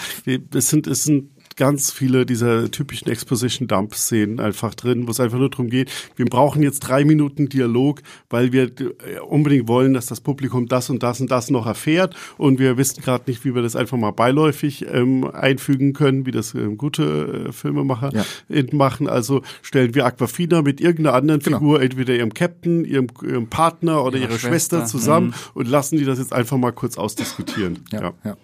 es 0.55 0.69
sind, 0.69 0.87
es 0.87 1.03
sind 1.03 1.31
ganz 1.57 1.90
viele 1.93 2.27
dieser 2.27 2.71
typischen 2.71 3.09
Exposition-Dump-Szenen 3.11 4.40
einfach 4.40 4.75
drin, 4.75 5.07
wo 5.07 5.11
es 5.11 5.21
einfach 5.21 5.38
nur 5.38 5.51
darum 5.51 5.69
geht, 5.69 5.90
wir 6.17 6.27
brauchen 6.27 6.62
jetzt 6.62 6.81
drei 6.81 7.05
Minuten 7.05 7.49
Dialog, 7.49 8.03
weil 8.31 8.53
wir 8.53 8.64
äh, 8.64 9.21
unbedingt 9.27 9.69
wollen, 9.69 9.95
dass 9.95 10.07
das 10.07 10.21
Publikum 10.21 10.67
das 10.69 10.90
und 10.90 11.03
das 11.03 11.21
und 11.21 11.31
das 11.31 11.51
noch 11.51 11.67
erfährt 11.67 12.14
und 12.38 12.59
wir 12.59 12.77
wissen 12.77 13.03
gerade 13.03 13.25
nicht, 13.27 13.45
wie 13.45 13.55
wir 13.55 13.62
das 13.62 13.77
einfach 13.77 13.97
mal 13.99 14.11
beiläufig 14.11 14.85
ähm, 14.93 15.25
einfügen 15.33 15.93
können, 15.93 16.27
wie 16.27 16.31
das 16.33 16.55
ähm, 16.55 16.77
gute 16.79 17.47
äh, 17.49 17.53
Filmemacher 17.53 18.11
Ja. 18.14 18.64
machen. 18.73 19.09
Also 19.09 19.43
stellen 19.62 19.95
wir 19.95 20.07
Aquafina 20.07 20.62
mit 20.62 20.81
irgendeiner 20.81 21.14
anderen 21.17 21.40
Genau. 21.40 21.59
Figur, 21.59 21.83
entweder 21.83 22.14
ihrem 22.14 22.33
Captain, 22.35 22.85
ihrem, 22.85 23.07
ihrem 23.23 23.49
Partner 23.49 24.05
oder 24.05 24.17
Ihrer 24.19 24.31
ihrer 24.31 24.38
Schwester, 24.38 24.81
Schwester. 24.81 24.87
zusammen 24.99 25.35
und 25.55 25.69
lassen 25.69 25.99
die 25.99 26.05
das 26.05 26.19
jetzt 26.19 26.33
einfach 26.33 26.57
mal 26.57 26.73
kurz 26.73 26.97
ausdiskutieren. 26.99 27.81
Ja, 27.93 28.12
ja. 28.25 28.37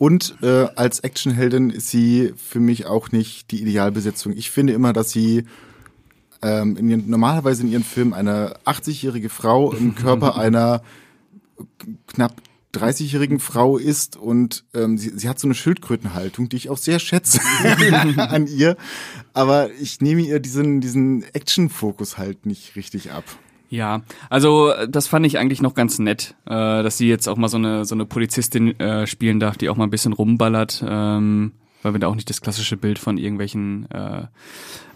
Und 0.00 0.36
äh, 0.40 0.66
als 0.76 1.00
Actionheldin 1.00 1.68
ist 1.68 1.90
sie 1.90 2.32
für 2.34 2.58
mich 2.58 2.86
auch 2.86 3.12
nicht 3.12 3.50
die 3.50 3.60
Idealbesetzung. 3.60 4.32
Ich 4.32 4.50
finde 4.50 4.72
immer, 4.72 4.94
dass 4.94 5.10
sie 5.10 5.44
ähm, 6.40 6.78
in 6.78 6.88
ihren, 6.88 7.10
normalerweise 7.10 7.64
in 7.64 7.70
ihren 7.70 7.84
Filmen 7.84 8.14
eine 8.14 8.56
80-jährige 8.64 9.28
Frau 9.28 9.74
im 9.74 9.94
Körper 9.96 10.38
einer 10.38 10.80
knapp 12.06 12.32
30-jährigen 12.72 13.40
Frau 13.40 13.76
ist 13.76 14.16
und 14.16 14.64
ähm, 14.72 14.96
sie, 14.96 15.10
sie 15.10 15.28
hat 15.28 15.38
so 15.38 15.46
eine 15.46 15.54
Schildkrötenhaltung, 15.54 16.48
die 16.48 16.56
ich 16.56 16.70
auch 16.70 16.78
sehr 16.78 16.98
schätze 16.98 17.42
an 18.16 18.46
ihr. 18.46 18.78
Aber 19.34 19.70
ich 19.82 20.00
nehme 20.00 20.22
ihr 20.22 20.40
diesen, 20.40 20.80
diesen 20.80 21.24
Action-Fokus 21.34 22.16
halt 22.16 22.46
nicht 22.46 22.74
richtig 22.74 23.10
ab. 23.12 23.24
Ja, 23.70 24.02
also 24.28 24.72
äh, 24.72 24.88
das 24.88 25.06
fand 25.06 25.24
ich 25.24 25.38
eigentlich 25.38 25.62
noch 25.62 25.74
ganz 25.74 25.98
nett, 26.00 26.34
äh, 26.46 26.50
dass 26.50 26.98
sie 26.98 27.08
jetzt 27.08 27.28
auch 27.28 27.36
mal 27.36 27.48
so 27.48 27.56
eine 27.56 27.84
so 27.84 27.94
eine 27.94 28.04
Polizistin 28.04 28.78
äh, 28.80 29.06
spielen 29.06 29.38
darf, 29.38 29.56
die 29.56 29.68
auch 29.68 29.76
mal 29.76 29.84
ein 29.84 29.90
bisschen 29.90 30.12
rumballert, 30.12 30.84
ähm, 30.86 31.52
weil 31.82 31.94
wir 31.94 32.00
da 32.00 32.08
auch 32.08 32.16
nicht 32.16 32.28
das 32.28 32.40
klassische 32.40 32.76
Bild 32.76 32.98
von 32.98 33.16
irgendwelchen 33.16 33.88
äh, 33.92 34.26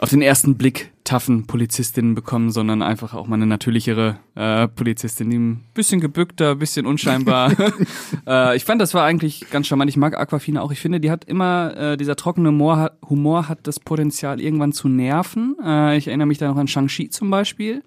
auf 0.00 0.10
den 0.10 0.22
ersten 0.22 0.56
Blick 0.56 0.90
taffen 1.04 1.46
Polizistinnen 1.46 2.16
bekommen, 2.16 2.50
sondern 2.50 2.82
einfach 2.82 3.14
auch 3.14 3.28
mal 3.28 3.36
eine 3.36 3.46
natürlichere 3.46 4.18
äh, 4.34 4.66
Polizistin, 4.66 5.30
die 5.30 5.38
ein 5.38 5.64
bisschen 5.72 6.00
gebückter, 6.00 6.52
ein 6.52 6.58
bisschen 6.58 6.84
unscheinbar. 6.84 7.52
äh, 8.26 8.56
ich 8.56 8.64
fand, 8.64 8.82
das 8.82 8.92
war 8.92 9.04
eigentlich 9.04 9.48
ganz 9.50 9.68
charmant. 9.68 9.88
Ich 9.88 9.96
mag 9.96 10.18
Aquafina 10.18 10.62
auch. 10.62 10.72
Ich 10.72 10.80
finde, 10.80 10.98
die 10.98 11.12
hat 11.12 11.24
immer, 11.24 11.76
äh, 11.76 11.96
dieser 11.96 12.16
trockene 12.16 12.48
Humor 12.48 12.76
hat, 12.78 12.98
Humor 13.08 13.48
hat 13.48 13.66
das 13.68 13.78
Potenzial, 13.78 14.40
irgendwann 14.40 14.72
zu 14.72 14.88
nerven. 14.88 15.56
Äh, 15.64 15.96
ich 15.96 16.08
erinnere 16.08 16.26
mich 16.26 16.38
da 16.38 16.48
noch 16.48 16.56
an 16.56 16.68
Shang-Chi 16.68 17.10
zum 17.10 17.30
Beispiel. 17.30 17.82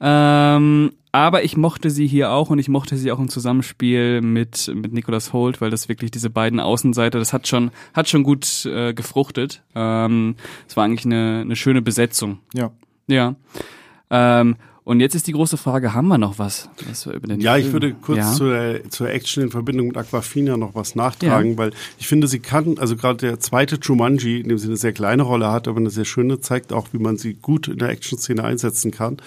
Ähm, 0.00 0.92
aber 1.12 1.42
ich 1.42 1.56
mochte 1.56 1.90
sie 1.90 2.06
hier 2.06 2.30
auch 2.30 2.50
und 2.50 2.58
ich 2.58 2.68
mochte 2.68 2.96
sie 2.96 3.10
auch 3.10 3.18
im 3.18 3.28
Zusammenspiel 3.28 4.20
mit 4.22 4.70
mit 4.74 4.92
Nicholas 4.92 5.32
Holt, 5.32 5.60
weil 5.60 5.70
das 5.70 5.88
wirklich 5.88 6.10
diese 6.12 6.30
beiden 6.30 6.60
Außenseiter, 6.60 7.18
das 7.18 7.32
hat 7.32 7.48
schon 7.48 7.70
hat 7.94 8.08
schon 8.08 8.22
gut 8.22 8.64
äh, 8.66 8.94
gefruchtet. 8.94 9.62
Ähm, 9.74 10.36
es 10.68 10.76
war 10.76 10.84
eigentlich 10.84 11.04
eine, 11.04 11.40
eine 11.44 11.56
schöne 11.56 11.82
Besetzung. 11.82 12.38
Ja. 12.54 12.70
Ja. 13.08 13.34
Ähm, 14.10 14.56
und 14.82 14.98
jetzt 14.98 15.14
ist 15.14 15.26
die 15.28 15.32
große 15.32 15.56
Frage, 15.56 15.94
haben 15.94 16.08
wir 16.08 16.18
noch 16.18 16.38
was? 16.38 16.68
was 16.88 17.06
wir 17.06 17.12
über 17.12 17.28
den 17.28 17.40
Ja, 17.40 17.56
ich 17.56 17.64
Film- 17.64 17.72
würde 17.74 17.94
kurz 17.94 18.18
ja. 18.18 18.32
zur, 18.32 18.80
zur 18.88 19.08
Action 19.10 19.42
in 19.44 19.50
Verbindung 19.50 19.88
mit 19.88 19.96
Aquafina 19.96 20.56
noch 20.56 20.74
was 20.74 20.94
nachtragen, 20.96 21.52
Ja. 21.52 21.58
weil 21.58 21.70
ich 21.98 22.08
finde, 22.08 22.26
sie 22.26 22.40
kann, 22.40 22.76
also 22.78 22.96
gerade 22.96 23.18
der 23.18 23.38
zweite 23.38 23.76
Jumanji, 23.80 24.40
in 24.40 24.48
dem 24.48 24.58
sie 24.58 24.66
eine 24.66 24.76
sehr 24.76 24.92
kleine 24.92 25.22
Rolle 25.22 25.52
hat, 25.52 25.68
aber 25.68 25.78
eine 25.78 25.90
sehr 25.90 26.06
schöne, 26.06 26.40
zeigt 26.40 26.72
auch, 26.72 26.88
wie 26.92 26.98
man 26.98 27.18
sie 27.18 27.34
gut 27.34 27.68
in 27.68 27.78
der 27.78 27.90
Action-Szene 27.90 28.42
einsetzen 28.42 28.90
kann. 28.90 29.18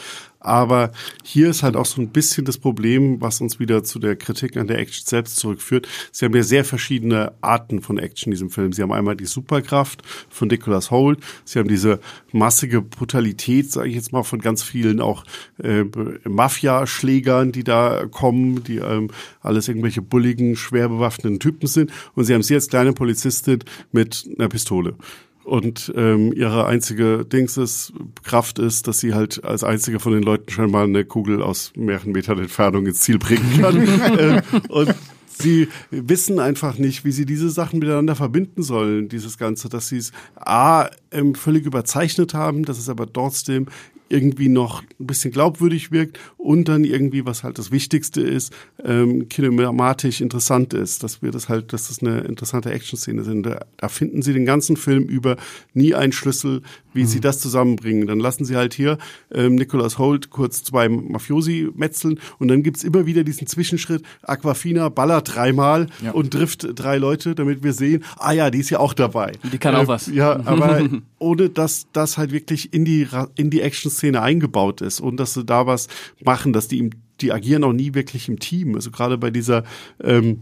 Aber 0.44 0.92
hier 1.24 1.50
ist 1.50 1.64
halt 1.64 1.76
auch 1.76 1.86
so 1.86 2.02
ein 2.02 2.10
bisschen 2.10 2.46
das 2.46 2.58
Problem, 2.58 3.22
was 3.22 3.42
uns 3.42 3.60
wieder 3.60 3.84
zu 3.84 3.98
der 3.98 4.16
Kritik 4.16 4.58
an 4.58 4.68
der 4.68 4.78
Action 4.78 5.06
selbst 5.06 5.38
zurückführt. 5.38 5.88
Sie 6.12 6.26
haben 6.26 6.36
ja 6.36 6.44
sehr 6.44 6.66
verschiedene 6.66 7.34
Arten 7.42 7.82
von 7.82 7.98
Action 7.98 8.32
in 8.32 8.36
diesem 8.36 8.50
Film. 8.50 8.74
Sie 8.74 8.82
haben 8.82 8.92
einmal 8.92 9.16
die 9.16 9.26
Superkraft 9.26 10.04
von 10.30 10.50
Nicholas 10.50 10.92
Holt. 10.92 11.20
Sie 11.46 11.60
haben 11.60 11.70
diese 11.70 12.00
massige 12.32 12.82
Brutalität, 12.82 13.72
sage 13.72 13.90
ich 13.90 13.96
jetzt 13.96 14.12
mal, 14.12 14.24
von 14.24 14.40
ganz 14.40 14.64
vielen 14.64 15.00
auch 15.00 15.24
äh, 15.62 15.86
Mafia-Schlägern, 16.26 17.52
die 17.52 17.64
da 17.64 18.06
kommen, 18.06 18.64
die 18.64 18.78
ähm, 18.78 19.12
alles 19.42 19.68
irgendwelche 19.68 20.02
bulligen, 20.02 20.56
schwer 20.56 20.90
bewaffneten 20.90 21.40
Typen 21.40 21.68
sind. 21.68 21.92
Und 22.16 22.26
sie 22.26 22.34
haben 22.34 22.44
sie 22.44 22.56
als 22.56 22.68
kleine 22.68 22.94
Polizistin 22.94 23.60
mit 23.92 24.30
einer 24.38 24.50
Pistole. 24.50 24.96
Und 25.44 25.92
ähm, 25.96 26.32
ihre 26.34 26.66
einzige 26.68 27.26
Dings 27.26 27.58
ist, 27.58 27.94
Kraft 28.24 28.60
ist, 28.60 28.88
dass 28.88 29.00
sie 29.00 29.14
halt 29.14 29.44
als 29.44 29.64
einzige 29.64 30.00
von 30.00 30.14
den 30.14 30.24
Leuten 30.24 30.50
schon 30.50 30.72
mal 30.72 30.86
eine 30.86 31.04
Kugel 31.06 31.42
aus 31.42 31.74
mehreren 31.76 32.14
Metern 32.14 32.40
Entfernung 32.40 32.86
ins 32.86 33.02
Ziel 33.02 33.20
bringen 33.20 33.60
kann. 33.60 33.78
ähm, 34.20 34.42
und 34.70 34.96
sie 35.28 35.68
wissen 35.92 36.40
einfach 36.40 36.78
nicht, 36.78 37.04
wie 37.04 37.12
sie 37.12 37.26
diese 37.26 37.50
Sachen 37.50 37.80
miteinander 37.80 38.16
verbinden 38.16 38.64
sollen, 38.64 39.10
dieses 39.10 39.38
Ganze, 39.38 39.70
dass 39.70 39.90
sie 39.90 39.98
es 39.98 40.12
A, 40.36 40.90
ähm, 41.12 41.36
völlig 41.36 41.66
überzeichnet 41.66 42.34
haben, 42.34 42.64
dass 42.64 42.78
es 42.78 42.90
aber 42.90 43.12
trotzdem 43.12 43.68
irgendwie 44.14 44.48
noch 44.48 44.84
ein 45.00 45.08
bisschen 45.08 45.32
glaubwürdig 45.32 45.92
wirkt 45.92 46.20
und 46.38 46.68
dann 46.70 46.84
irgendwie, 46.84 47.26
was 47.26 47.44
halt 47.44 47.58
das 47.58 47.72
Wichtigste 47.72 48.22
ist, 48.22 48.54
ähm, 48.86 49.28
kinematisch 49.28 50.22
interessant 50.22 50.74
ist, 50.74 51.04
dass 51.04 51.22
wir 51.22 51.32
das 51.32 51.50
halt, 51.50 51.74
dass 51.74 51.88
das 51.88 52.00
eine 52.02 52.20
interessante 52.22 52.72
Action-Szene 52.72 53.24
sind. 53.24 53.44
Da, 53.46 53.66
da 53.78 53.90
finden 53.90 54.22
sie 54.22 54.34
den 54.34 54.46
ganzen 54.46 54.78
Film 54.78 55.04
über 55.06 55.36
nie 55.74 55.96
einen 55.96 56.14
Schlüssel, 56.14 56.62
wie 56.94 57.06
sie 57.06 57.20
das 57.20 57.40
zusammenbringen. 57.40 58.06
Dann 58.08 58.20
lassen 58.20 58.46
sie 58.46 58.56
halt 58.56 58.74
hier 58.76 59.00
ähm, 59.34 59.56
Nicholas 59.56 59.98
Holt 59.98 60.30
kurz 60.30 60.64
zwei 60.64 60.88
Mafiosi 60.90 61.70
metzeln 61.76 62.20
und 62.38 62.50
dann 62.50 62.62
gibt's 62.62 62.84
immer 62.84 63.08
wieder 63.08 63.24
diesen 63.24 63.48
Zwischenschritt, 63.48 64.04
Aquafina 64.22 64.90
ballert 64.90 65.36
dreimal 65.36 65.88
Ja. 66.04 66.12
und 66.12 66.32
trifft 66.32 66.68
drei 66.76 66.98
Leute, 66.98 67.34
damit 67.34 67.64
wir 67.64 67.74
sehen, 67.74 68.04
ah 68.18 68.32
ja, 68.32 68.52
die 68.52 68.60
ist 68.60 68.70
ja 68.70 68.80
auch 68.80 68.94
dabei. 68.94 69.32
Die 69.52 69.58
kann 69.58 69.74
auch 69.76 69.88
was. 69.88 70.06
Ja, 70.08 70.40
aber 70.46 70.88
ohne 71.20 71.50
dass 71.50 71.88
das 71.94 72.18
halt 72.20 72.32
wirklich 72.32 72.74
in 72.74 72.86
die 72.86 73.08
in 73.36 73.50
die 73.50 73.62
Action-Szene 73.62 74.03
eingebaut 74.12 74.82
ist 74.82 75.00
und 75.00 75.18
dass 75.18 75.34
sie 75.34 75.46
da 75.46 75.66
was 75.68 75.88
machen, 76.24 76.54
dass 76.54 76.68
die 76.68 76.90
die 77.22 77.32
agieren 77.32 77.64
auch 77.64 77.74
nie 77.74 77.94
wirklich 77.94 78.28
im 78.28 78.40
Team. 78.40 78.76
Also 78.76 78.92
gerade 78.92 79.18
bei 79.18 79.32
dieser 79.32 79.64
ähm, 80.04 80.42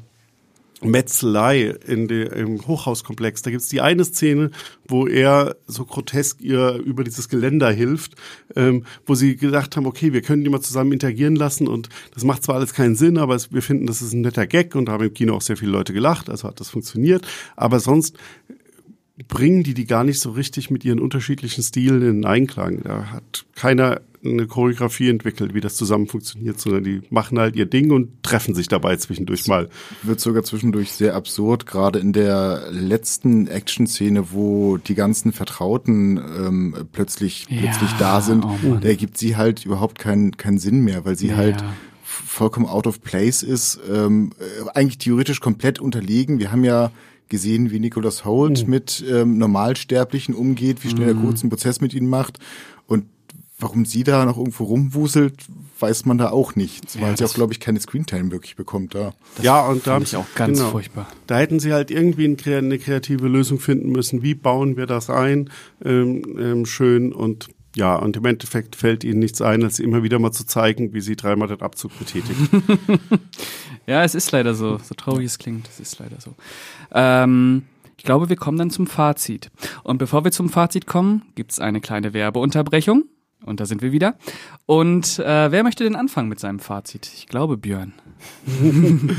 Metzelei 0.83 1.75
in 1.85 2.07
der, 2.07 2.33
im 2.33 2.65
Hochhauskomplex. 2.65 3.43
Da 3.43 3.51
gibt's 3.51 3.69
die 3.69 3.81
eine 3.81 4.03
Szene, 4.03 4.49
wo 4.87 5.07
er 5.07 5.55
so 5.67 5.85
grotesk 5.85 6.41
ihr 6.41 6.75
über 6.75 7.03
dieses 7.03 7.29
Geländer 7.29 7.71
hilft, 7.71 8.15
ähm, 8.55 8.85
wo 9.05 9.13
sie 9.13 9.35
gedacht 9.35 9.77
haben, 9.77 9.85
okay, 9.85 10.11
wir 10.11 10.21
können 10.21 10.43
die 10.43 10.49
mal 10.49 10.61
zusammen 10.61 10.91
interagieren 10.91 11.35
lassen 11.35 11.67
und 11.67 11.89
das 12.13 12.23
macht 12.23 12.43
zwar 12.43 12.55
alles 12.55 12.73
keinen 12.73 12.95
Sinn, 12.95 13.17
aber 13.17 13.35
es, 13.35 13.53
wir 13.53 13.61
finden, 13.61 13.85
das 13.85 14.01
ist 14.01 14.13
ein 14.13 14.21
netter 14.21 14.47
Gag 14.47 14.75
und 14.75 14.85
da 14.85 14.93
haben 14.93 15.05
im 15.05 15.13
Kino 15.13 15.35
auch 15.35 15.41
sehr 15.41 15.57
viele 15.57 15.71
Leute 15.71 15.93
gelacht, 15.93 16.29
also 16.29 16.47
hat 16.47 16.59
das 16.59 16.69
funktioniert. 16.69 17.27
Aber 17.55 17.79
sonst 17.79 18.17
bringen 19.27 19.63
die 19.63 19.73
die 19.73 19.85
gar 19.85 20.03
nicht 20.03 20.19
so 20.19 20.31
richtig 20.31 20.69
mit 20.71 20.83
ihren 20.85 20.99
unterschiedlichen 20.99 21.63
Stilen 21.63 22.01
in 22.01 22.25
Einklang. 22.25 22.81
Da 22.83 23.05
hat 23.11 23.45
keiner 23.55 24.01
eine 24.23 24.45
Choreografie 24.45 25.09
entwickelt, 25.09 25.55
wie 25.55 25.61
das 25.61 25.75
zusammen 25.75 26.05
funktioniert, 26.07 26.59
sondern 26.59 26.83
die 26.83 27.01
machen 27.09 27.39
halt 27.39 27.55
ihr 27.55 27.65
Ding 27.65 27.89
und 27.89 28.21
treffen 28.21 28.53
sich 28.53 28.67
dabei 28.67 28.95
zwischendurch 28.97 29.47
mal. 29.47 29.67
wird 30.03 30.19
sogar 30.19 30.43
zwischendurch 30.43 30.91
sehr 30.91 31.15
absurd, 31.15 31.65
gerade 31.65 31.97
in 31.97 32.13
der 32.13 32.65
letzten 32.69 33.47
Action-Szene, 33.47 34.31
wo 34.31 34.77
die 34.77 34.93
ganzen 34.93 35.31
Vertrauten 35.31 36.17
ähm, 36.17 36.75
plötzlich, 36.91 37.47
Ja, 37.49 37.61
plötzlich 37.61 37.91
da 37.97 38.21
sind. 38.21 38.45
oh 38.45 38.77
da 38.79 38.87
ergibt 38.89 39.17
sie 39.17 39.37
halt 39.37 39.65
überhaupt 39.65 39.97
keinen 39.97 40.37
keinen 40.37 40.59
Sinn 40.59 40.81
mehr, 40.81 41.03
weil 41.03 41.15
sie 41.17 41.29
Ja. 41.29 41.37
halt 41.37 41.55
f- 41.55 41.63
vollkommen 42.03 42.67
out 42.67 42.85
of 42.85 43.01
place 43.01 43.41
ist, 43.41 43.79
ähm, 43.91 44.33
äh, 44.39 44.69
eigentlich 44.77 44.99
theoretisch 44.99 45.39
komplett 45.39 45.79
unterlegen. 45.79 46.37
Wir 46.37 46.51
haben 46.51 46.63
ja 46.63 46.91
gesehen, 47.31 47.71
wie 47.71 47.79
Nicholas 47.79 48.23
Holt 48.25 48.63
Mhm. 48.65 48.69
mit 48.69 49.03
ähm, 49.09 49.39
Normalsterblichen 49.39 50.35
umgeht, 50.35 50.83
wie 50.83 50.89
schnell 50.91 51.07
er 51.07 51.15
kurz 51.15 51.41
einen 51.41 51.49
Prozess 51.49 51.81
mit 51.81 51.95
ihnen 51.95 52.07
macht. 52.09 52.37
Und 52.85 53.05
warum 53.57 53.85
sie 53.85 54.03
da 54.03 54.25
noch 54.25 54.37
irgendwo 54.37 54.65
rumwuselt, 54.65 55.33
weiß 55.79 56.05
man 56.05 56.17
da 56.19 56.29
auch 56.29 56.55
nicht. 56.55 56.99
Weil 57.01 57.11
Ja, 57.11 57.17
sie 57.17 57.25
auch, 57.25 57.33
glaube 57.33 57.53
ich, 57.53 57.59
keine 57.59 57.79
Screentime 57.79 58.31
wirklich 58.31 58.55
bekommt 58.55 58.93
da. 58.93 59.13
ja, 59.41 59.65
und 59.67 59.87
da 59.87 59.97
ich 59.99 60.15
auch 60.15 60.25
ganz 60.35 60.59
genau. 60.59 60.69
furchtbar. 60.71 61.07
Da 61.27 61.37
hätten 61.39 61.59
sie 61.59 61.73
halt 61.73 61.89
irgendwie 61.89 62.25
eine 62.25 62.77
kreative 62.77 63.27
Lösung 63.27 63.59
finden 63.59 63.91
müssen. 63.91 64.21
Wie 64.21 64.35
bauen 64.35 64.77
wir 64.77 64.85
das 64.85 65.09
ein? 65.09 65.49
Ähm, 65.83 66.21
ähm, 66.39 66.65
schön 66.67 67.13
und 67.13 67.47
ja, 67.75 67.95
und 67.95 68.17
im 68.17 68.25
Endeffekt 68.25 68.75
fällt 68.75 69.03
ihnen 69.03 69.19
nichts 69.19 69.41
ein, 69.41 69.63
als 69.63 69.79
immer 69.79 70.03
wieder 70.03 70.19
mal 70.19 70.31
zu 70.31 70.45
zeigen, 70.45 70.93
wie 70.93 71.01
sie 71.01 71.15
dreimal 71.15 71.47
den 71.47 71.61
Abzug 71.61 71.97
betätigt. 71.97 72.39
Ja, 73.87 74.03
es 74.03 74.15
ist 74.15 74.31
leider 74.31 74.53
so. 74.53 74.77
So 74.77 74.93
traurig 74.95 75.25
es 75.25 75.39
klingt, 75.39 75.67
es 75.67 75.79
ist 75.79 75.99
leider 75.99 76.21
so. 76.21 76.35
Ähm, 76.93 77.63
ich 77.97 78.03
glaube, 78.03 78.29
wir 78.29 78.35
kommen 78.35 78.57
dann 78.57 78.69
zum 78.69 78.87
Fazit. 78.87 79.51
Und 79.83 79.97
bevor 79.97 80.23
wir 80.23 80.31
zum 80.31 80.49
Fazit 80.49 80.87
kommen, 80.87 81.23
gibt's 81.35 81.59
eine 81.59 81.81
kleine 81.81 82.13
Werbeunterbrechung. 82.13 83.05
Und 83.43 83.59
da 83.59 83.65
sind 83.65 83.81
wir 83.81 83.91
wieder. 83.91 84.15
Und 84.67 85.17
äh, 85.19 85.51
wer 85.51 85.63
möchte 85.63 85.83
denn 85.83 85.95
anfangen 85.95 86.29
mit 86.29 86.39
seinem 86.39 86.59
Fazit? 86.59 87.11
Ich 87.13 87.27
glaube, 87.27 87.57
Björn. 87.57 87.93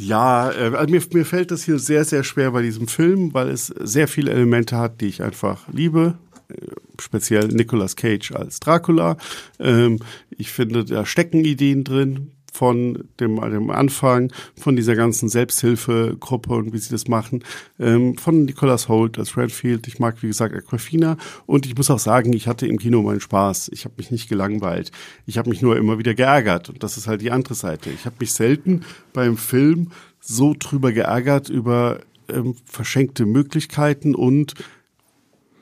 Ja, 0.00 0.52
äh, 0.52 0.76
also 0.76 0.92
mir, 0.92 1.02
mir 1.12 1.24
fällt 1.24 1.50
das 1.50 1.64
hier 1.64 1.80
sehr, 1.80 2.04
sehr 2.04 2.22
schwer 2.22 2.52
bei 2.52 2.62
diesem 2.62 2.86
Film, 2.86 3.34
weil 3.34 3.48
es 3.48 3.66
sehr 3.66 4.06
viele 4.06 4.30
Elemente 4.30 4.76
hat, 4.76 5.00
die 5.00 5.06
ich 5.06 5.24
einfach 5.24 5.66
liebe. 5.72 6.16
Äh, 6.48 6.54
Speziell 7.00 7.48
Nicolas 7.48 7.94
Cage 7.94 8.32
als 8.32 8.58
Dracula. 8.58 9.16
Ähm, 9.60 10.00
ich 10.30 10.50
finde, 10.50 10.84
da 10.84 11.06
stecken 11.06 11.44
Ideen 11.44 11.84
drin 11.84 12.32
von 12.52 13.04
dem, 13.20 13.36
dem 13.36 13.70
Anfang, 13.70 14.32
von 14.56 14.74
dieser 14.74 14.96
ganzen 14.96 15.28
Selbsthilfegruppe 15.28 16.52
und 16.52 16.72
wie 16.72 16.78
sie 16.78 16.90
das 16.90 17.06
machen, 17.06 17.44
ähm, 17.78 18.16
von 18.16 18.44
Nicholas 18.46 18.88
Holt 18.88 19.16
als 19.16 19.36
Redfield. 19.36 19.86
Ich 19.86 20.00
mag, 20.00 20.22
wie 20.22 20.26
gesagt, 20.26 20.54
Aquafina 20.54 21.16
und 21.46 21.66
ich 21.66 21.76
muss 21.76 21.90
auch 21.90 22.00
sagen, 22.00 22.32
ich 22.32 22.48
hatte 22.48 22.66
im 22.66 22.78
Kino 22.78 23.02
meinen 23.02 23.20
Spaß. 23.20 23.70
Ich 23.72 23.84
habe 23.84 23.94
mich 23.98 24.10
nicht 24.10 24.28
gelangweilt. 24.28 24.90
Ich 25.24 25.38
habe 25.38 25.50
mich 25.50 25.62
nur 25.62 25.76
immer 25.76 25.98
wieder 25.98 26.14
geärgert 26.14 26.68
und 26.68 26.82
das 26.82 26.96
ist 26.96 27.06
halt 27.06 27.20
die 27.20 27.30
andere 27.30 27.54
Seite. 27.54 27.90
Ich 27.90 28.06
habe 28.06 28.16
mich 28.18 28.32
selten 28.32 28.82
beim 29.12 29.36
Film 29.36 29.92
so 30.20 30.54
drüber 30.58 30.90
geärgert 30.90 31.48
über 31.48 32.00
ähm, 32.28 32.56
verschenkte 32.64 33.24
Möglichkeiten 33.24 34.14
und 34.14 34.54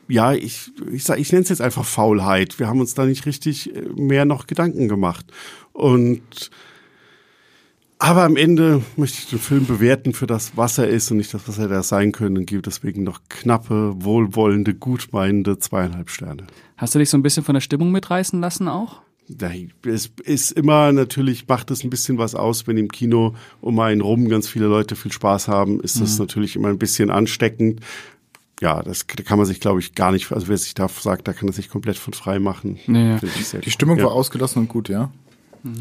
ja, 0.08 0.32
ich, 0.32 0.70
ich, 0.92 1.04
sag, 1.04 1.18
ich 1.18 1.32
nenne 1.32 1.42
es 1.42 1.48
jetzt 1.48 1.60
einfach 1.60 1.84
Faulheit. 1.84 2.58
Wir 2.58 2.68
haben 2.68 2.80
uns 2.80 2.94
da 2.94 3.04
nicht 3.06 3.26
richtig 3.26 3.74
äh, 3.74 3.82
mehr 3.96 4.24
noch 4.24 4.46
Gedanken 4.46 4.88
gemacht. 4.88 5.26
Und 5.72 6.50
aber 7.98 8.24
am 8.24 8.36
Ende 8.36 8.82
möchte 8.96 9.18
ich 9.18 9.30
den 9.30 9.38
Film 9.38 9.64
bewerten 9.64 10.12
für 10.12 10.26
das, 10.26 10.56
was 10.56 10.76
er 10.76 10.88
ist 10.88 11.10
und 11.10 11.16
nicht 11.16 11.32
das, 11.32 11.48
was 11.48 11.56
er 11.56 11.68
da 11.68 11.82
sein 11.82 12.12
könnte 12.12 12.40
und 12.40 12.46
gebe 12.46 12.60
deswegen 12.60 13.04
noch 13.04 13.20
knappe, 13.30 13.94
wohlwollende, 13.96 14.74
gutmeinende 14.74 15.58
zweieinhalb 15.58 16.10
Sterne. 16.10 16.46
Hast 16.76 16.94
du 16.94 16.98
dich 16.98 17.08
so 17.08 17.16
ein 17.16 17.22
bisschen 17.22 17.42
von 17.42 17.54
der 17.54 17.62
Stimmung 17.62 17.92
mitreißen 17.92 18.38
lassen 18.38 18.68
auch? 18.68 19.00
Es 19.84 20.10
ist 20.22 20.52
immer 20.52 20.92
natürlich, 20.92 21.48
macht 21.48 21.70
es 21.70 21.82
ein 21.82 21.90
bisschen 21.90 22.18
was 22.18 22.34
aus, 22.34 22.66
wenn 22.66 22.76
im 22.76 22.92
Kino 22.92 23.34
um 23.60 23.80
einen 23.80 24.00
rum 24.00 24.28
ganz 24.28 24.46
viele 24.46 24.66
Leute 24.66 24.94
viel 24.94 25.10
Spaß 25.10 25.48
haben, 25.48 25.80
ist 25.80 26.00
das 26.00 26.18
natürlich 26.18 26.54
immer 26.54 26.68
ein 26.68 26.78
bisschen 26.78 27.10
ansteckend. 27.10 27.80
Ja, 28.60 28.82
das 28.82 29.06
kann 29.06 29.36
man 29.38 29.46
sich, 29.46 29.60
glaube 29.60 29.80
ich, 29.80 29.94
gar 29.94 30.12
nicht, 30.12 30.32
also 30.32 30.48
wer 30.48 30.56
sich 30.56 30.74
da 30.74 30.88
sagt, 30.88 31.28
da 31.28 31.34
kann 31.34 31.48
er 31.48 31.52
sich 31.52 31.68
komplett 31.68 31.98
von 31.98 32.14
frei 32.14 32.38
machen. 32.38 32.78
Ja. 32.86 33.18
Finde 33.18 33.34
ich 33.38 33.48
sehr 33.48 33.60
Die 33.60 33.70
Stimmung 33.70 33.98
ja. 33.98 34.04
war 34.04 34.12
ausgelassen 34.12 34.62
und 34.62 34.68
gut, 34.68 34.88
ja? 34.88 35.10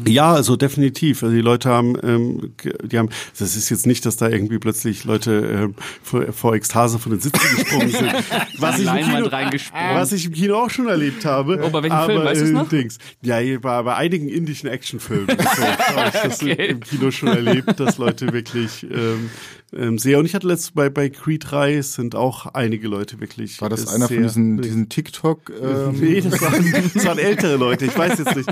Ja, 0.06 0.32
also 0.32 0.56
definitiv. 0.56 1.22
Also 1.22 1.34
die 1.34 1.42
Leute 1.42 1.68
haben, 1.68 1.96
ähm, 2.02 2.54
die 2.82 2.98
haben, 2.98 3.08
das 3.38 3.56
ist 3.56 3.70
jetzt 3.70 3.86
nicht, 3.86 4.04
dass 4.04 4.16
da 4.16 4.28
irgendwie 4.28 4.58
plötzlich 4.58 5.04
Leute 5.04 5.32
ähm, 5.32 5.74
vor, 6.02 6.32
vor 6.32 6.54
Ekstase 6.54 6.98
von 6.98 7.12
den 7.12 7.20
Sitzen 7.20 7.56
gesprungen 7.56 7.90
sind. 7.90 8.12
was, 8.58 8.78
ich 8.78 8.90
Kino, 8.90 9.30
was 9.30 10.12
ich 10.12 10.26
im 10.26 10.32
Kino 10.32 10.56
auch 10.56 10.70
schon 10.70 10.88
erlebt 10.88 11.24
habe. 11.24 11.60
Oh, 11.64 11.70
bei 11.70 11.82
welchem 11.82 12.04
Film? 12.04 12.24
Weißt 12.24 12.42
äh, 12.42 12.50
noch? 12.50 12.68
Dings. 12.68 12.98
Ja, 13.22 13.38
hier 13.38 13.60
bei, 13.60 13.82
bei 13.82 13.94
einigen 13.94 14.28
indischen 14.28 14.68
Actionfilmen 14.68 15.28
so, 15.38 15.62
habe 15.62 16.10
ich 16.12 16.20
das 16.20 16.42
Okay. 16.42 16.66
im 16.66 16.80
Kino 16.80 17.10
schon 17.10 17.28
erlebt, 17.28 17.78
dass 17.78 17.98
Leute 17.98 18.32
wirklich 18.32 18.84
ähm, 18.84 19.30
ähm, 19.78 19.98
sehr. 19.98 20.18
Und 20.18 20.26
ich 20.26 20.34
hatte 20.34 20.46
letztens 20.46 20.72
bei, 20.72 20.88
bei 20.88 21.08
Creed 21.10 21.44
3 21.50 21.82
sind 21.82 22.14
auch 22.14 22.46
einige 22.46 22.88
Leute 22.88 23.20
wirklich. 23.20 23.60
War 23.60 23.68
das 23.68 23.86
einer 23.88 24.06
sehr, 24.06 24.16
von 24.16 24.22
diesen, 24.24 24.62
diesen 24.62 24.88
TikTok? 24.88 25.50
Ähm, 25.50 25.94
Nee, 26.00 26.20
das 26.20 26.40
waren, 26.40 26.90
das 26.94 27.04
waren 27.04 27.18
ältere 27.18 27.56
Leute, 27.56 27.84
ich 27.86 27.96
weiß 27.96 28.18
jetzt 28.18 28.36
nicht. 28.36 28.48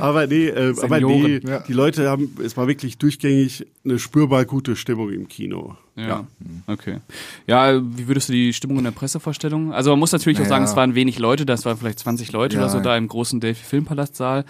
Aber 0.00 0.26
nee, 0.26 0.46
äh, 0.46 0.74
aber 0.82 1.00
nee 1.00 1.40
ja. 1.44 1.60
die 1.60 1.72
Leute 1.72 2.08
haben, 2.08 2.36
es 2.42 2.56
war 2.56 2.66
wirklich 2.68 2.98
durchgängig 2.98 3.66
eine 3.84 3.98
spürbar 3.98 4.44
gute 4.44 4.76
Stimmung 4.76 5.10
im 5.10 5.28
Kino. 5.28 5.76
Ja. 5.96 6.26
Okay. 6.66 6.98
Ja, 7.46 7.80
wie 7.80 8.08
würdest 8.08 8.28
du 8.28 8.32
die 8.32 8.52
Stimmung 8.52 8.78
in 8.78 8.84
der 8.84 8.90
Pressevorstellung? 8.90 9.72
Also 9.72 9.90
man 9.90 9.98
muss 10.00 10.12
natürlich 10.12 10.38
auch 10.38 10.42
Naja. 10.42 10.48
sagen, 10.56 10.64
es 10.64 10.76
waren 10.76 10.94
wenig 10.94 11.18
Leute, 11.18 11.46
das 11.46 11.64
waren 11.64 11.76
vielleicht 11.76 12.00
20 12.00 12.32
Leute 12.32 12.56
Ja. 12.56 12.62
oder 12.62 12.70
so 12.70 12.80
da 12.80 12.96
im 12.96 13.06
großen 13.08 13.40
Delphi 13.40 13.64
Filmpalastsaal. 13.64 14.44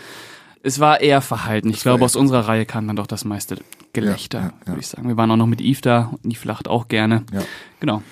Es 0.64 0.80
war 0.80 1.00
eher 1.00 1.20
verhalten. 1.20 1.68
Ich 1.68 1.82
glaube, 1.82 2.00
war 2.00 2.06
aus 2.06 2.16
unserer 2.16 2.48
Reihe 2.48 2.64
kam 2.64 2.86
dann 2.86 2.96
doch 2.96 3.06
das 3.06 3.24
meiste 3.24 3.56
Gelächter, 3.92 4.38
Ja, 4.38 4.44
ja, 4.46 4.52
ja. 4.62 4.66
würde 4.68 4.80
ich 4.80 4.86
sagen. 4.88 5.06
Wir 5.06 5.16
waren 5.16 5.30
auch 5.30 5.36
noch 5.36 5.46
mit 5.46 5.60
Yves 5.60 5.82
da 5.82 6.10
und 6.22 6.32
Yves 6.32 6.44
lacht 6.46 6.68
auch 6.68 6.88
gerne. 6.88 7.24
Ja. 7.32 7.42
Genau. 7.80 8.02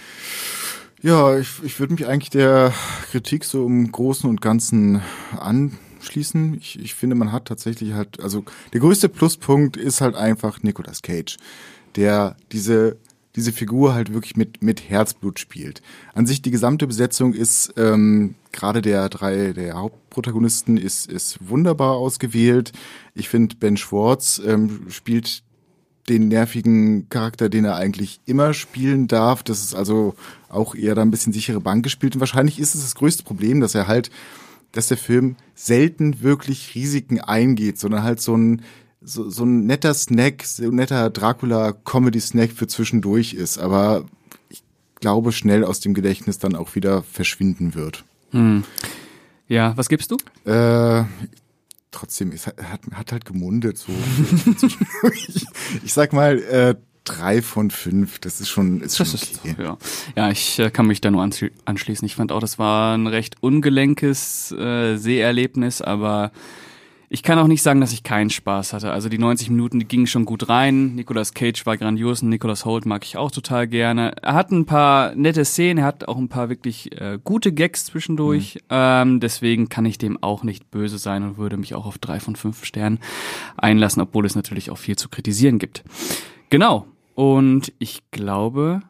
Ja, 1.00 1.36
ich, 1.38 1.48
ich 1.64 1.80
würde 1.80 1.94
mich 1.94 2.06
eigentlich 2.06 2.30
der 2.30 2.72
Kritik 3.10 3.44
so 3.44 3.66
im 3.66 3.90
Großen 3.90 4.28
und 4.28 4.40
Ganzen 4.40 5.00
anschließen. 5.40 6.54
Ich, 6.54 6.78
ich 6.78 6.94
finde, 6.94 7.16
man 7.16 7.32
hat 7.32 7.46
tatsächlich 7.46 7.94
halt, 7.94 8.20
also 8.20 8.44
der 8.72 8.80
größte 8.80 9.08
Pluspunkt 9.08 9.76
ist 9.76 10.00
halt 10.00 10.14
einfach 10.14 10.62
Nicolas 10.62 11.02
Cage, 11.02 11.38
der 11.96 12.36
diese 12.52 12.98
diese 13.36 13.52
Figur 13.52 13.94
halt 13.94 14.12
wirklich 14.12 14.36
mit 14.36 14.62
mit 14.62 14.88
Herzblut 14.88 15.38
spielt. 15.38 15.82
An 16.14 16.26
sich 16.26 16.42
die 16.42 16.50
gesamte 16.50 16.86
Besetzung 16.86 17.32
ist 17.32 17.74
ähm, 17.76 18.34
gerade 18.52 18.82
der 18.82 19.08
drei 19.08 19.52
der 19.52 19.74
Hauptprotagonisten 19.74 20.76
ist 20.76 21.10
ist 21.10 21.38
wunderbar 21.48 21.92
ausgewählt. 21.92 22.72
Ich 23.14 23.28
finde 23.28 23.56
Ben 23.56 23.76
Schwartz 23.76 24.40
ähm, 24.44 24.86
spielt 24.88 25.42
den 26.08 26.28
nervigen 26.28 27.08
Charakter, 27.08 27.48
den 27.48 27.64
er 27.64 27.76
eigentlich 27.76 28.20
immer 28.26 28.54
spielen 28.54 29.08
darf. 29.08 29.42
Das 29.42 29.62
ist 29.62 29.74
also 29.74 30.14
auch 30.48 30.74
eher 30.74 30.94
da 30.94 31.02
ein 31.02 31.10
bisschen 31.10 31.32
sichere 31.32 31.60
Bank 31.60 31.84
gespielt. 31.84 32.14
Und 32.14 32.20
wahrscheinlich 32.20 32.58
ist 32.58 32.74
es 32.74 32.82
das 32.82 32.94
größte 32.94 33.22
Problem, 33.22 33.60
dass 33.60 33.74
er 33.74 33.86
halt, 33.86 34.10
dass 34.72 34.88
der 34.88 34.96
Film 34.96 35.36
selten 35.54 36.22
wirklich 36.22 36.74
Risiken 36.74 37.20
eingeht, 37.20 37.78
sondern 37.78 38.02
halt 38.02 38.20
so 38.20 38.36
ein, 38.36 38.62
so, 39.04 39.28
so 39.30 39.44
ein 39.44 39.66
netter 39.66 39.94
Snack, 39.94 40.44
so 40.44 40.64
ein 40.64 40.74
netter 40.74 41.10
Dracula-Comedy-Snack 41.10 42.52
für 42.52 42.66
zwischendurch 42.66 43.34
ist. 43.34 43.58
Aber 43.58 44.04
ich 44.48 44.62
glaube, 45.00 45.32
schnell 45.32 45.64
aus 45.64 45.80
dem 45.80 45.94
Gedächtnis 45.94 46.38
dann 46.38 46.54
auch 46.54 46.74
wieder 46.74 47.02
verschwinden 47.02 47.74
wird. 47.74 48.04
Ja, 49.48 49.76
was 49.76 49.88
gibst 49.88 50.10
du? 50.10 50.16
Äh, 50.50 51.04
trotzdem, 51.90 52.32
es 52.32 52.46
hat, 52.46 52.56
hat, 52.92 53.12
halt 53.12 53.24
gemundet 53.26 53.76
so. 53.78 53.92
ich, 55.28 55.44
ich 55.84 55.92
sag 55.92 56.12
mal 56.12 56.38
äh, 56.38 56.74
drei 57.04 57.42
von 57.42 57.70
fünf. 57.70 58.18
Das 58.20 58.40
ist 58.40 58.48
schon, 58.48 58.80
ist 58.80 58.96
schon 58.96 59.06
Das 59.10 59.14
ist, 59.22 59.40
okay. 59.44 59.56
ja. 59.62 59.76
ja, 60.16 60.30
ich 60.30 60.58
äh, 60.58 60.70
kann 60.70 60.86
mich 60.86 61.00
da 61.00 61.10
nur 61.10 61.22
anschli- 61.22 61.52
anschließen. 61.64 62.06
Ich 62.06 62.14
fand 62.14 62.32
auch, 62.32 62.40
das 62.40 62.58
war 62.58 62.96
ein 62.96 63.06
recht 63.06 63.36
ungelenkes 63.40 64.52
äh, 64.52 64.96
Seherlebnis, 64.96 65.82
aber 65.82 66.32
ich 67.12 67.22
kann 67.22 67.38
auch 67.38 67.46
nicht 67.46 67.60
sagen, 67.60 67.82
dass 67.82 67.92
ich 67.92 68.04
keinen 68.04 68.30
Spaß 68.30 68.72
hatte. 68.72 68.90
Also 68.90 69.10
die 69.10 69.18
90 69.18 69.50
Minuten, 69.50 69.78
die 69.78 69.86
gingen 69.86 70.06
schon 70.06 70.24
gut 70.24 70.48
rein. 70.48 70.94
Nicolas 70.94 71.34
Cage 71.34 71.66
war 71.66 71.76
grandios 71.76 72.22
und 72.22 72.30
Nicolas 72.30 72.64
Holt 72.64 72.86
mag 72.86 73.04
ich 73.04 73.18
auch 73.18 73.30
total 73.30 73.68
gerne. 73.68 74.16
Er 74.22 74.32
hat 74.32 74.50
ein 74.50 74.64
paar 74.64 75.14
nette 75.14 75.44
Szenen, 75.44 75.80
er 75.80 75.84
hat 75.84 76.08
auch 76.08 76.16
ein 76.16 76.30
paar 76.30 76.48
wirklich 76.48 76.98
äh, 76.98 77.18
gute 77.22 77.52
Gags 77.52 77.84
zwischendurch. 77.84 78.60
Ähm, 78.70 79.20
deswegen 79.20 79.68
kann 79.68 79.84
ich 79.84 79.98
dem 79.98 80.22
auch 80.22 80.42
nicht 80.42 80.70
böse 80.70 80.96
sein 80.96 81.22
und 81.22 81.36
würde 81.36 81.58
mich 81.58 81.74
auch 81.74 81.84
auf 81.84 81.98
drei 81.98 82.18
von 82.18 82.34
fünf 82.34 82.64
Sternen 82.64 82.98
einlassen, 83.58 84.00
obwohl 84.00 84.24
es 84.24 84.34
natürlich 84.34 84.70
auch 84.70 84.78
viel 84.78 84.96
zu 84.96 85.10
kritisieren 85.10 85.58
gibt. 85.58 85.84
Genau. 86.48 86.86
Und 87.14 87.74
ich 87.78 88.10
glaube, 88.10 88.80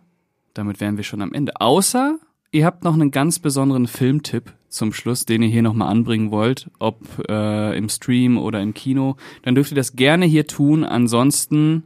damit 0.54 0.80
wären 0.80 0.96
wir 0.96 1.02
schon 1.02 1.22
am 1.22 1.32
Ende. 1.32 1.60
Außer 1.60 2.18
ihr 2.52 2.64
habt 2.64 2.84
noch 2.84 2.94
einen 2.94 3.10
ganz 3.10 3.38
besonderen 3.38 3.86
Filmtipp 3.88 4.52
zum 4.68 4.92
Schluss, 4.92 5.26
den 5.26 5.42
ihr 5.42 5.48
hier 5.48 5.62
nochmal 5.62 5.88
anbringen 5.88 6.30
wollt, 6.30 6.70
ob 6.78 6.96
äh, 7.28 7.76
im 7.76 7.88
Stream 7.88 8.38
oder 8.38 8.60
im 8.62 8.72
Kino, 8.74 9.16
dann 9.42 9.54
dürft 9.54 9.72
ihr 9.72 9.76
das 9.76 9.96
gerne 9.96 10.24
hier 10.26 10.46
tun. 10.46 10.84
Ansonsten 10.84 11.82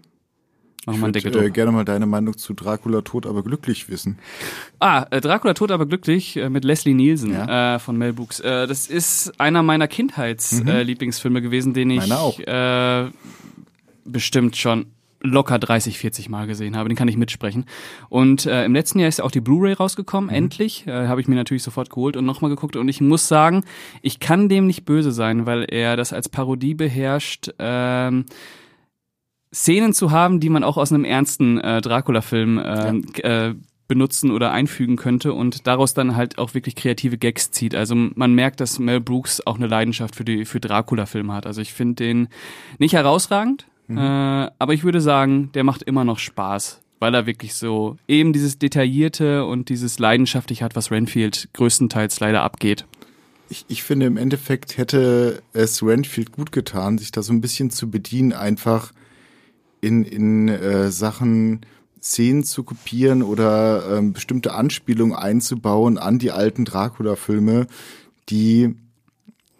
machen 0.86 1.00
wir 1.00 1.04
einen 1.06 1.12
Deckel 1.12 1.34
würde 1.34 1.48
äh, 1.48 1.50
gerne 1.50 1.72
mal 1.72 1.84
deine 1.84 2.06
Meinung 2.06 2.36
zu 2.36 2.54
Dracula 2.54 3.02
tot, 3.02 3.26
aber 3.26 3.42
glücklich 3.42 3.88
wissen. 3.88 4.18
Ah, 4.78 5.06
äh, 5.10 5.20
Dracula 5.20 5.54
tot 5.54 5.72
aber 5.72 5.86
glücklich 5.86 6.36
äh, 6.36 6.48
mit 6.48 6.64
Leslie 6.64 6.94
Nielsen 6.94 7.32
Ja. 7.32 7.74
äh, 7.74 7.78
von 7.80 7.96
Mel 7.98 8.12
Brooks. 8.12 8.38
Äh, 8.40 8.68
das 8.68 8.86
ist 8.86 9.40
einer 9.40 9.64
meiner 9.64 9.88
Kindheits-Lieblingsfilme 9.88 10.80
äh, 10.80 10.82
Lieblingsfilme 10.84 11.42
gewesen, 11.42 11.74
den 11.74 11.90
ich 11.90 12.08
Meine 12.08 12.18
auch. 12.18 12.38
Äh, 12.38 13.10
bestimmt 14.04 14.56
schon 14.56 14.86
locker 15.20 15.58
30, 15.58 15.98
40 15.98 16.28
Mal 16.28 16.46
gesehen 16.46 16.76
habe. 16.76 16.88
Den 16.88 16.96
kann 16.96 17.08
ich 17.08 17.16
mitsprechen. 17.16 17.64
Und 18.08 18.46
äh, 18.46 18.64
im 18.64 18.74
letzten 18.74 18.98
Jahr 18.98 19.08
ist 19.08 19.18
ja 19.18 19.24
auch 19.24 19.30
die 19.30 19.40
Blu-ray 19.40 19.74
rausgekommen, 19.74 20.30
endlich. 20.30 20.86
Äh, 20.86 21.08
habe 21.08 21.20
ich 21.20 21.28
mir 21.28 21.34
natürlich 21.34 21.62
sofort 21.62 21.90
geholt 21.90 22.16
und 22.16 22.24
nochmal 22.24 22.50
geguckt. 22.50 22.76
Und 22.76 22.88
ich 22.88 23.00
muss 23.00 23.28
sagen, 23.28 23.64
ich 24.02 24.20
kann 24.20 24.48
dem 24.48 24.66
nicht 24.66 24.84
böse 24.84 25.12
sein, 25.12 25.46
weil 25.46 25.66
er 25.68 25.96
das 25.96 26.12
als 26.12 26.28
Parodie 26.28 26.74
beherrscht. 26.74 27.50
Ähm, 27.58 28.26
Szenen 29.52 29.94
zu 29.94 30.10
haben, 30.10 30.40
die 30.40 30.50
man 30.50 30.64
auch 30.64 30.76
aus 30.76 30.92
einem 30.92 31.04
ernsten 31.04 31.58
äh, 31.58 31.80
Dracula-Film 31.80 32.58
äh, 32.58 32.92
ja. 33.22 33.48
äh, 33.48 33.54
benutzen 33.88 34.30
oder 34.30 34.50
einfügen 34.50 34.96
könnte 34.96 35.32
und 35.32 35.66
daraus 35.66 35.94
dann 35.94 36.16
halt 36.16 36.38
auch 36.38 36.54
wirklich 36.54 36.74
kreative 36.74 37.18
Gags 37.18 37.52
zieht. 37.52 37.74
Also 37.74 37.94
man 37.94 38.34
merkt, 38.34 38.60
dass 38.60 38.78
Mel 38.78 39.00
Brooks 39.00 39.40
auch 39.46 39.56
eine 39.56 39.68
Leidenschaft 39.68 40.16
für 40.16 40.24
die 40.24 40.44
für 40.44 40.60
Dracula-Filme 40.60 41.32
hat. 41.32 41.46
Also 41.46 41.60
ich 41.60 41.72
finde 41.72 42.04
den 42.04 42.28
nicht 42.78 42.94
herausragend, 42.94 43.66
mhm. 43.88 43.98
äh, 43.98 44.50
aber 44.58 44.74
ich 44.74 44.84
würde 44.84 45.00
sagen, 45.00 45.50
der 45.54 45.64
macht 45.64 45.82
immer 45.82 46.04
noch 46.04 46.18
Spaß, 46.18 46.80
weil 46.98 47.14
er 47.14 47.26
wirklich 47.26 47.54
so 47.54 47.96
eben 48.08 48.32
dieses 48.32 48.58
Detaillierte 48.58 49.44
und 49.44 49.68
dieses 49.68 49.98
Leidenschaftlich 49.98 50.62
hat, 50.62 50.76
was 50.76 50.90
Renfield 50.90 51.48
größtenteils 51.52 52.20
leider 52.20 52.42
abgeht. 52.42 52.86
Ich, 53.48 53.64
ich 53.68 53.82
finde, 53.84 54.06
im 54.06 54.16
Endeffekt 54.16 54.76
hätte 54.76 55.42
es 55.52 55.82
Renfield 55.82 56.32
gut 56.32 56.50
getan, 56.50 56.98
sich 56.98 57.12
da 57.12 57.22
so 57.22 57.32
ein 57.32 57.40
bisschen 57.40 57.70
zu 57.70 57.90
bedienen, 57.90 58.32
einfach 58.32 58.92
in, 59.80 60.04
in 60.04 60.48
äh, 60.48 60.90
Sachen 60.90 61.60
Szenen 62.06 62.44
zu 62.44 62.62
kopieren 62.62 63.22
oder 63.22 63.98
ähm, 63.98 64.12
bestimmte 64.12 64.54
Anspielungen 64.54 65.16
einzubauen 65.16 65.98
an 65.98 66.18
die 66.18 66.30
alten 66.30 66.64
Dracula-Filme, 66.64 67.66
die 68.28 68.74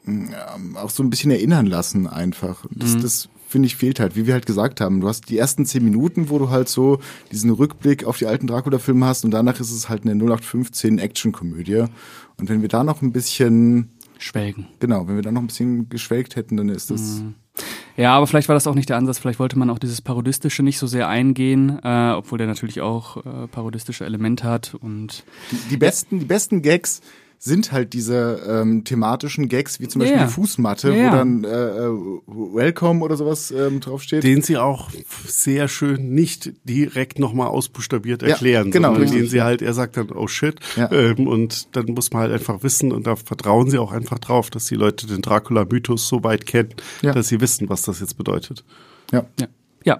äh, 0.06 0.76
auch 0.76 0.90
so 0.90 1.02
ein 1.02 1.10
bisschen 1.10 1.30
erinnern 1.30 1.66
lassen 1.66 2.06
einfach. 2.06 2.64
Das, 2.70 2.94
mhm. 2.94 3.02
das 3.02 3.28
finde 3.56 3.68
ich 3.68 3.76
fehlt 3.76 4.00
halt, 4.00 4.16
wie 4.16 4.26
wir 4.26 4.34
halt 4.34 4.44
gesagt 4.44 4.82
haben. 4.82 5.00
Du 5.00 5.08
hast 5.08 5.30
die 5.30 5.38
ersten 5.38 5.64
zehn 5.64 5.82
Minuten, 5.82 6.28
wo 6.28 6.38
du 6.38 6.50
halt 6.50 6.68
so 6.68 7.00
diesen 7.32 7.50
Rückblick 7.50 8.04
auf 8.04 8.18
die 8.18 8.26
alten 8.26 8.46
Dracula-Filme 8.46 9.06
hast 9.06 9.24
und 9.24 9.30
danach 9.30 9.58
ist 9.60 9.70
es 9.70 9.88
halt 9.88 10.02
eine 10.02 10.12
0815 10.12 10.98
Action-Komödie. 10.98 11.86
Und 12.36 12.50
wenn 12.50 12.60
wir 12.60 12.68
da 12.68 12.84
noch 12.84 13.00
ein 13.00 13.12
bisschen 13.12 13.92
schwelgen. 14.18 14.66
Genau, 14.78 15.08
wenn 15.08 15.14
wir 15.14 15.22
da 15.22 15.32
noch 15.32 15.40
ein 15.40 15.46
bisschen 15.46 15.88
geschwelgt 15.88 16.36
hätten, 16.36 16.58
dann 16.58 16.68
ist 16.68 16.90
das. 16.90 17.20
Mhm. 17.20 17.34
Ja, 17.96 18.14
aber 18.14 18.26
vielleicht 18.26 18.50
war 18.50 18.54
das 18.54 18.66
auch 18.66 18.74
nicht 18.74 18.90
der 18.90 18.98
Ansatz. 18.98 19.18
Vielleicht 19.18 19.38
wollte 19.38 19.58
man 19.58 19.70
auch 19.70 19.78
dieses 19.78 20.02
Parodistische 20.02 20.62
nicht 20.62 20.78
so 20.78 20.86
sehr 20.86 21.08
eingehen, 21.08 21.78
äh, 21.82 22.12
obwohl 22.14 22.36
der 22.36 22.48
natürlich 22.48 22.82
auch 22.82 23.24
äh, 23.24 23.46
parodistische 23.46 24.04
Elemente 24.04 24.44
hat 24.44 24.74
und 24.74 25.24
die, 25.50 25.70
die 25.70 25.76
besten, 25.78 26.18
die 26.18 26.26
besten 26.26 26.60
Gags 26.60 27.00
sind 27.38 27.72
halt 27.72 27.92
diese 27.92 28.42
ähm, 28.48 28.84
thematischen 28.84 29.48
Gags, 29.48 29.80
wie 29.80 29.88
zum 29.88 30.00
Beispiel 30.00 30.16
yeah. 30.16 30.26
die 30.26 30.32
Fußmatte, 30.32 30.92
yeah. 30.92 31.12
wo 31.12 31.16
dann 31.16 31.44
äh, 31.44 31.48
äh, 31.48 31.90
Welcome 32.26 33.04
oder 33.04 33.16
sowas 33.16 33.50
ähm, 33.50 33.80
draufsteht. 33.80 34.24
Den 34.24 34.42
sie 34.42 34.56
auch 34.56 34.90
sehr 35.26 35.68
schön 35.68 36.10
nicht 36.14 36.52
direkt 36.64 37.18
nochmal 37.18 37.48
ausbuchstabiert 37.48 38.22
erklären. 38.22 38.66
Ja, 38.68 38.72
genau. 38.72 38.94
Sondern 38.94 39.12
den 39.12 39.28
sie 39.28 39.42
halt, 39.42 39.62
er 39.62 39.74
sagt 39.74 39.96
dann, 39.96 40.10
oh 40.10 40.26
shit. 40.26 40.56
Ja. 40.76 40.90
Ähm, 40.90 41.26
und 41.26 41.76
dann 41.76 41.86
muss 41.86 42.12
man 42.12 42.22
halt 42.22 42.32
einfach 42.32 42.62
wissen 42.62 42.92
und 42.92 43.06
da 43.06 43.16
vertrauen 43.16 43.70
sie 43.70 43.78
auch 43.78 43.92
einfach 43.92 44.18
drauf, 44.18 44.50
dass 44.50 44.64
die 44.66 44.76
Leute 44.76 45.06
den 45.06 45.22
Dracula-Mythos 45.22 46.08
so 46.08 46.24
weit 46.24 46.46
kennen, 46.46 46.74
ja. 47.02 47.12
dass 47.12 47.28
sie 47.28 47.40
wissen, 47.40 47.68
was 47.68 47.82
das 47.82 48.00
jetzt 48.00 48.16
bedeutet. 48.16 48.64
Ja. 49.12 49.26
Ja. 49.38 49.46
ja. 49.84 49.98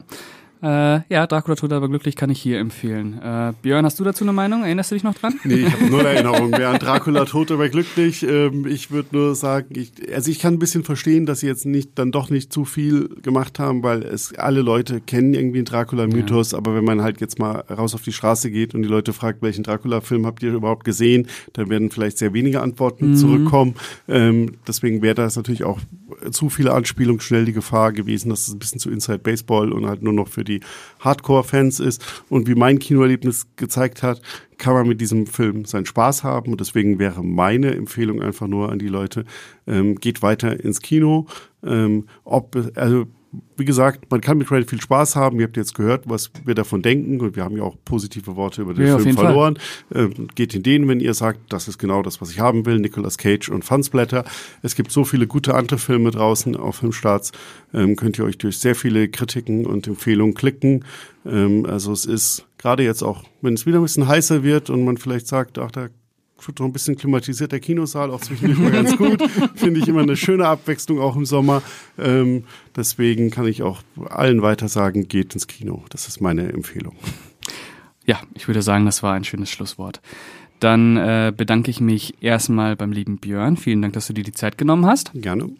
Äh, 0.63 1.01
ja, 1.13 1.27
Dracula 1.27 1.57
tot 1.57 1.73
aber 1.73 1.89
glücklich 1.89 2.17
kann 2.17 2.31
ich 2.31 2.41
hier 2.41 2.59
empfehlen. 2.59 3.21
Äh, 3.21 3.53
Björn, 3.63 3.85
hast 3.85 4.01
du 4.01 4.05
dazu 4.05 4.25
eine 4.25 4.33
Meinung? 4.33 4.65
Erinnerst 4.65 4.91
du 4.91 4.95
dich 4.95 5.05
noch 5.05 5.15
dran? 5.15 5.39
Nee, 5.45 5.67
ich 5.67 5.73
habe 5.73 5.85
nur 5.87 6.01
eine 6.01 6.09
Erinnerung. 6.15 6.53
Während 6.53 6.83
Dracula 6.83 7.25
tot 7.25 7.51
aber 7.51 7.69
glücklich. 7.69 8.23
Ähm, 8.23 8.67
ich 8.67 8.91
würde 8.91 9.09
nur 9.13 9.35
sagen, 9.35 9.69
ich, 9.77 9.93
also 10.15 10.31
ich 10.31 10.39
kann 10.39 10.55
ein 10.55 10.59
bisschen 10.59 10.85
verstehen, 10.85 11.27
dass 11.27 11.41
sie 11.41 11.47
jetzt 11.47 11.67
nicht 11.67 11.91
dann 11.97 12.13
doch 12.13 12.31
nicht 12.31 12.53
zu 12.53 12.65
viel 12.65 13.09
gemacht 13.23 13.59
haben, 13.59 13.83
weil 13.83 14.03
es 14.03 14.35
alle 14.35 14.63
Leute 14.63 15.01
kennen 15.01 15.35
irgendwie 15.35 15.59
den 15.59 15.65
Dracula-Mythos, 15.65 16.53
ja. 16.53 16.59
aber 16.59 16.75
wenn 16.75 16.85
man 16.85 17.03
halt 17.03 17.21
jetzt 17.21 17.39
mal 17.39 17.61
raus 17.71 17.95
auf 17.95 18.03
die 18.03 18.13
Straße 18.13 18.51
geht 18.51 18.75
und 18.75 18.83
die 18.83 18.89
Leute 18.89 19.13
fragt, 19.13 19.43
welchen 19.43 19.65
Dracula-Film 19.65 20.27
habt 20.27 20.43
ihr 20.43 20.53
überhaupt 20.53 20.85
gesehen, 20.85 21.27
dann 21.53 21.69
werden 21.69 21.91
vielleicht 21.91 22.19
sehr 22.19 22.33
wenige 22.33 22.61
Antworten 22.61 23.11
mhm. 23.11 23.17
zurückkommen. 23.17 23.75
Ähm, 24.09 24.57
deswegen 24.67 25.03
wäre 25.03 25.15
das 25.15 25.37
natürlich 25.37 25.65
auch 25.65 25.81
zu 26.31 26.51
viele 26.51 26.73
Anspielungen 26.73 27.21
schnell 27.21 27.45
die 27.45 27.53
Gefahr 27.53 27.93
gewesen, 27.93 28.29
dass 28.29 28.47
es 28.47 28.55
ein 28.55 28.59
bisschen 28.59 28.81
zu 28.81 28.91
Inside 28.91 29.19
Baseball 29.19 29.73
und 29.73 29.87
halt 29.87 30.03
nur 30.03 30.13
noch 30.13 30.29
für 30.29 30.45
die 30.45 30.61
Hardcore-Fans 31.01 31.81
ist. 31.81 32.05
Und 32.29 32.49
wie 32.49 32.55
mein 32.55 32.79
Kinoerlebnis 32.79 33.47
gezeigt 33.57 34.03
hat, 34.03 34.21
kann 34.59 34.75
man 34.75 34.89
mit 34.89 35.01
diesem 35.01 35.27
Film 35.27 35.65
seinen 35.65 35.87
Spaß 35.87 36.25
haben. 36.25 36.53
Und 36.53 36.61
deswegen 36.61 36.99
wäre 36.99 37.25
meine 37.25 37.75
Empfehlung 37.75 38.23
einfach 38.23 38.47
nur 38.47 38.71
an 38.71 38.79
die 38.79 38.89
Leute, 38.89 39.25
ähm, 39.67 39.97
geht 39.97 40.23
weiter 40.23 40.63
ins 40.63 40.81
Kino. 40.81 41.27
Ähm, 41.65 42.07
ob, 42.25 42.57
also 42.77 43.07
wie 43.57 43.65
gesagt, 43.65 44.11
man 44.11 44.21
kann 44.21 44.39
mit 44.39 44.49
Credit 44.49 44.69
viel 44.69 44.81
Spaß 44.81 45.17
haben. 45.17 45.39
Ihr 45.41 45.47
habt 45.47 45.57
jetzt 45.57 45.75
gehört, 45.75 46.09
was 46.09 46.31
wir 46.45 46.55
davon 46.55 46.83
denken 46.83 47.21
und 47.21 47.37
wir 47.37 47.45
haben 47.45 47.57
ja 47.57 47.63
auch 47.63 47.77
positive 47.85 48.37
Worte 48.37 48.63
über 48.63 48.75
den 48.75 48.87
ja, 48.87 48.99
Film 48.99 49.17
verloren. 49.17 49.59
Ähm, 49.95 50.29
geht 50.35 50.55
in 50.55 50.63
den, 50.63 50.89
wenn 50.89 51.01
ihr 51.01 51.15
sagt, 51.15 51.53
das 51.53 51.69
ist 51.69 51.79
genau 51.79 52.03
das, 52.03 52.21
was 52.21 52.31
ich 52.31 52.41
haben 52.41 52.67
will. 52.67 52.79
Nicolas 52.79 53.19
Cage 53.19 53.49
und 53.49 53.65
Fansblätter. 53.65 54.25
Es 54.63 54.75
gibt 54.75 54.93
so 54.93 55.05
viele 55.05 55.27
gute 55.27 55.55
andere 55.55 55.79
Filme 55.79 56.11
draußen 56.11 56.57
auf 56.57 56.77
Filmstarts. 56.77 57.33
Ähm, 57.73 57.97
könnt 57.97 58.19
ihr 58.19 58.25
euch 58.25 58.39
durch 58.39 58.59
sehr 58.59 58.75
viele 58.75 59.09
Kritiken 59.09 59.67
und 59.67 59.87
Empfehlungen 59.87 60.35
klicken. 60.35 60.85
Ähm, 61.25 61.67
also 61.67 61.93
es 61.93 62.07
ist 62.07 62.47
gerade 62.59 62.83
jetzt 62.83 63.03
auch, 63.03 63.25
wenn 63.43 63.55
es 63.55 63.67
wieder 63.67 63.79
ein 63.79 63.83
bisschen 63.83 64.09
heißer 64.09 64.43
wird 64.43 64.71
und 64.71 64.85
man 64.85 64.97
vielleicht 64.97 65.27
sagt, 65.27 65.59
ach, 65.59 65.71
da 65.71 65.89
ein 66.61 66.73
bisschen 66.73 66.97
klimatisiert 66.97 67.53
der 67.53 67.61
Kinosaal 67.61 68.11
auch 68.11 68.21
zwischendurch 68.21 68.59
mal 68.59 68.71
ganz 68.71 68.97
gut. 68.97 69.23
Finde 69.55 69.81
ich 69.81 69.89
immer 69.89 70.03
eine 70.03 70.17
schöne 70.17 70.47
Abwechslung 70.47 71.01
auch 71.01 71.17
im 71.17 71.27
Sommer. 71.27 71.63
Ähm, 71.99 72.45
deswegen 72.75 73.31
kann 73.31 73.47
ich 73.47 73.63
auch 73.63 73.83
allen 74.09 74.43
weiter 74.43 74.69
sagen, 74.69 75.09
geht 75.09 75.35
ins 75.35 75.47
Kino. 75.47 75.85
Das 75.91 76.09
ist 76.09 76.21
meine 76.21 76.53
Empfehlung. 76.53 76.97
Ja, 78.05 78.21
ich 78.35 78.47
würde 78.47 78.63
sagen, 78.63 78.87
das 78.87 79.03
war 79.03 79.15
ein 79.15 79.25
schönes 79.25 79.51
Schlusswort. 79.51 80.01
Dann 80.61 80.97
äh, 80.97 81.33
bedanke 81.37 81.71
ich 81.71 81.81
mich 81.81 82.23
erstmal 82.23 82.77
beim 82.77 82.93
lieben 82.93 83.19
Björn. 83.19 83.57
Vielen 83.57 83.83
Dank, 83.83 83.95
dass 83.95 84.07
du 84.07 84.13
dir 84.13 84.25
die 84.25 84.33
Zeit 84.33 84.57
genommen 84.57 84.87
hast. 84.87 85.11
Gerne. 85.15 85.51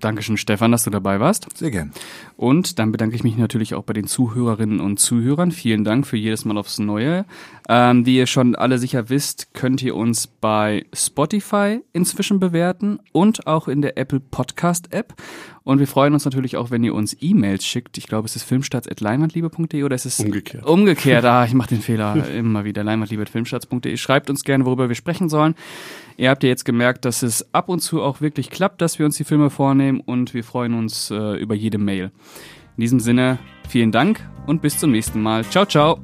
Dankeschön, 0.00 0.36
Stefan, 0.36 0.72
dass 0.72 0.84
du 0.84 0.90
dabei 0.90 1.20
warst. 1.20 1.46
Sehr 1.56 1.70
gern. 1.70 1.92
Und 2.36 2.78
dann 2.78 2.92
bedanke 2.92 3.16
ich 3.16 3.24
mich 3.24 3.36
natürlich 3.38 3.74
auch 3.74 3.84
bei 3.84 3.92
den 3.92 4.06
Zuhörerinnen 4.06 4.80
und 4.80 4.98
Zuhörern. 4.98 5.52
Vielen 5.52 5.84
Dank 5.84 6.06
für 6.06 6.16
jedes 6.16 6.44
Mal 6.44 6.58
aufs 6.58 6.78
Neue. 6.78 7.24
Ähm, 7.68 8.06
wie 8.06 8.16
ihr 8.16 8.26
schon 8.26 8.54
alle 8.54 8.78
sicher 8.78 9.08
wisst, 9.08 9.54
könnt 9.54 9.82
ihr 9.82 9.96
uns 9.96 10.26
bei 10.26 10.84
Spotify 10.92 11.80
inzwischen 11.92 12.38
bewerten 12.38 13.00
und 13.12 13.46
auch 13.46 13.68
in 13.68 13.82
der 13.82 13.96
Apple 13.98 14.20
Podcast 14.20 14.92
App. 14.92 15.14
Und 15.64 15.80
wir 15.80 15.88
freuen 15.88 16.14
uns 16.14 16.24
natürlich 16.24 16.56
auch, 16.56 16.70
wenn 16.70 16.84
ihr 16.84 16.94
uns 16.94 17.16
E-Mails 17.20 17.66
schickt. 17.66 17.98
Ich 17.98 18.06
glaube, 18.06 18.26
es 18.26 18.36
ist 18.36 18.44
filmstarts.leinwandliebe.de 18.44 19.82
oder 19.82 19.96
ist 19.96 20.06
es 20.06 20.20
umgekehrt? 20.20 20.64
Umgekehrt. 20.64 21.24
Ah, 21.36 21.44
ich 21.44 21.54
mache 21.54 21.70
den 21.70 21.80
Fehler 21.80 22.28
immer 22.30 22.64
wieder. 22.64 22.84
leinwandliebe.filmstarts.de. 22.84 23.96
Schreibt 23.96 24.30
uns 24.30 24.44
gerne, 24.44 24.64
worüber 24.64 24.88
wir 24.88 24.94
sprechen 24.94 25.28
sollen. 25.28 25.56
Ihr 26.16 26.30
habt 26.30 26.42
ja 26.44 26.48
jetzt 26.48 26.64
gemerkt, 26.64 27.04
dass 27.04 27.22
es 27.22 27.52
ab 27.52 27.68
und 27.68 27.80
zu 27.80 28.00
auch 28.00 28.20
wirklich 28.20 28.48
klappt, 28.50 28.80
dass 28.80 28.98
wir 28.98 29.06
uns 29.06 29.16
die 29.16 29.24
Filme 29.24 29.50
vornehmen 29.50 29.85
und 29.92 30.34
wir 30.34 30.44
freuen 30.44 30.74
uns 30.74 31.10
äh, 31.10 31.36
über 31.36 31.54
jede 31.54 31.78
Mail. 31.78 32.10
In 32.76 32.80
diesem 32.80 33.00
Sinne, 33.00 33.38
vielen 33.68 33.92
Dank 33.92 34.28
und 34.46 34.62
bis 34.62 34.78
zum 34.78 34.92
nächsten 34.92 35.22
Mal. 35.22 35.44
Ciao, 35.44 35.64
ciao. 35.64 36.00